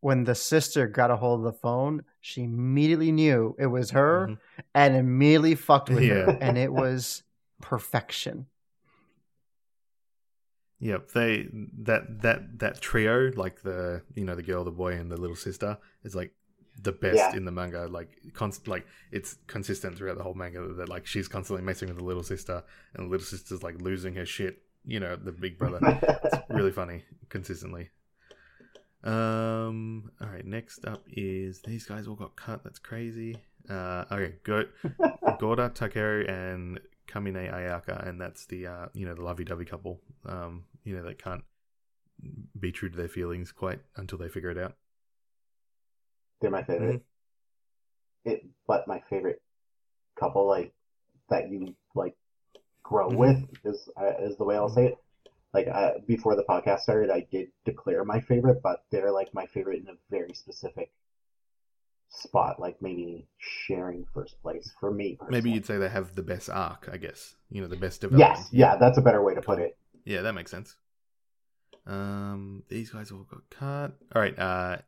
when 0.00 0.24
the 0.24 0.34
sister 0.34 0.86
got 0.86 1.10
a 1.10 1.16
hold 1.16 1.40
of 1.40 1.44
the 1.44 1.58
phone, 1.58 2.04
she 2.20 2.42
immediately 2.44 3.12
knew 3.12 3.54
it 3.58 3.66
was 3.66 3.90
her 3.90 4.28
Mhm. 4.28 4.38
and 4.74 4.96
immediately 4.96 5.54
fucked 5.54 5.90
with 5.90 6.02
Yeah. 6.02 6.24
her, 6.24 6.38
and 6.40 6.56
it 6.58 6.72
was 6.72 7.22
perfection. 7.60 8.46
Yep, 10.78 11.10
they 11.12 11.48
that 11.82 12.22
that 12.22 12.58
that 12.60 12.80
trio, 12.80 13.30
like 13.36 13.60
the 13.62 14.02
you 14.14 14.24
know 14.24 14.34
the 14.34 14.42
girl, 14.42 14.64
the 14.64 14.70
boy, 14.70 14.94
and 14.94 15.10
the 15.12 15.16
little 15.18 15.36
sister, 15.36 15.76
is 16.04 16.14
like 16.14 16.32
the 16.82 16.92
best 16.92 17.16
Yeah. 17.18 17.36
in 17.36 17.44
the 17.44 17.50
manga. 17.52 17.86
Like 17.86 18.16
const- 18.32 18.66
like 18.66 18.86
it's 19.12 19.36
consistent 19.46 19.96
throughout 19.98 20.16
the 20.16 20.22
whole 20.22 20.32
manga 20.34 20.66
that 20.74 20.88
like 20.88 21.06
she's 21.06 21.28
constantly 21.28 21.62
messing 21.64 21.88
with 21.88 21.98
the 21.98 22.04
little 22.04 22.22
sister, 22.22 22.64
and 22.94 23.06
the 23.06 23.10
little 23.10 23.26
sister's 23.26 23.62
like 23.62 23.80
losing 23.82 24.14
her 24.14 24.24
shit. 24.24 24.62
You 24.86 24.98
know, 25.00 25.14
the 25.16 25.32
big 25.32 25.58
brother. 25.58 25.78
it's 26.24 26.36
really 26.48 26.72
funny 26.72 27.04
consistently. 27.28 27.90
Um. 29.02 30.10
All 30.20 30.28
right. 30.28 30.44
Next 30.44 30.84
up 30.84 31.04
is 31.10 31.62
these 31.62 31.84
guys 31.86 32.06
all 32.06 32.16
got 32.16 32.36
cut. 32.36 32.62
That's 32.64 32.78
crazy. 32.78 33.36
Uh. 33.68 34.04
Okay. 34.10 34.34
Go. 34.44 34.64
Gouda 35.38 35.70
Takeru 35.70 36.28
and 36.28 36.80
Kamine 37.08 37.50
Ayaka, 37.52 38.06
and 38.06 38.20
that's 38.20 38.46
the 38.46 38.66
uh, 38.66 38.86
you 38.92 39.06
know 39.06 39.14
the 39.14 39.22
lovey-dovey 39.22 39.64
couple. 39.64 40.00
Um, 40.26 40.64
you 40.84 40.94
know 40.96 41.02
that 41.04 41.22
can't 41.22 41.42
be 42.58 42.70
true 42.72 42.90
to 42.90 42.96
their 42.96 43.08
feelings 43.08 43.52
quite 43.52 43.80
until 43.96 44.18
they 44.18 44.28
figure 44.28 44.50
it 44.50 44.58
out. 44.58 44.74
They're 46.40 46.50
my 46.50 46.62
favorite. 46.62 47.02
It, 48.24 48.44
but 48.66 48.86
my 48.86 49.02
favorite 49.08 49.40
couple, 50.18 50.46
like 50.46 50.72
that 51.30 51.48
you 51.50 51.74
like 51.94 52.14
grow 52.82 53.08
Mhm. 53.08 53.16
with, 53.16 53.38
is 53.64 53.88
uh, 53.98 54.12
is 54.20 54.36
the 54.36 54.44
way 54.44 54.56
I'll 54.56 54.68
say 54.68 54.86
it. 54.88 54.98
Like 55.52 55.68
uh, 55.68 55.92
before 56.06 56.36
the 56.36 56.44
podcast 56.44 56.80
started, 56.80 57.10
I 57.10 57.26
did 57.30 57.48
declare 57.64 58.04
my 58.04 58.20
favorite, 58.20 58.62
but 58.62 58.84
they're 58.90 59.10
like 59.10 59.34
my 59.34 59.46
favorite 59.46 59.80
in 59.80 59.88
a 59.88 59.98
very 60.10 60.32
specific 60.34 60.92
spot, 62.08 62.60
like 62.60 62.80
maybe 62.80 63.26
sharing 63.38 64.04
first 64.14 64.40
place 64.42 64.72
for 64.78 64.92
me. 64.92 65.16
Personally. 65.16 65.38
Maybe 65.38 65.50
you'd 65.50 65.66
say 65.66 65.78
they 65.78 65.88
have 65.88 66.14
the 66.14 66.22
best 66.22 66.50
arc, 66.50 66.88
I 66.92 66.98
guess. 66.98 67.34
You 67.50 67.62
know, 67.62 67.68
the 67.68 67.76
best 67.76 68.00
development. 68.00 68.38
yes, 68.38 68.48
yeah, 68.52 68.76
that's 68.76 68.98
a 68.98 69.00
better 69.00 69.22
way 69.22 69.34
to 69.34 69.42
put 69.42 69.58
it. 69.58 69.76
Yeah, 70.04 70.22
that 70.22 70.34
makes 70.34 70.50
sense. 70.50 70.76
Um, 71.86 72.62
these 72.68 72.90
guys 72.90 73.10
all 73.10 73.26
got 73.28 73.50
cut. 73.50 73.92
All 74.14 74.22
right. 74.22 74.38
Uh, 74.38 74.78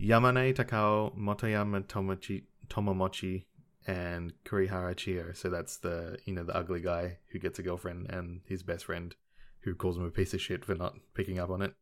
Yamane 0.00 0.54
Takao, 0.54 1.16
Motoyama 1.16 1.84
Tomochi, 1.84 2.44
Tomomochi, 2.68 3.44
and 3.86 4.32
Kurihara 4.44 4.96
Chio. 4.96 5.32
So 5.32 5.50
that's 5.50 5.78
the 5.78 6.18
you 6.24 6.32
know 6.32 6.44
the 6.44 6.56
ugly 6.56 6.80
guy 6.80 7.18
who 7.32 7.38
gets 7.38 7.58
a 7.58 7.62
girlfriend 7.62 8.10
and 8.10 8.40
his 8.46 8.62
best 8.62 8.84
friend 8.84 9.14
who 9.60 9.74
calls 9.74 9.96
him 9.96 10.04
a 10.04 10.10
piece 10.10 10.34
of 10.34 10.40
shit 10.40 10.64
for 10.64 10.74
not 10.74 10.94
picking 11.14 11.38
up 11.38 11.50
on 11.50 11.62
it. 11.62 11.74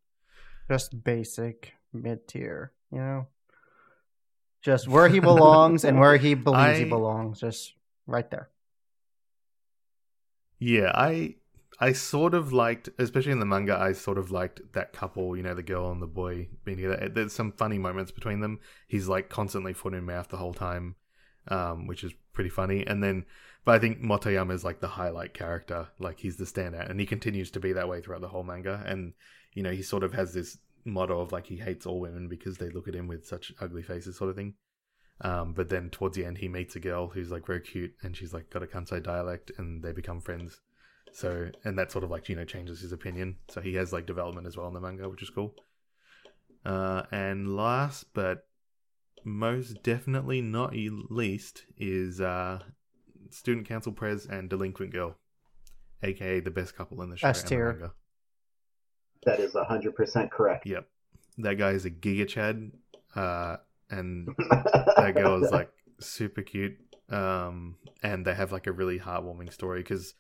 Just 0.68 1.04
basic 1.04 1.74
mid 1.92 2.26
tier, 2.26 2.72
you 2.90 2.98
know? 2.98 3.26
Just 4.62 4.88
where 4.88 5.08
he 5.08 5.20
belongs 5.20 5.84
and 5.84 6.00
where 6.00 6.16
he 6.16 6.34
believes 6.34 6.78
he 6.78 6.84
belongs. 6.84 7.40
Just 7.40 7.74
right 8.06 8.28
there. 8.30 8.50
Yeah, 10.58 10.90
I 10.94 11.36
I 11.78 11.92
sort 11.92 12.34
of 12.34 12.52
liked, 12.52 12.88
especially 12.98 13.32
in 13.32 13.38
the 13.38 13.46
manga, 13.46 13.78
I 13.78 13.92
sort 13.92 14.18
of 14.18 14.30
liked 14.30 14.72
that 14.72 14.92
couple. 14.92 15.36
You 15.36 15.42
know, 15.42 15.54
the 15.54 15.62
girl 15.62 15.90
and 15.90 16.00
the 16.00 16.06
boy 16.06 16.48
being 16.64 16.78
together. 16.78 17.08
There's 17.08 17.32
some 17.32 17.52
funny 17.52 17.78
moments 17.78 18.10
between 18.10 18.40
them. 18.40 18.60
He's 18.88 19.08
like 19.08 19.28
constantly 19.28 19.72
foot 19.72 19.94
in 19.94 20.04
mouth 20.04 20.28
the 20.28 20.38
whole 20.38 20.54
time, 20.54 20.96
um, 21.48 21.86
which 21.86 22.02
is 22.02 22.12
pretty 22.32 22.50
funny. 22.50 22.86
And 22.86 23.02
then, 23.02 23.26
but 23.66 23.74
I 23.74 23.78
think 23.80 24.00
Motoyama 24.00 24.54
is 24.54 24.64
like 24.64 24.80
the 24.80 24.86
highlight 24.86 25.34
character. 25.34 25.88
Like 25.98 26.20
he's 26.20 26.36
the 26.36 26.44
standout, 26.44 26.88
and 26.88 27.00
he 27.00 27.04
continues 27.04 27.50
to 27.50 27.60
be 27.60 27.72
that 27.72 27.88
way 27.88 28.00
throughout 28.00 28.20
the 28.20 28.28
whole 28.28 28.44
manga. 28.44 28.82
And 28.86 29.12
you 29.54 29.62
know, 29.64 29.72
he 29.72 29.82
sort 29.82 30.04
of 30.04 30.14
has 30.14 30.32
this 30.32 30.56
motto 30.84 31.20
of 31.20 31.32
like 31.32 31.48
he 31.48 31.56
hates 31.56 31.84
all 31.84 31.98
women 31.98 32.28
because 32.28 32.58
they 32.58 32.70
look 32.70 32.86
at 32.86 32.94
him 32.94 33.08
with 33.08 33.26
such 33.26 33.52
ugly 33.60 33.82
faces, 33.82 34.16
sort 34.16 34.30
of 34.30 34.36
thing. 34.36 34.54
Um, 35.20 35.52
but 35.52 35.68
then 35.68 35.90
towards 35.90 36.16
the 36.16 36.24
end, 36.24 36.38
he 36.38 36.48
meets 36.48 36.76
a 36.76 36.80
girl 36.80 37.08
who's 37.08 37.32
like 37.32 37.44
very 37.44 37.60
cute, 37.60 37.92
and 38.02 38.16
she's 38.16 38.32
like 38.32 38.50
got 38.50 38.62
a 38.62 38.66
Kansai 38.66 39.02
dialect, 39.02 39.50
and 39.58 39.82
they 39.82 39.90
become 39.90 40.20
friends. 40.20 40.60
So, 41.12 41.50
and 41.64 41.76
that 41.76 41.90
sort 41.90 42.04
of 42.04 42.10
like 42.10 42.28
you 42.28 42.36
know 42.36 42.44
changes 42.44 42.82
his 42.82 42.92
opinion. 42.92 43.38
So 43.48 43.60
he 43.60 43.74
has 43.74 43.92
like 43.92 44.06
development 44.06 44.46
as 44.46 44.56
well 44.56 44.68
in 44.68 44.74
the 44.74 44.80
manga, 44.80 45.08
which 45.08 45.24
is 45.24 45.30
cool. 45.30 45.56
Uh, 46.64 47.02
and 47.10 47.56
last 47.56 48.04
but 48.14 48.46
most 49.24 49.82
definitely 49.82 50.40
not 50.40 50.72
least 50.72 51.64
is 51.76 52.20
uh, 52.20 52.60
student 53.30 53.68
council 53.68 53.92
prez 53.92 54.26
and 54.26 54.48
delinquent 54.48 54.92
girl, 54.92 55.16
aka 56.02 56.40
the 56.40 56.50
best 56.50 56.76
couple 56.76 57.02
in 57.02 57.10
the 57.10 57.16
show. 57.16 57.28
S 57.28 57.40
and 57.40 57.46
the 57.46 57.48
tier. 57.48 57.90
That 59.24 59.40
is 59.40 59.54
hundred 59.54 59.94
percent 59.94 60.30
correct. 60.30 60.66
Yep, 60.66 60.88
that 61.38 61.54
guy 61.54 61.70
is 61.70 61.84
a 61.84 61.90
giga 61.90 62.28
chad, 62.28 62.70
uh, 63.14 63.56
and 63.90 64.28
that 64.50 65.14
girl 65.14 65.42
is 65.42 65.50
like 65.50 65.70
super 66.00 66.42
cute 66.42 66.76
um 67.10 67.76
and 68.02 68.26
they 68.26 68.34
have 68.34 68.52
like 68.52 68.66
a 68.66 68.72
really 68.72 68.98
heartwarming 68.98 69.52
story 69.52 69.80
because 69.80 70.14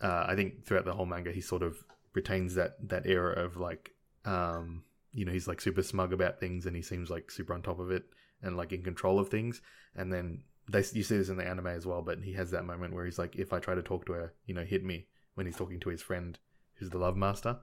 uh 0.00 0.24
i 0.28 0.34
think 0.34 0.64
throughout 0.64 0.84
the 0.84 0.92
whole 0.92 1.06
manga 1.06 1.32
he 1.32 1.40
sort 1.40 1.62
of 1.62 1.76
retains 2.14 2.54
that 2.54 2.76
that 2.88 3.06
era 3.06 3.32
of 3.44 3.56
like 3.56 3.92
um 4.24 4.84
you 5.12 5.24
know 5.24 5.32
he's 5.32 5.48
like 5.48 5.60
super 5.60 5.82
smug 5.82 6.12
about 6.12 6.38
things 6.38 6.64
and 6.66 6.76
he 6.76 6.82
seems 6.82 7.10
like 7.10 7.30
super 7.30 7.52
on 7.52 7.62
top 7.62 7.80
of 7.80 7.90
it 7.90 8.04
and 8.42 8.56
like 8.56 8.72
in 8.72 8.82
control 8.82 9.18
of 9.18 9.28
things 9.28 9.60
and 9.96 10.12
then 10.12 10.42
they 10.72 10.84
you 10.92 11.02
see 11.02 11.16
this 11.16 11.28
in 11.28 11.36
the 11.36 11.46
anime 11.46 11.66
as 11.68 11.86
well 11.86 12.02
but 12.02 12.18
he 12.22 12.32
has 12.32 12.50
that 12.50 12.64
moment 12.64 12.94
where 12.94 13.04
he's 13.04 13.18
like 13.18 13.36
if 13.36 13.52
i 13.52 13.58
try 13.58 13.74
to 13.74 13.82
talk 13.82 14.06
to 14.06 14.12
her 14.12 14.32
you 14.46 14.54
know 14.54 14.64
hit 14.64 14.84
me 14.84 15.06
when 15.34 15.46
he's 15.46 15.56
talking 15.56 15.80
to 15.80 15.88
his 15.88 16.02
friend 16.02 16.38
who's 16.74 16.90
the 16.90 16.98
love 16.98 17.16
master. 17.16 17.58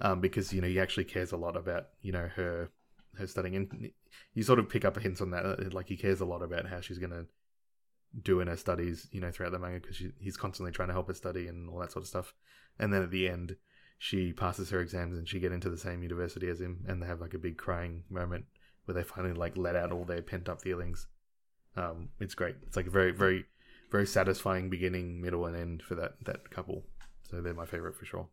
Um 0.00 0.20
because 0.20 0.52
you 0.52 0.60
know 0.60 0.68
he 0.68 0.80
actually 0.80 1.04
cares 1.04 1.32
a 1.32 1.36
lot 1.36 1.56
about 1.56 1.88
you 2.02 2.12
know 2.12 2.28
her 2.36 2.70
her 3.16 3.26
studying. 3.26 3.56
And 3.56 3.90
you 4.34 4.42
sort 4.42 4.58
of 4.58 4.68
pick 4.68 4.84
up 4.84 4.98
hints 4.98 5.20
on 5.20 5.30
that 5.30 5.44
uh, 5.44 5.56
like 5.72 5.88
he 5.88 5.96
cares 5.96 6.20
a 6.20 6.26
lot 6.26 6.42
about 6.42 6.68
how 6.68 6.80
she's 6.80 6.98
to 6.98 7.26
do 8.22 8.40
in 8.40 8.48
her 8.48 8.56
studies 8.56 9.06
you 9.12 9.20
know 9.20 9.30
throughout 9.30 9.52
the 9.52 9.58
manga 9.58 9.80
because 9.80 10.02
he's 10.18 10.36
constantly 10.36 10.72
trying 10.72 10.88
to 10.88 10.94
help 10.94 11.06
her 11.06 11.14
study 11.14 11.46
and 11.46 11.68
all 11.68 11.78
that 11.78 11.92
sort 11.92 12.02
of 12.02 12.08
stuff. 12.08 12.34
And 12.78 12.92
then 12.92 13.02
at 13.02 13.10
the 13.10 13.28
end 13.28 13.56
she 13.98 14.32
passes 14.32 14.70
her 14.70 14.80
exams 14.80 15.18
and 15.18 15.28
she 15.28 15.40
get 15.40 15.52
into 15.52 15.68
the 15.68 15.76
same 15.76 16.02
university 16.02 16.48
as 16.48 16.60
him 16.60 16.84
and 16.88 17.02
they 17.02 17.06
have 17.06 17.20
like 17.20 17.34
a 17.34 17.38
big 17.38 17.58
crying 17.58 18.04
moment 18.08 18.46
where 18.84 18.94
they 18.94 19.02
finally 19.02 19.34
like 19.34 19.56
let 19.58 19.76
out 19.76 19.92
all 19.92 20.04
their 20.04 20.22
pent 20.22 20.48
up 20.48 20.62
feelings 20.62 21.06
um 21.76 22.08
it's 22.20 22.34
great. 22.34 22.56
It's 22.66 22.76
like 22.76 22.86
a 22.86 22.90
very 22.90 23.12
very 23.12 23.46
very 23.90 24.06
satisfying 24.06 24.70
beginning 24.70 25.20
middle 25.20 25.46
and 25.46 25.56
end 25.56 25.82
for 25.82 25.94
that 25.96 26.24
that 26.24 26.50
couple. 26.50 26.84
So 27.30 27.40
they're 27.40 27.54
my 27.54 27.66
favorite 27.66 27.96
for 27.96 28.04
sure. 28.04 28.28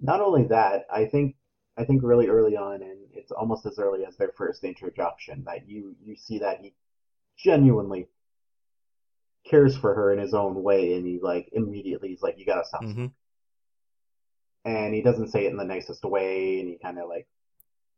Not 0.00 0.20
only 0.20 0.44
that, 0.44 0.86
I 0.92 1.06
think 1.06 1.36
I 1.76 1.84
think 1.84 2.02
really 2.02 2.28
early 2.28 2.56
on, 2.56 2.82
and 2.82 2.98
it's 3.12 3.32
almost 3.32 3.66
as 3.66 3.78
early 3.78 4.04
as 4.04 4.16
their 4.16 4.32
first 4.36 4.64
introduction, 4.64 5.44
that 5.44 5.68
you 5.68 5.96
you 6.04 6.16
see 6.16 6.38
that 6.38 6.60
he 6.60 6.74
genuinely 7.36 8.08
cares 9.48 9.76
for 9.76 9.94
her 9.94 10.12
in 10.12 10.18
his 10.18 10.34
own 10.34 10.62
way, 10.62 10.94
and 10.94 11.06
he 11.06 11.18
like 11.20 11.48
immediately 11.52 12.08
he's 12.08 12.22
like, 12.22 12.38
"You 12.38 12.46
gotta 12.46 12.64
stop," 12.64 12.82
mm-hmm. 12.82 13.06
and 14.64 14.94
he 14.94 15.02
doesn't 15.02 15.28
say 15.28 15.46
it 15.46 15.50
in 15.50 15.56
the 15.56 15.64
nicest 15.64 16.04
way, 16.04 16.60
and 16.60 16.68
he 16.68 16.78
kind 16.78 16.98
of 16.98 17.08
like 17.08 17.26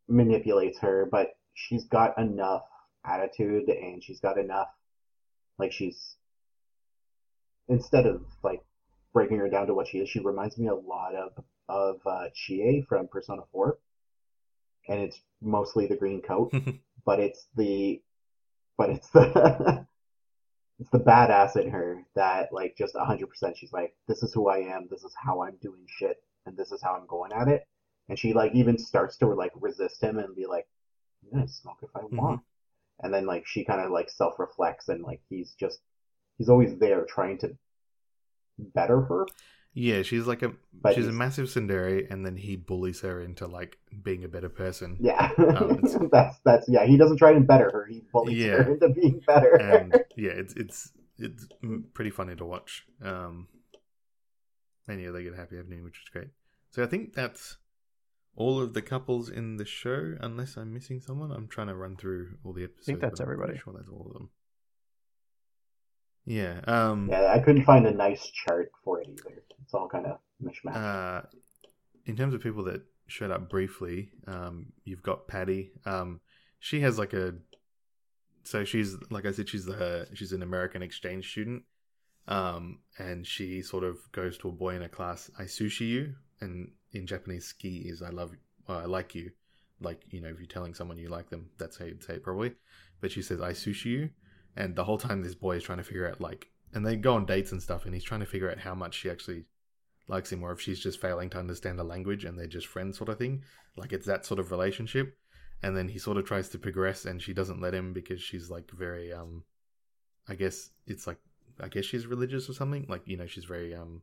manipulates 0.07 0.79
her, 0.79 1.07
but 1.11 1.35
she's 1.53 1.85
got 1.85 2.17
enough 2.17 2.63
attitude, 3.05 3.69
and 3.69 4.03
she's 4.03 4.19
got 4.19 4.37
enough, 4.37 4.67
like 5.57 5.71
she's 5.71 6.15
instead 7.67 8.05
of 8.05 8.21
like 8.43 8.61
breaking 9.13 9.37
her 9.37 9.49
down 9.49 9.67
to 9.67 9.73
what 9.73 9.87
she 9.87 9.99
is, 9.99 10.09
she 10.09 10.19
reminds 10.19 10.57
me 10.57 10.67
a 10.67 10.75
lot 10.75 11.15
of 11.15 11.31
of 11.69 11.95
uh, 12.05 12.25
Chie 12.33 12.85
from 12.87 13.07
Persona 13.07 13.43
4, 13.51 13.77
and 14.89 14.99
it's 14.99 15.21
mostly 15.41 15.87
the 15.87 15.95
green 15.95 16.21
coat, 16.21 16.53
but 17.05 17.19
it's 17.19 17.47
the 17.55 18.01
but 18.77 18.89
it's 18.89 19.09
the 19.09 19.85
it's 20.79 20.89
the 20.89 20.99
badass 20.99 21.55
in 21.55 21.69
her 21.69 22.03
that 22.15 22.49
like 22.51 22.75
just 22.77 22.95
hundred 22.97 23.27
percent. 23.29 23.57
She's 23.57 23.73
like, 23.73 23.93
this 24.07 24.23
is 24.23 24.33
who 24.33 24.49
I 24.49 24.57
am. 24.57 24.87
This 24.89 25.03
is 25.03 25.13
how 25.15 25.43
I'm 25.43 25.57
doing 25.61 25.85
shit, 25.87 26.17
and 26.45 26.57
this 26.57 26.71
is 26.71 26.81
how 26.81 26.93
I'm 26.93 27.07
going 27.07 27.31
at 27.31 27.47
it. 27.47 27.63
And 28.09 28.19
she 28.19 28.33
like 28.33 28.53
even 28.53 28.77
starts 28.77 29.17
to 29.17 29.27
like 29.27 29.51
resist 29.55 30.03
him 30.03 30.17
and 30.19 30.35
be 30.35 30.45
like, 30.45 30.65
I'm 31.23 31.39
gonna 31.39 31.47
smoke 31.47 31.77
if 31.81 31.89
I 31.95 32.01
want. 32.11 32.41
And 33.01 33.13
then 33.13 33.25
like 33.25 33.45
she 33.47 33.65
kind 33.65 33.81
of 33.81 33.91
like 33.91 34.09
self 34.09 34.39
reflects 34.39 34.87
and 34.89 35.03
like 35.03 35.21
he's 35.29 35.53
just 35.59 35.79
he's 36.37 36.49
always 36.49 36.77
there 36.77 37.05
trying 37.05 37.37
to 37.39 37.57
better 38.57 39.01
her. 39.01 39.25
Yeah, 39.75 40.03
she's 40.03 40.27
like 40.27 40.43
a 40.43 40.53
But 40.81 40.93
she's 40.95 41.07
a 41.07 41.11
massive 41.11 41.47
tsundere, 41.47 42.05
and 42.11 42.23
then 42.25 42.35
he 42.37 42.55
bullies 42.55 43.01
her 43.01 43.19
into 43.21 43.47
like 43.47 43.77
being 44.03 44.23
a 44.23 44.27
better 44.27 44.49
person. 44.49 44.97
Yeah, 45.01 45.31
Um, 45.37 45.81
that's 46.11 46.37
that's 46.45 46.69
yeah. 46.69 46.85
He 46.85 46.95
doesn't 46.97 47.17
try 47.17 47.31
and 47.31 47.47
better 47.47 47.71
her. 47.71 47.85
He 47.85 48.03
bullies 48.11 48.37
Yeah. 48.37 48.63
her 48.63 48.71
into 48.73 48.89
being 48.89 49.19
better. 49.25 49.55
and 49.55 49.93
yeah, 50.15 50.31
it's 50.31 50.53
it's 50.53 50.91
it's 51.17 51.47
pretty 51.93 52.11
funny 52.11 52.35
to 52.35 52.45
watch. 52.45 52.85
Um, 53.01 53.47
and 54.87 55.01
yeah, 55.01 55.11
they 55.11 55.23
get 55.23 55.33
a 55.33 55.37
happy 55.37 55.57
ending, 55.57 55.83
which 55.83 55.97
is 56.03 56.09
great. 56.11 56.29
So 56.71 56.83
I 56.83 56.87
think 56.87 57.13
that's 57.13 57.57
all 58.35 58.59
of 58.61 58.73
the 58.73 58.81
couples 58.81 59.29
in 59.29 59.57
the 59.57 59.65
show, 59.65 60.15
unless 60.19 60.57
I'm 60.57 60.73
missing 60.73 60.99
someone. 60.99 61.31
I'm 61.31 61.47
trying 61.47 61.67
to 61.67 61.75
run 61.75 61.95
through 61.95 62.37
all 62.43 62.53
the 62.53 62.63
episodes. 62.63 62.99
that's 62.99 63.19
I'm 63.19 63.27
pretty 63.27 63.41
everybody. 63.41 63.59
Sure, 63.59 63.73
that's 63.73 63.89
all 63.89 64.07
of 64.07 64.13
them. 64.13 64.29
Yeah. 66.25 66.61
Um. 66.65 67.09
yeah, 67.11 67.31
I 67.33 67.39
couldn't 67.39 67.65
find 67.65 67.85
a 67.85 67.91
nice 67.93 68.25
chart 68.27 68.71
for 68.83 69.01
it 69.01 69.09
either. 69.09 69.43
It's 69.61 69.73
all 69.73 69.87
kind 69.87 70.05
of 70.05 70.19
mishmash. 70.41 70.75
Uh, 70.75 71.21
in 72.05 72.15
terms 72.15 72.33
of 72.33 72.41
people 72.41 72.63
that 72.65 72.81
showed 73.07 73.31
up 73.31 73.49
briefly, 73.49 74.09
um, 74.27 74.67
you've 74.85 75.03
got 75.03 75.27
Patty. 75.27 75.71
Um, 75.85 76.21
she 76.59 76.79
has 76.81 76.97
like 76.97 77.13
a, 77.13 77.35
so 78.43 78.63
she's 78.63 78.95
like 79.09 79.25
I 79.25 79.31
said, 79.31 79.49
she's 79.49 79.65
the 79.65 80.07
she's 80.13 80.31
an 80.31 80.41
American 80.41 80.81
exchange 80.81 81.29
student, 81.29 81.63
Um, 82.27 82.79
and 82.97 83.27
she 83.27 83.61
sort 83.61 83.83
of 83.83 83.97
goes 84.11 84.37
to 84.39 84.49
a 84.49 84.51
boy 84.51 84.75
in 84.75 84.81
a 84.81 84.89
class, 84.89 85.29
I 85.37 85.43
sushi 85.43 85.87
you, 85.87 86.15
and 86.39 86.71
in 86.93 87.07
Japanese, 87.07 87.53
suki 87.53 87.89
is 87.89 88.01
I 88.01 88.09
love, 88.09 88.31
well, 88.67 88.79
I 88.79 88.85
like 88.85 89.15
you. 89.15 89.31
Like, 89.81 90.01
you 90.11 90.21
know, 90.21 90.29
if 90.29 90.39
you're 90.39 90.47
telling 90.47 90.73
someone 90.73 90.97
you 90.97 91.09
like 91.09 91.29
them, 91.29 91.49
that's 91.57 91.77
how 91.77 91.85
you'd 91.85 92.03
say 92.03 92.15
it 92.15 92.23
probably. 92.23 92.53
But 93.01 93.11
she 93.11 93.21
says, 93.21 93.41
I 93.41 93.51
sushi 93.51 93.85
you. 93.85 94.09
And 94.55 94.75
the 94.75 94.83
whole 94.83 94.97
time, 94.97 95.21
this 95.21 95.35
boy 95.35 95.57
is 95.57 95.63
trying 95.63 95.79
to 95.79 95.83
figure 95.83 96.07
out, 96.07 96.21
like, 96.21 96.51
and 96.73 96.85
they 96.85 96.95
go 96.95 97.15
on 97.15 97.25
dates 97.25 97.51
and 97.51 97.61
stuff, 97.61 97.85
and 97.85 97.93
he's 97.93 98.03
trying 98.03 98.21
to 98.21 98.25
figure 98.25 98.49
out 98.49 98.59
how 98.59 98.75
much 98.75 98.95
she 98.95 99.09
actually 99.09 99.45
likes 100.07 100.31
him, 100.31 100.43
or 100.43 100.51
if 100.51 100.61
she's 100.61 100.79
just 100.79 101.01
failing 101.01 101.29
to 101.31 101.39
understand 101.39 101.77
the 101.79 101.83
language 101.83 102.23
and 102.23 102.37
they're 102.37 102.47
just 102.47 102.67
friends, 102.67 102.97
sort 102.97 103.09
of 103.09 103.17
thing. 103.17 103.43
Like, 103.75 103.91
it's 103.91 104.05
that 104.05 104.25
sort 104.25 104.39
of 104.39 104.51
relationship. 104.51 105.17
And 105.61 105.75
then 105.75 105.87
he 105.87 105.97
sort 105.97 106.17
of 106.17 106.25
tries 106.25 106.49
to 106.49 106.59
progress, 106.59 107.05
and 107.05 107.21
she 107.21 107.33
doesn't 107.33 107.61
let 107.61 107.73
him 107.73 107.93
because 107.93 108.21
she's, 108.21 108.49
like, 108.49 108.69
very, 108.71 109.11
um, 109.11 109.43
I 110.27 110.35
guess 110.35 110.69
it's 110.87 111.07
like 111.07 111.17
I 111.59 111.67
guess 111.67 111.85
she's 111.85 112.07
religious 112.07 112.49
or 112.49 112.53
something. 112.53 112.85
Like 112.87 113.01
you 113.05 113.17
know, 113.17 113.27
she's 113.27 113.45
very 113.45 113.75
um, 113.75 114.01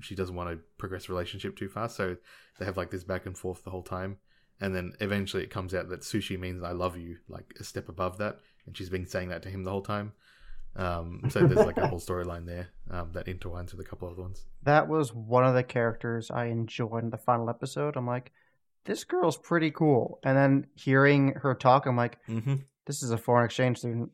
she 0.00 0.14
doesn't 0.14 0.34
want 0.34 0.50
to 0.50 0.58
progress 0.78 1.06
the 1.06 1.12
relationship 1.12 1.56
too 1.56 1.68
fast. 1.68 1.96
So 1.96 2.16
they 2.58 2.64
have 2.64 2.76
like 2.76 2.90
this 2.90 3.04
back 3.04 3.26
and 3.26 3.36
forth 3.36 3.64
the 3.64 3.70
whole 3.70 3.82
time, 3.82 4.18
and 4.60 4.74
then 4.74 4.92
eventually 5.00 5.42
it 5.42 5.50
comes 5.50 5.74
out 5.74 5.88
that 5.88 6.00
sushi 6.02 6.38
means 6.38 6.62
I 6.62 6.72
love 6.72 6.96
you, 6.96 7.16
like 7.28 7.54
a 7.60 7.64
step 7.64 7.88
above 7.88 8.18
that, 8.18 8.38
and 8.66 8.76
she's 8.76 8.90
been 8.90 9.06
saying 9.06 9.30
that 9.30 9.42
to 9.42 9.50
him 9.50 9.64
the 9.64 9.70
whole 9.70 9.82
time. 9.82 10.12
Um, 10.76 11.22
so 11.30 11.40
there's 11.46 11.66
like 11.66 11.78
a 11.78 11.88
whole 11.88 11.98
storyline 11.98 12.46
there 12.46 12.68
um, 12.90 13.10
that 13.14 13.26
intertwines 13.26 13.72
with 13.74 13.84
a 13.84 13.88
couple 13.88 14.06
of 14.06 14.14
other 14.14 14.22
ones. 14.22 14.46
That 14.62 14.86
was 14.88 15.12
one 15.12 15.44
of 15.44 15.54
the 15.54 15.64
characters 15.64 16.30
I 16.30 16.44
enjoyed 16.46 17.02
in 17.02 17.10
the 17.10 17.18
final 17.18 17.50
episode. 17.50 17.96
I'm 17.96 18.06
like, 18.06 18.30
this 18.84 19.02
girl's 19.02 19.36
pretty 19.36 19.72
cool. 19.72 20.20
And 20.22 20.36
then 20.36 20.66
hearing 20.76 21.34
her 21.42 21.54
talk, 21.54 21.86
I'm 21.86 21.96
like, 21.96 22.18
Mm-hmm. 22.28 22.54
this 22.86 23.02
is 23.02 23.10
a 23.10 23.18
foreign 23.18 23.44
exchange 23.46 23.78
student, 23.78 24.10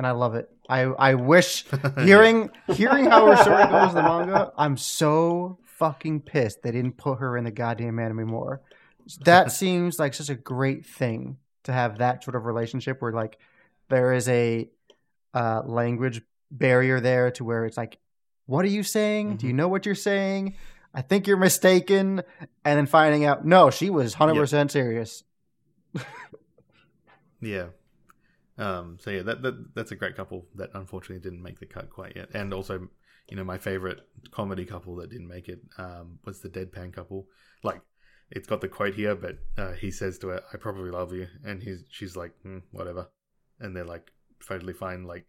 and 0.00 0.06
I 0.06 0.12
love 0.12 0.34
it. 0.34 0.50
I 0.66 0.84
I 0.84 1.12
wish 1.12 1.66
hearing 1.98 2.48
hearing 2.72 3.04
how 3.04 3.26
her 3.26 3.36
story 3.36 3.66
goes 3.66 3.90
in 3.90 3.96
the 3.96 4.02
manga. 4.02 4.50
I'm 4.56 4.78
so 4.78 5.58
fucking 5.64 6.22
pissed 6.22 6.62
they 6.62 6.70
didn't 6.70 6.96
put 6.96 7.18
her 7.18 7.36
in 7.36 7.44
the 7.44 7.50
goddamn 7.50 7.98
anime 7.98 8.26
more. 8.26 8.62
That 9.26 9.52
seems 9.60 9.98
like 9.98 10.14
such 10.14 10.30
a 10.30 10.34
great 10.34 10.86
thing 10.86 11.36
to 11.64 11.72
have 11.74 11.98
that 11.98 12.24
sort 12.24 12.34
of 12.34 12.46
relationship 12.46 13.02
where 13.02 13.12
like 13.12 13.38
there 13.90 14.14
is 14.14 14.26
a 14.30 14.70
uh, 15.34 15.64
language 15.66 16.22
barrier 16.50 16.98
there 17.00 17.30
to 17.32 17.44
where 17.44 17.66
it's 17.66 17.76
like, 17.76 17.98
what 18.46 18.64
are 18.64 18.68
you 18.68 18.82
saying? 18.82 19.36
Do 19.36 19.46
you 19.46 19.52
know 19.52 19.68
what 19.68 19.84
you're 19.84 19.94
saying? 19.94 20.54
I 20.94 21.02
think 21.02 21.26
you're 21.26 21.36
mistaken, 21.36 22.22
and 22.64 22.78
then 22.78 22.86
finding 22.86 23.26
out 23.26 23.44
no, 23.44 23.68
she 23.68 23.90
was 23.90 24.14
hundred 24.14 24.36
percent 24.36 24.70
serious. 24.70 25.24
Yeah. 27.42 27.66
Um, 28.60 28.98
so 29.00 29.10
yeah, 29.10 29.22
that, 29.22 29.42
that 29.42 29.74
that's 29.74 29.90
a 29.90 29.96
great 29.96 30.14
couple 30.14 30.46
that 30.54 30.70
unfortunately 30.74 31.22
didn't 31.22 31.42
make 31.42 31.58
the 31.58 31.66
cut 31.66 31.88
quite 31.88 32.14
yet. 32.14 32.28
And 32.34 32.52
also, 32.52 32.88
you 33.28 33.36
know, 33.36 33.44
my 33.44 33.56
favorite 33.56 34.00
comedy 34.30 34.66
couple 34.66 34.96
that 34.96 35.10
didn't 35.10 35.28
make 35.28 35.48
it 35.48 35.60
um, 35.78 36.18
was 36.26 36.40
the 36.40 36.50
deadpan 36.50 36.92
couple. 36.92 37.26
Like, 37.62 37.80
it's 38.30 38.46
got 38.46 38.60
the 38.60 38.68
quote 38.68 38.94
here, 38.94 39.16
but 39.16 39.38
uh, 39.56 39.72
he 39.72 39.90
says 39.90 40.18
to 40.18 40.28
her, 40.28 40.42
"I 40.52 40.58
probably 40.58 40.90
love 40.90 41.12
you," 41.14 41.26
and 41.44 41.62
he's 41.62 41.84
she's 41.88 42.16
like, 42.16 42.32
mm, 42.46 42.62
"Whatever," 42.70 43.08
and 43.58 43.74
they're 43.74 43.84
like 43.84 44.12
totally 44.46 44.74
fine. 44.74 45.04
Like 45.04 45.24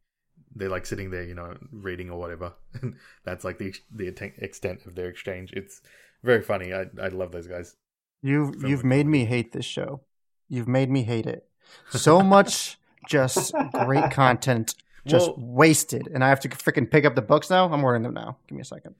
they're 0.54 0.70
like 0.70 0.86
sitting 0.86 1.10
there, 1.10 1.24
you 1.24 1.34
know, 1.34 1.58
reading 1.72 2.10
or 2.10 2.20
whatever. 2.20 2.54
And 2.82 2.98
that's 3.24 3.46
like 3.46 3.60
the 3.60 3.74
the 3.92 4.08
extent 4.40 4.86
of 4.86 4.96
their 4.96 5.08
exchange. 5.08 5.54
It's 5.54 5.82
very 6.22 6.42
funny. 6.42 6.74
I 6.74 6.88
I 7.02 7.08
love 7.08 7.32
those 7.32 7.48
guys. 7.48 7.78
You've 8.22 8.56
Film 8.56 8.70
you've 8.70 8.84
made 8.84 9.08
me 9.08 9.24
hate 9.24 9.54
this 9.54 9.66
show. 9.66 10.02
You've 10.50 10.68
made 10.68 10.90
me 10.90 11.04
hate 11.04 11.26
it. 11.26 11.48
So 11.92 12.22
much 12.36 12.78
just 13.08 13.54
great 13.86 14.12
content 14.12 14.76
just 15.08 15.30
Well- 15.30 15.36
wasted, 15.40 16.08
and 16.14 16.24
I 16.24 16.30
have 16.30 16.40
to 16.42 16.50
freaking 16.50 16.90
pick 16.90 17.06
up 17.06 17.16
the 17.16 17.22
books 17.24 17.50
now. 17.50 17.66
I'm 17.72 17.84
ordering 17.84 18.04
them 18.04 18.14
now. 18.14 18.38
Give 18.48 18.56
me 18.56 18.62
a 18.62 18.66
second. 18.66 18.94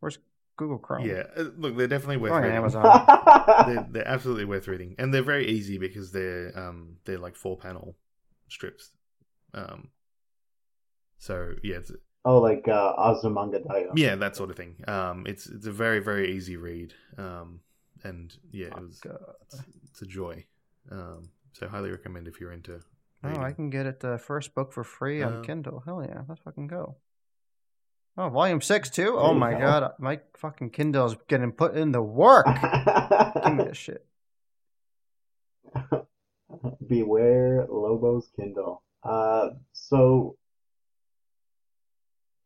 Where's 0.00 0.18
Google 0.56 0.78
Chrome? 0.78 1.04
Yeah, 1.04 1.24
uh, 1.36 1.46
look, 1.56 1.76
they're 1.76 1.88
definitely 1.88 2.18
worth 2.18 2.30
Going 2.30 2.44
on 2.44 2.50
reading. 2.50 2.58
Amazon. 2.58 3.66
they're, 3.66 3.86
they're 3.90 4.08
absolutely 4.08 4.44
worth 4.44 4.68
reading, 4.68 4.94
and 4.98 5.12
they're 5.12 5.22
very 5.22 5.48
easy 5.48 5.76
because 5.78 6.12
they're 6.12 6.52
um 6.56 6.96
they're 7.04 7.18
like 7.18 7.34
four 7.36 7.56
panel 7.56 7.96
strips. 8.48 8.90
Um, 9.54 9.88
so 11.18 11.54
yeah, 11.62 11.76
it's, 11.76 11.90
Oh, 12.24 12.38
like 12.38 12.68
uh, 12.68 12.94
Azumanga 12.96 13.64
Daioh. 13.66 13.92
yeah, 13.96 14.14
that 14.16 14.36
sort 14.36 14.50
of 14.50 14.56
thing. 14.56 14.76
Um, 14.86 15.24
it's 15.26 15.46
it's 15.46 15.66
a 15.66 15.72
very 15.72 15.98
very 16.00 16.36
easy 16.36 16.56
read. 16.56 16.92
Um, 17.16 17.60
and 18.04 18.32
yeah, 18.52 18.66
it 18.68 18.76
was 18.80 19.00
it's, 19.52 19.62
it's 19.90 20.02
a 20.02 20.06
joy. 20.06 20.44
Um, 20.90 21.30
so 21.52 21.66
highly 21.68 21.90
recommend 21.90 22.28
if 22.28 22.40
you're 22.40 22.52
into. 22.52 22.80
Oh, 23.24 23.40
I 23.40 23.52
can 23.52 23.68
get 23.70 23.86
it 23.86 24.00
the 24.00 24.16
first 24.18 24.54
book 24.54 24.72
for 24.72 24.84
free 24.84 25.22
on 25.22 25.36
Um, 25.38 25.44
Kindle. 25.44 25.82
Hell 25.84 26.04
yeah, 26.08 26.22
let's 26.28 26.40
fucking 26.42 26.68
go. 26.68 26.96
Oh, 28.16 28.28
volume 28.28 28.60
six 28.60 28.90
too. 28.90 29.16
Oh 29.18 29.34
my 29.34 29.52
go. 29.52 29.58
god, 29.60 29.92
my 29.98 30.20
fucking 30.36 30.70
Kindle's 30.70 31.16
getting 31.28 31.52
put 31.52 31.76
in 31.76 31.92
the 31.92 32.02
work. 32.02 32.46
Give 32.46 33.54
me 33.54 33.64
this 33.68 33.76
shit. 33.76 34.04
Beware 36.86 37.66
Lobo's 37.68 38.28
Kindle. 38.36 38.82
Uh, 39.02 39.50
so 39.72 40.36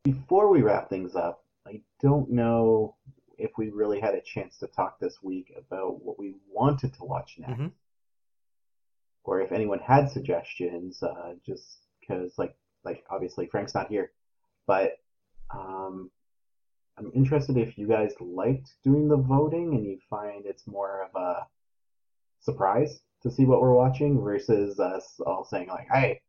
before 0.05 0.49
we 0.51 0.63
wrap 0.63 0.89
things 0.89 1.15
up, 1.15 1.45
I 1.67 1.81
don't 2.01 2.31
know 2.31 2.97
if 3.39 3.53
we 3.57 3.71
really 3.71 4.01
had 4.01 4.15
a 4.15 4.21
chance 4.21 4.59
to 4.59 4.67
talk 4.67 4.99
this 5.01 5.23
week 5.23 5.53
about 5.57 6.03
what 6.05 6.19
we 6.19 6.35
wanted 6.51 6.93
to 6.95 7.05
watch 7.05 7.37
next, 7.39 7.61
Mhm. 7.61 7.73
Or 9.25 9.41
if 9.41 9.53
anyone 9.53 9.79
had 9.79 10.11
suggestions. 10.11 11.03
Uh, 11.03 11.35
just 11.45 11.79
because, 12.01 12.33
like, 12.39 12.55
like 12.85 13.05
obviously 13.11 13.47
Frank's 13.47 13.75
not 13.75 13.89
here, 13.89 14.13
but 14.67 14.93
um, 15.55 16.11
I'm 16.99 17.11
interested 17.15 17.57
if 17.57 17.79
you 17.79 17.87
guys 17.87 18.13
liked 18.21 18.71
doing 18.85 19.09
the 19.09 19.17
voting 19.17 19.75
and 19.75 19.87
you 19.87 19.99
find 20.11 20.47
it's 20.47 20.67
more 20.67 21.05
of 21.05 21.21
a 21.21 21.47
surprise 22.41 23.01
to 23.23 23.31
see 23.31 23.45
what 23.45 23.61
we're 23.61 23.75
watching 23.75 24.21
versus 24.21 24.81
us 24.81 25.21
all 25.25 25.45
saying 25.45 25.69
like, 25.69 25.87
"Hey, 25.93 26.21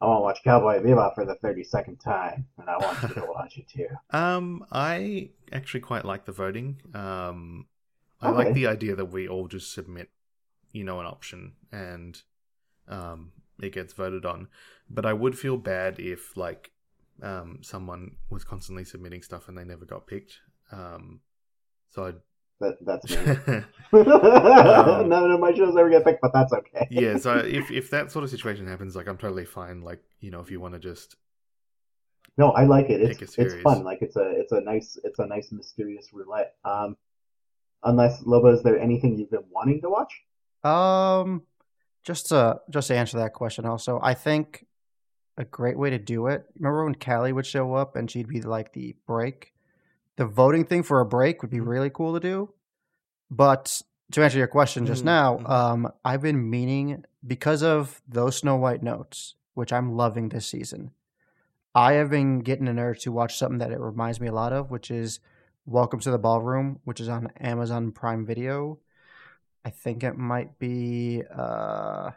I 0.00 0.06
want 0.06 0.18
to 0.18 0.22
watch 0.22 0.40
Cowboy 0.44 0.82
Bebop 0.82 1.14
for 1.14 1.24
the 1.24 1.36
thirty-second 1.36 1.98
time, 1.98 2.46
and 2.58 2.68
I 2.68 2.76
want 2.78 3.02
you 3.02 3.08
to 3.08 3.26
watch 3.28 3.56
it 3.56 3.68
too." 3.68 3.88
Um, 4.10 4.64
I 4.72 5.30
actually 5.52 5.80
quite 5.80 6.04
like 6.04 6.24
the 6.24 6.32
voting. 6.32 6.80
Um, 6.94 7.66
I 8.20 8.30
like 8.30 8.52
the 8.52 8.66
idea 8.66 8.94
that 8.96 9.06
we 9.06 9.26
all 9.26 9.48
just 9.48 9.72
submit, 9.72 10.10
you 10.72 10.84
know, 10.84 11.00
an 11.00 11.06
option 11.06 11.52
and 11.72 12.22
um, 12.88 13.32
it 13.62 13.72
gets 13.72 13.92
voted 13.92 14.24
on. 14.24 14.48
But 14.88 15.06
I 15.06 15.12
would 15.12 15.38
feel 15.38 15.56
bad 15.56 15.98
if 15.98 16.36
like 16.36 16.72
um, 17.22 17.58
someone 17.62 18.16
was 18.30 18.44
constantly 18.44 18.84
submitting 18.84 19.22
stuff 19.22 19.48
and 19.48 19.56
they 19.56 19.64
never 19.64 19.84
got 19.84 20.06
picked. 20.06 20.38
Um, 20.72 21.20
so 21.90 22.04
I'd 22.06 22.16
That 22.60 22.76
that's 22.84 23.10
me. 23.10 23.16
None 25.08 25.30
of 25.30 25.40
my 25.40 25.52
shows 25.54 25.76
ever 25.76 25.90
get 25.90 26.04
picked, 26.04 26.22
but 26.22 26.32
that's 26.32 26.52
okay. 26.52 26.86
yeah, 26.90 27.16
so 27.16 27.36
if 27.44 27.70
if 27.70 27.90
that 27.90 28.10
sort 28.12 28.24
of 28.24 28.30
situation 28.30 28.66
happens, 28.66 28.96
like 28.96 29.08
I'm 29.08 29.18
totally 29.18 29.44
fine. 29.44 29.82
Like 29.82 30.02
you 30.20 30.30
know, 30.30 30.40
if 30.40 30.50
you 30.50 30.60
want 30.60 30.74
to 30.74 30.80
just 30.80 31.16
No, 32.36 32.50
I 32.52 32.64
like 32.64 32.90
it. 32.90 33.00
It's 33.02 33.38
a 33.38 33.42
it's 33.42 33.54
fun. 33.62 33.84
Like 33.84 33.98
it's 34.02 34.16
a 34.16 34.30
it's 34.40 34.52
a 34.52 34.60
nice 34.60 34.98
it's 35.04 35.18
a 35.18 35.26
nice 35.26 35.52
mysterious 35.52 36.08
roulette. 36.12 36.54
Um, 36.64 36.96
unless 37.82 38.22
Lobo, 38.24 38.52
is 38.54 38.62
there 38.62 38.78
anything 38.78 39.18
you've 39.18 39.30
been 39.30 39.44
wanting 39.50 39.80
to 39.82 39.90
watch? 39.90 40.12
Um, 40.64 41.42
just 42.02 42.26
to 42.28 42.60
just 42.70 42.88
to 42.88 42.96
answer 42.96 43.18
that 43.18 43.32
question, 43.32 43.64
also, 43.66 44.00
I 44.02 44.14
think 44.14 44.66
a 45.36 45.44
great 45.44 45.78
way 45.78 45.90
to 45.90 45.98
do 45.98 46.26
it. 46.26 46.44
Remember 46.58 46.84
when 46.84 46.94
Callie 46.94 47.32
would 47.32 47.46
show 47.46 47.74
up 47.74 47.96
and 47.96 48.10
she'd 48.10 48.28
be 48.28 48.42
like 48.42 48.72
the 48.72 48.94
break, 49.06 49.54
the 50.16 50.26
voting 50.26 50.64
thing 50.64 50.82
for 50.82 51.00
a 51.00 51.06
break 51.06 51.42
would 51.42 51.50
be 51.50 51.60
really 51.60 51.90
cool 51.90 52.14
to 52.14 52.20
do. 52.20 52.52
But 53.30 53.82
to 54.12 54.22
answer 54.22 54.38
your 54.38 54.48
question 54.48 54.86
just 54.86 55.02
Mhm, 55.02 55.06
now, 55.06 55.38
mhm. 55.38 55.48
um, 55.50 55.92
I've 56.04 56.22
been 56.22 56.50
meaning 56.50 57.04
because 57.26 57.62
of 57.62 58.02
those 58.08 58.36
Snow 58.38 58.56
White 58.56 58.82
notes, 58.82 59.34
which 59.54 59.72
I'm 59.72 59.94
loving 59.96 60.28
this 60.28 60.46
season. 60.46 60.90
I 61.74 61.92
have 61.92 62.10
been 62.10 62.40
getting 62.40 62.66
an 62.66 62.78
urge 62.80 63.02
to 63.02 63.12
watch 63.12 63.38
something 63.38 63.58
that 63.58 63.70
it 63.70 63.78
reminds 63.78 64.20
me 64.20 64.26
a 64.26 64.32
lot 64.32 64.52
of, 64.52 64.70
which 64.70 64.90
is 64.90 65.20
Welcome 65.64 66.00
to 66.00 66.10
the 66.10 66.18
Ballroom, 66.18 66.80
which 66.84 67.00
is 67.00 67.08
on 67.08 67.28
Amazon 67.38 67.92
Prime 67.92 68.26
Video. 68.26 68.78
I 69.64 69.70
think 69.70 70.02
it 70.02 70.16
might 70.16 70.58
be 70.58 71.22
uh 71.34 72.10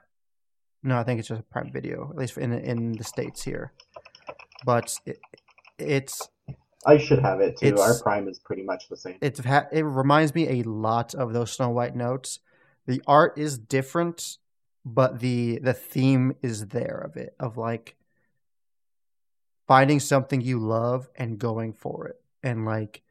no, 0.86 0.98
I 0.98 1.04
think 1.04 1.20
it's 1.20 1.30
just 1.30 1.50
Prime 1.50 1.72
Video, 1.72 2.10
at 2.10 2.18
least 2.18 2.38
in 2.38 2.52
in 2.54 2.92
the 2.94 3.04
states 3.04 3.44
here. 3.44 3.72
But 4.66 4.96
it, 5.06 5.20
it's 5.78 6.30
I 6.86 6.98
should 6.98 7.20
have 7.20 7.40
it 7.40 7.58
too. 7.58 7.78
Our 7.80 7.98
Prime 8.00 8.28
is 8.28 8.40
pretty 8.40 8.64
much 8.64 8.90
the 8.90 8.98
same. 8.98 9.18
it's 9.22 9.40
ha- 9.40 9.68
it 9.72 9.84
reminds 9.84 10.36
me 10.36 10.60
a 10.60 10.64
lot 10.64 11.16
of 11.16 11.34
those 11.34 11.52
Snow 11.54 11.70
White 11.70 11.96
notes. 11.96 12.40
The 12.86 13.02
art 13.08 13.38
is 13.38 13.58
different, 13.58 14.38
but 14.84 15.20
the 15.20 15.60
the 15.60 15.74
theme 15.74 16.36
is 16.42 16.68
there 16.68 16.98
of 16.98 17.16
it 17.16 17.36
of 17.40 17.58
like 17.58 17.96
finding 19.68 20.00
something 20.00 20.42
you 20.42 20.60
love 20.60 21.10
and 21.16 21.40
going 21.40 21.72
for 21.72 22.08
it 22.08 22.22
and 22.44 22.66
like 22.66 23.02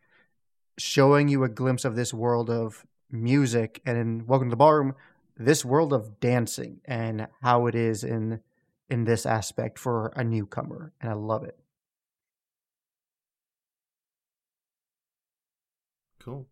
showing 0.79 1.29
you 1.29 1.45
a 1.45 1.49
glimpse 1.49 1.85
of 1.87 1.97
this 1.97 2.13
world 2.13 2.51
of 2.51 2.85
music 3.13 3.81
and 3.85 3.99
in 3.99 4.27
Welcome 4.27 4.49
to 4.49 4.53
the 4.53 4.57
Ballroom, 4.57 4.95
this 5.37 5.65
world 5.65 5.93
of 5.93 6.19
dancing 6.19 6.81
and 6.85 7.29
how 7.43 7.67
it 7.67 7.75
is 7.75 8.03
in 8.03 8.41
in 8.89 9.05
this 9.05 9.25
aspect 9.25 9.79
for 9.79 10.13
a 10.17 10.25
newcomer, 10.25 10.93
and 11.01 11.11
I 11.11 11.15
love 11.15 11.45
it. 11.45 11.59
Cool. 16.23 16.47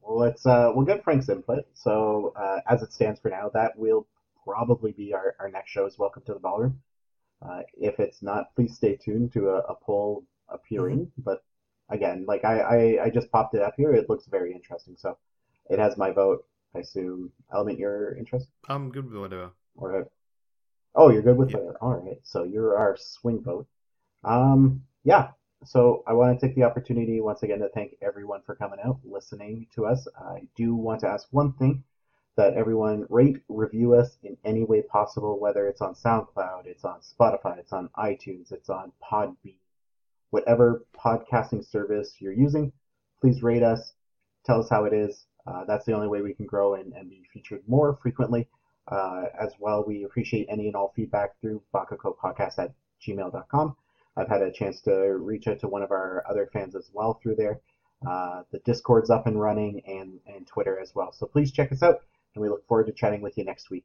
Well, 0.00 0.18
let's 0.18 0.46
uh, 0.46 0.70
we'll 0.74 0.86
get 0.86 1.02
Frank's 1.04 1.28
input. 1.28 1.66
So 1.74 2.32
uh, 2.36 2.60
as 2.68 2.82
it 2.82 2.92
stands 2.92 3.20
for 3.20 3.30
now, 3.30 3.50
that 3.54 3.76
will 3.76 4.06
probably 4.44 4.92
be 4.92 5.12
our, 5.12 5.34
our 5.40 5.50
next 5.50 5.70
show 5.70 5.86
is 5.86 5.98
Welcome 5.98 6.22
to 6.26 6.34
the 6.34 6.40
Ballroom. 6.40 6.80
Uh, 7.42 7.62
if 7.74 7.98
it's 8.00 8.22
not, 8.22 8.54
please 8.54 8.74
stay 8.76 8.96
tuned 8.96 9.32
to 9.32 9.50
a, 9.50 9.58
a 9.58 9.74
poll 9.74 10.24
appearing. 10.48 11.00
Mm-hmm. 11.00 11.22
But 11.22 11.42
again, 11.88 12.24
like 12.26 12.44
I, 12.44 12.60
I, 12.60 13.04
I 13.04 13.10
just 13.10 13.30
popped 13.30 13.54
it 13.54 13.62
up 13.62 13.74
here. 13.76 13.92
It 13.92 14.08
looks 14.08 14.26
very 14.26 14.52
interesting. 14.52 14.96
So 14.98 15.16
it 15.70 15.78
has 15.78 15.96
my 15.96 16.10
vote. 16.10 16.44
I 16.74 16.80
assume 16.80 17.32
Element, 17.52 17.78
you're 17.78 18.16
interested. 18.16 18.50
I'm 18.68 18.90
good 18.90 19.06
with 19.06 19.20
whatever. 19.20 19.50
Or 19.76 20.08
oh, 20.94 21.10
you're 21.10 21.22
good 21.22 21.36
with 21.36 21.50
yeah. 21.50 21.58
whatever. 21.58 21.78
All 21.80 21.94
right. 21.94 22.20
So 22.22 22.44
you're 22.44 22.76
our 22.76 22.96
swing 22.96 23.42
vote. 23.42 23.66
Um, 24.24 24.82
yeah. 25.04 25.28
So 25.64 26.04
I 26.06 26.12
want 26.12 26.38
to 26.38 26.46
take 26.46 26.54
the 26.54 26.64
opportunity 26.64 27.20
once 27.20 27.42
again 27.42 27.60
to 27.60 27.68
thank 27.70 27.96
everyone 28.02 28.42
for 28.44 28.54
coming 28.54 28.78
out, 28.84 28.98
listening 29.04 29.66
to 29.74 29.86
us. 29.86 30.06
I 30.18 30.46
do 30.54 30.74
want 30.74 31.00
to 31.00 31.08
ask 31.08 31.26
one 31.30 31.54
thing 31.54 31.82
that 32.36 32.54
everyone 32.54 33.06
rate, 33.08 33.42
review 33.48 33.94
us 33.94 34.18
in 34.22 34.36
any 34.44 34.62
way 34.62 34.82
possible, 34.82 35.40
whether 35.40 35.66
it's 35.66 35.80
on 35.80 35.94
SoundCloud, 35.94 36.66
it's 36.66 36.84
on 36.84 37.00
Spotify, 37.00 37.58
it's 37.58 37.72
on 37.72 37.88
iTunes, 37.96 38.52
it's 38.52 38.68
on 38.68 38.92
Podbean, 39.02 39.56
whatever 40.30 40.84
podcasting 40.94 41.64
service 41.64 42.14
you're 42.18 42.32
using, 42.32 42.72
please 43.20 43.42
rate 43.42 43.62
us, 43.62 43.92
tell 44.44 44.60
us 44.60 44.68
how 44.68 44.84
it 44.84 44.92
is. 44.92 45.26
Uh, 45.46 45.64
that's 45.64 45.84
the 45.84 45.92
only 45.92 46.08
way 46.08 46.22
we 46.22 46.34
can 46.34 46.46
grow 46.46 46.74
and, 46.74 46.92
and 46.92 47.08
be 47.08 47.22
featured 47.32 47.62
more 47.66 47.98
frequently. 48.02 48.48
Uh, 48.88 49.24
as 49.40 49.52
well, 49.58 49.84
we 49.84 50.04
appreciate 50.04 50.46
any 50.48 50.66
and 50.66 50.76
all 50.76 50.92
feedback 50.94 51.30
through 51.40 51.60
bakakopodcast 51.74 52.58
at 52.58 52.72
gmail.com. 53.06 53.74
I've 54.16 54.28
had 54.28 54.42
a 54.42 54.52
chance 54.52 54.80
to 54.82 54.92
reach 54.92 55.46
out 55.46 55.60
to 55.60 55.68
one 55.68 55.82
of 55.82 55.90
our 55.90 56.24
other 56.28 56.48
fans 56.52 56.74
as 56.74 56.90
well 56.92 57.18
through 57.22 57.34
there. 57.36 57.60
Uh, 58.06 58.42
the 58.50 58.58
Discord's 58.60 59.10
up 59.10 59.26
and 59.26 59.40
running 59.40 59.80
and, 59.86 60.20
and 60.26 60.46
Twitter 60.46 60.78
as 60.78 60.94
well. 60.94 61.12
So 61.12 61.26
please 61.26 61.52
check 61.52 61.72
us 61.72 61.82
out 61.82 61.96
and 62.34 62.42
we 62.42 62.48
look 62.48 62.66
forward 62.66 62.86
to 62.86 62.92
chatting 62.92 63.22
with 63.22 63.36
you 63.36 63.44
next 63.44 63.70
week. 63.70 63.84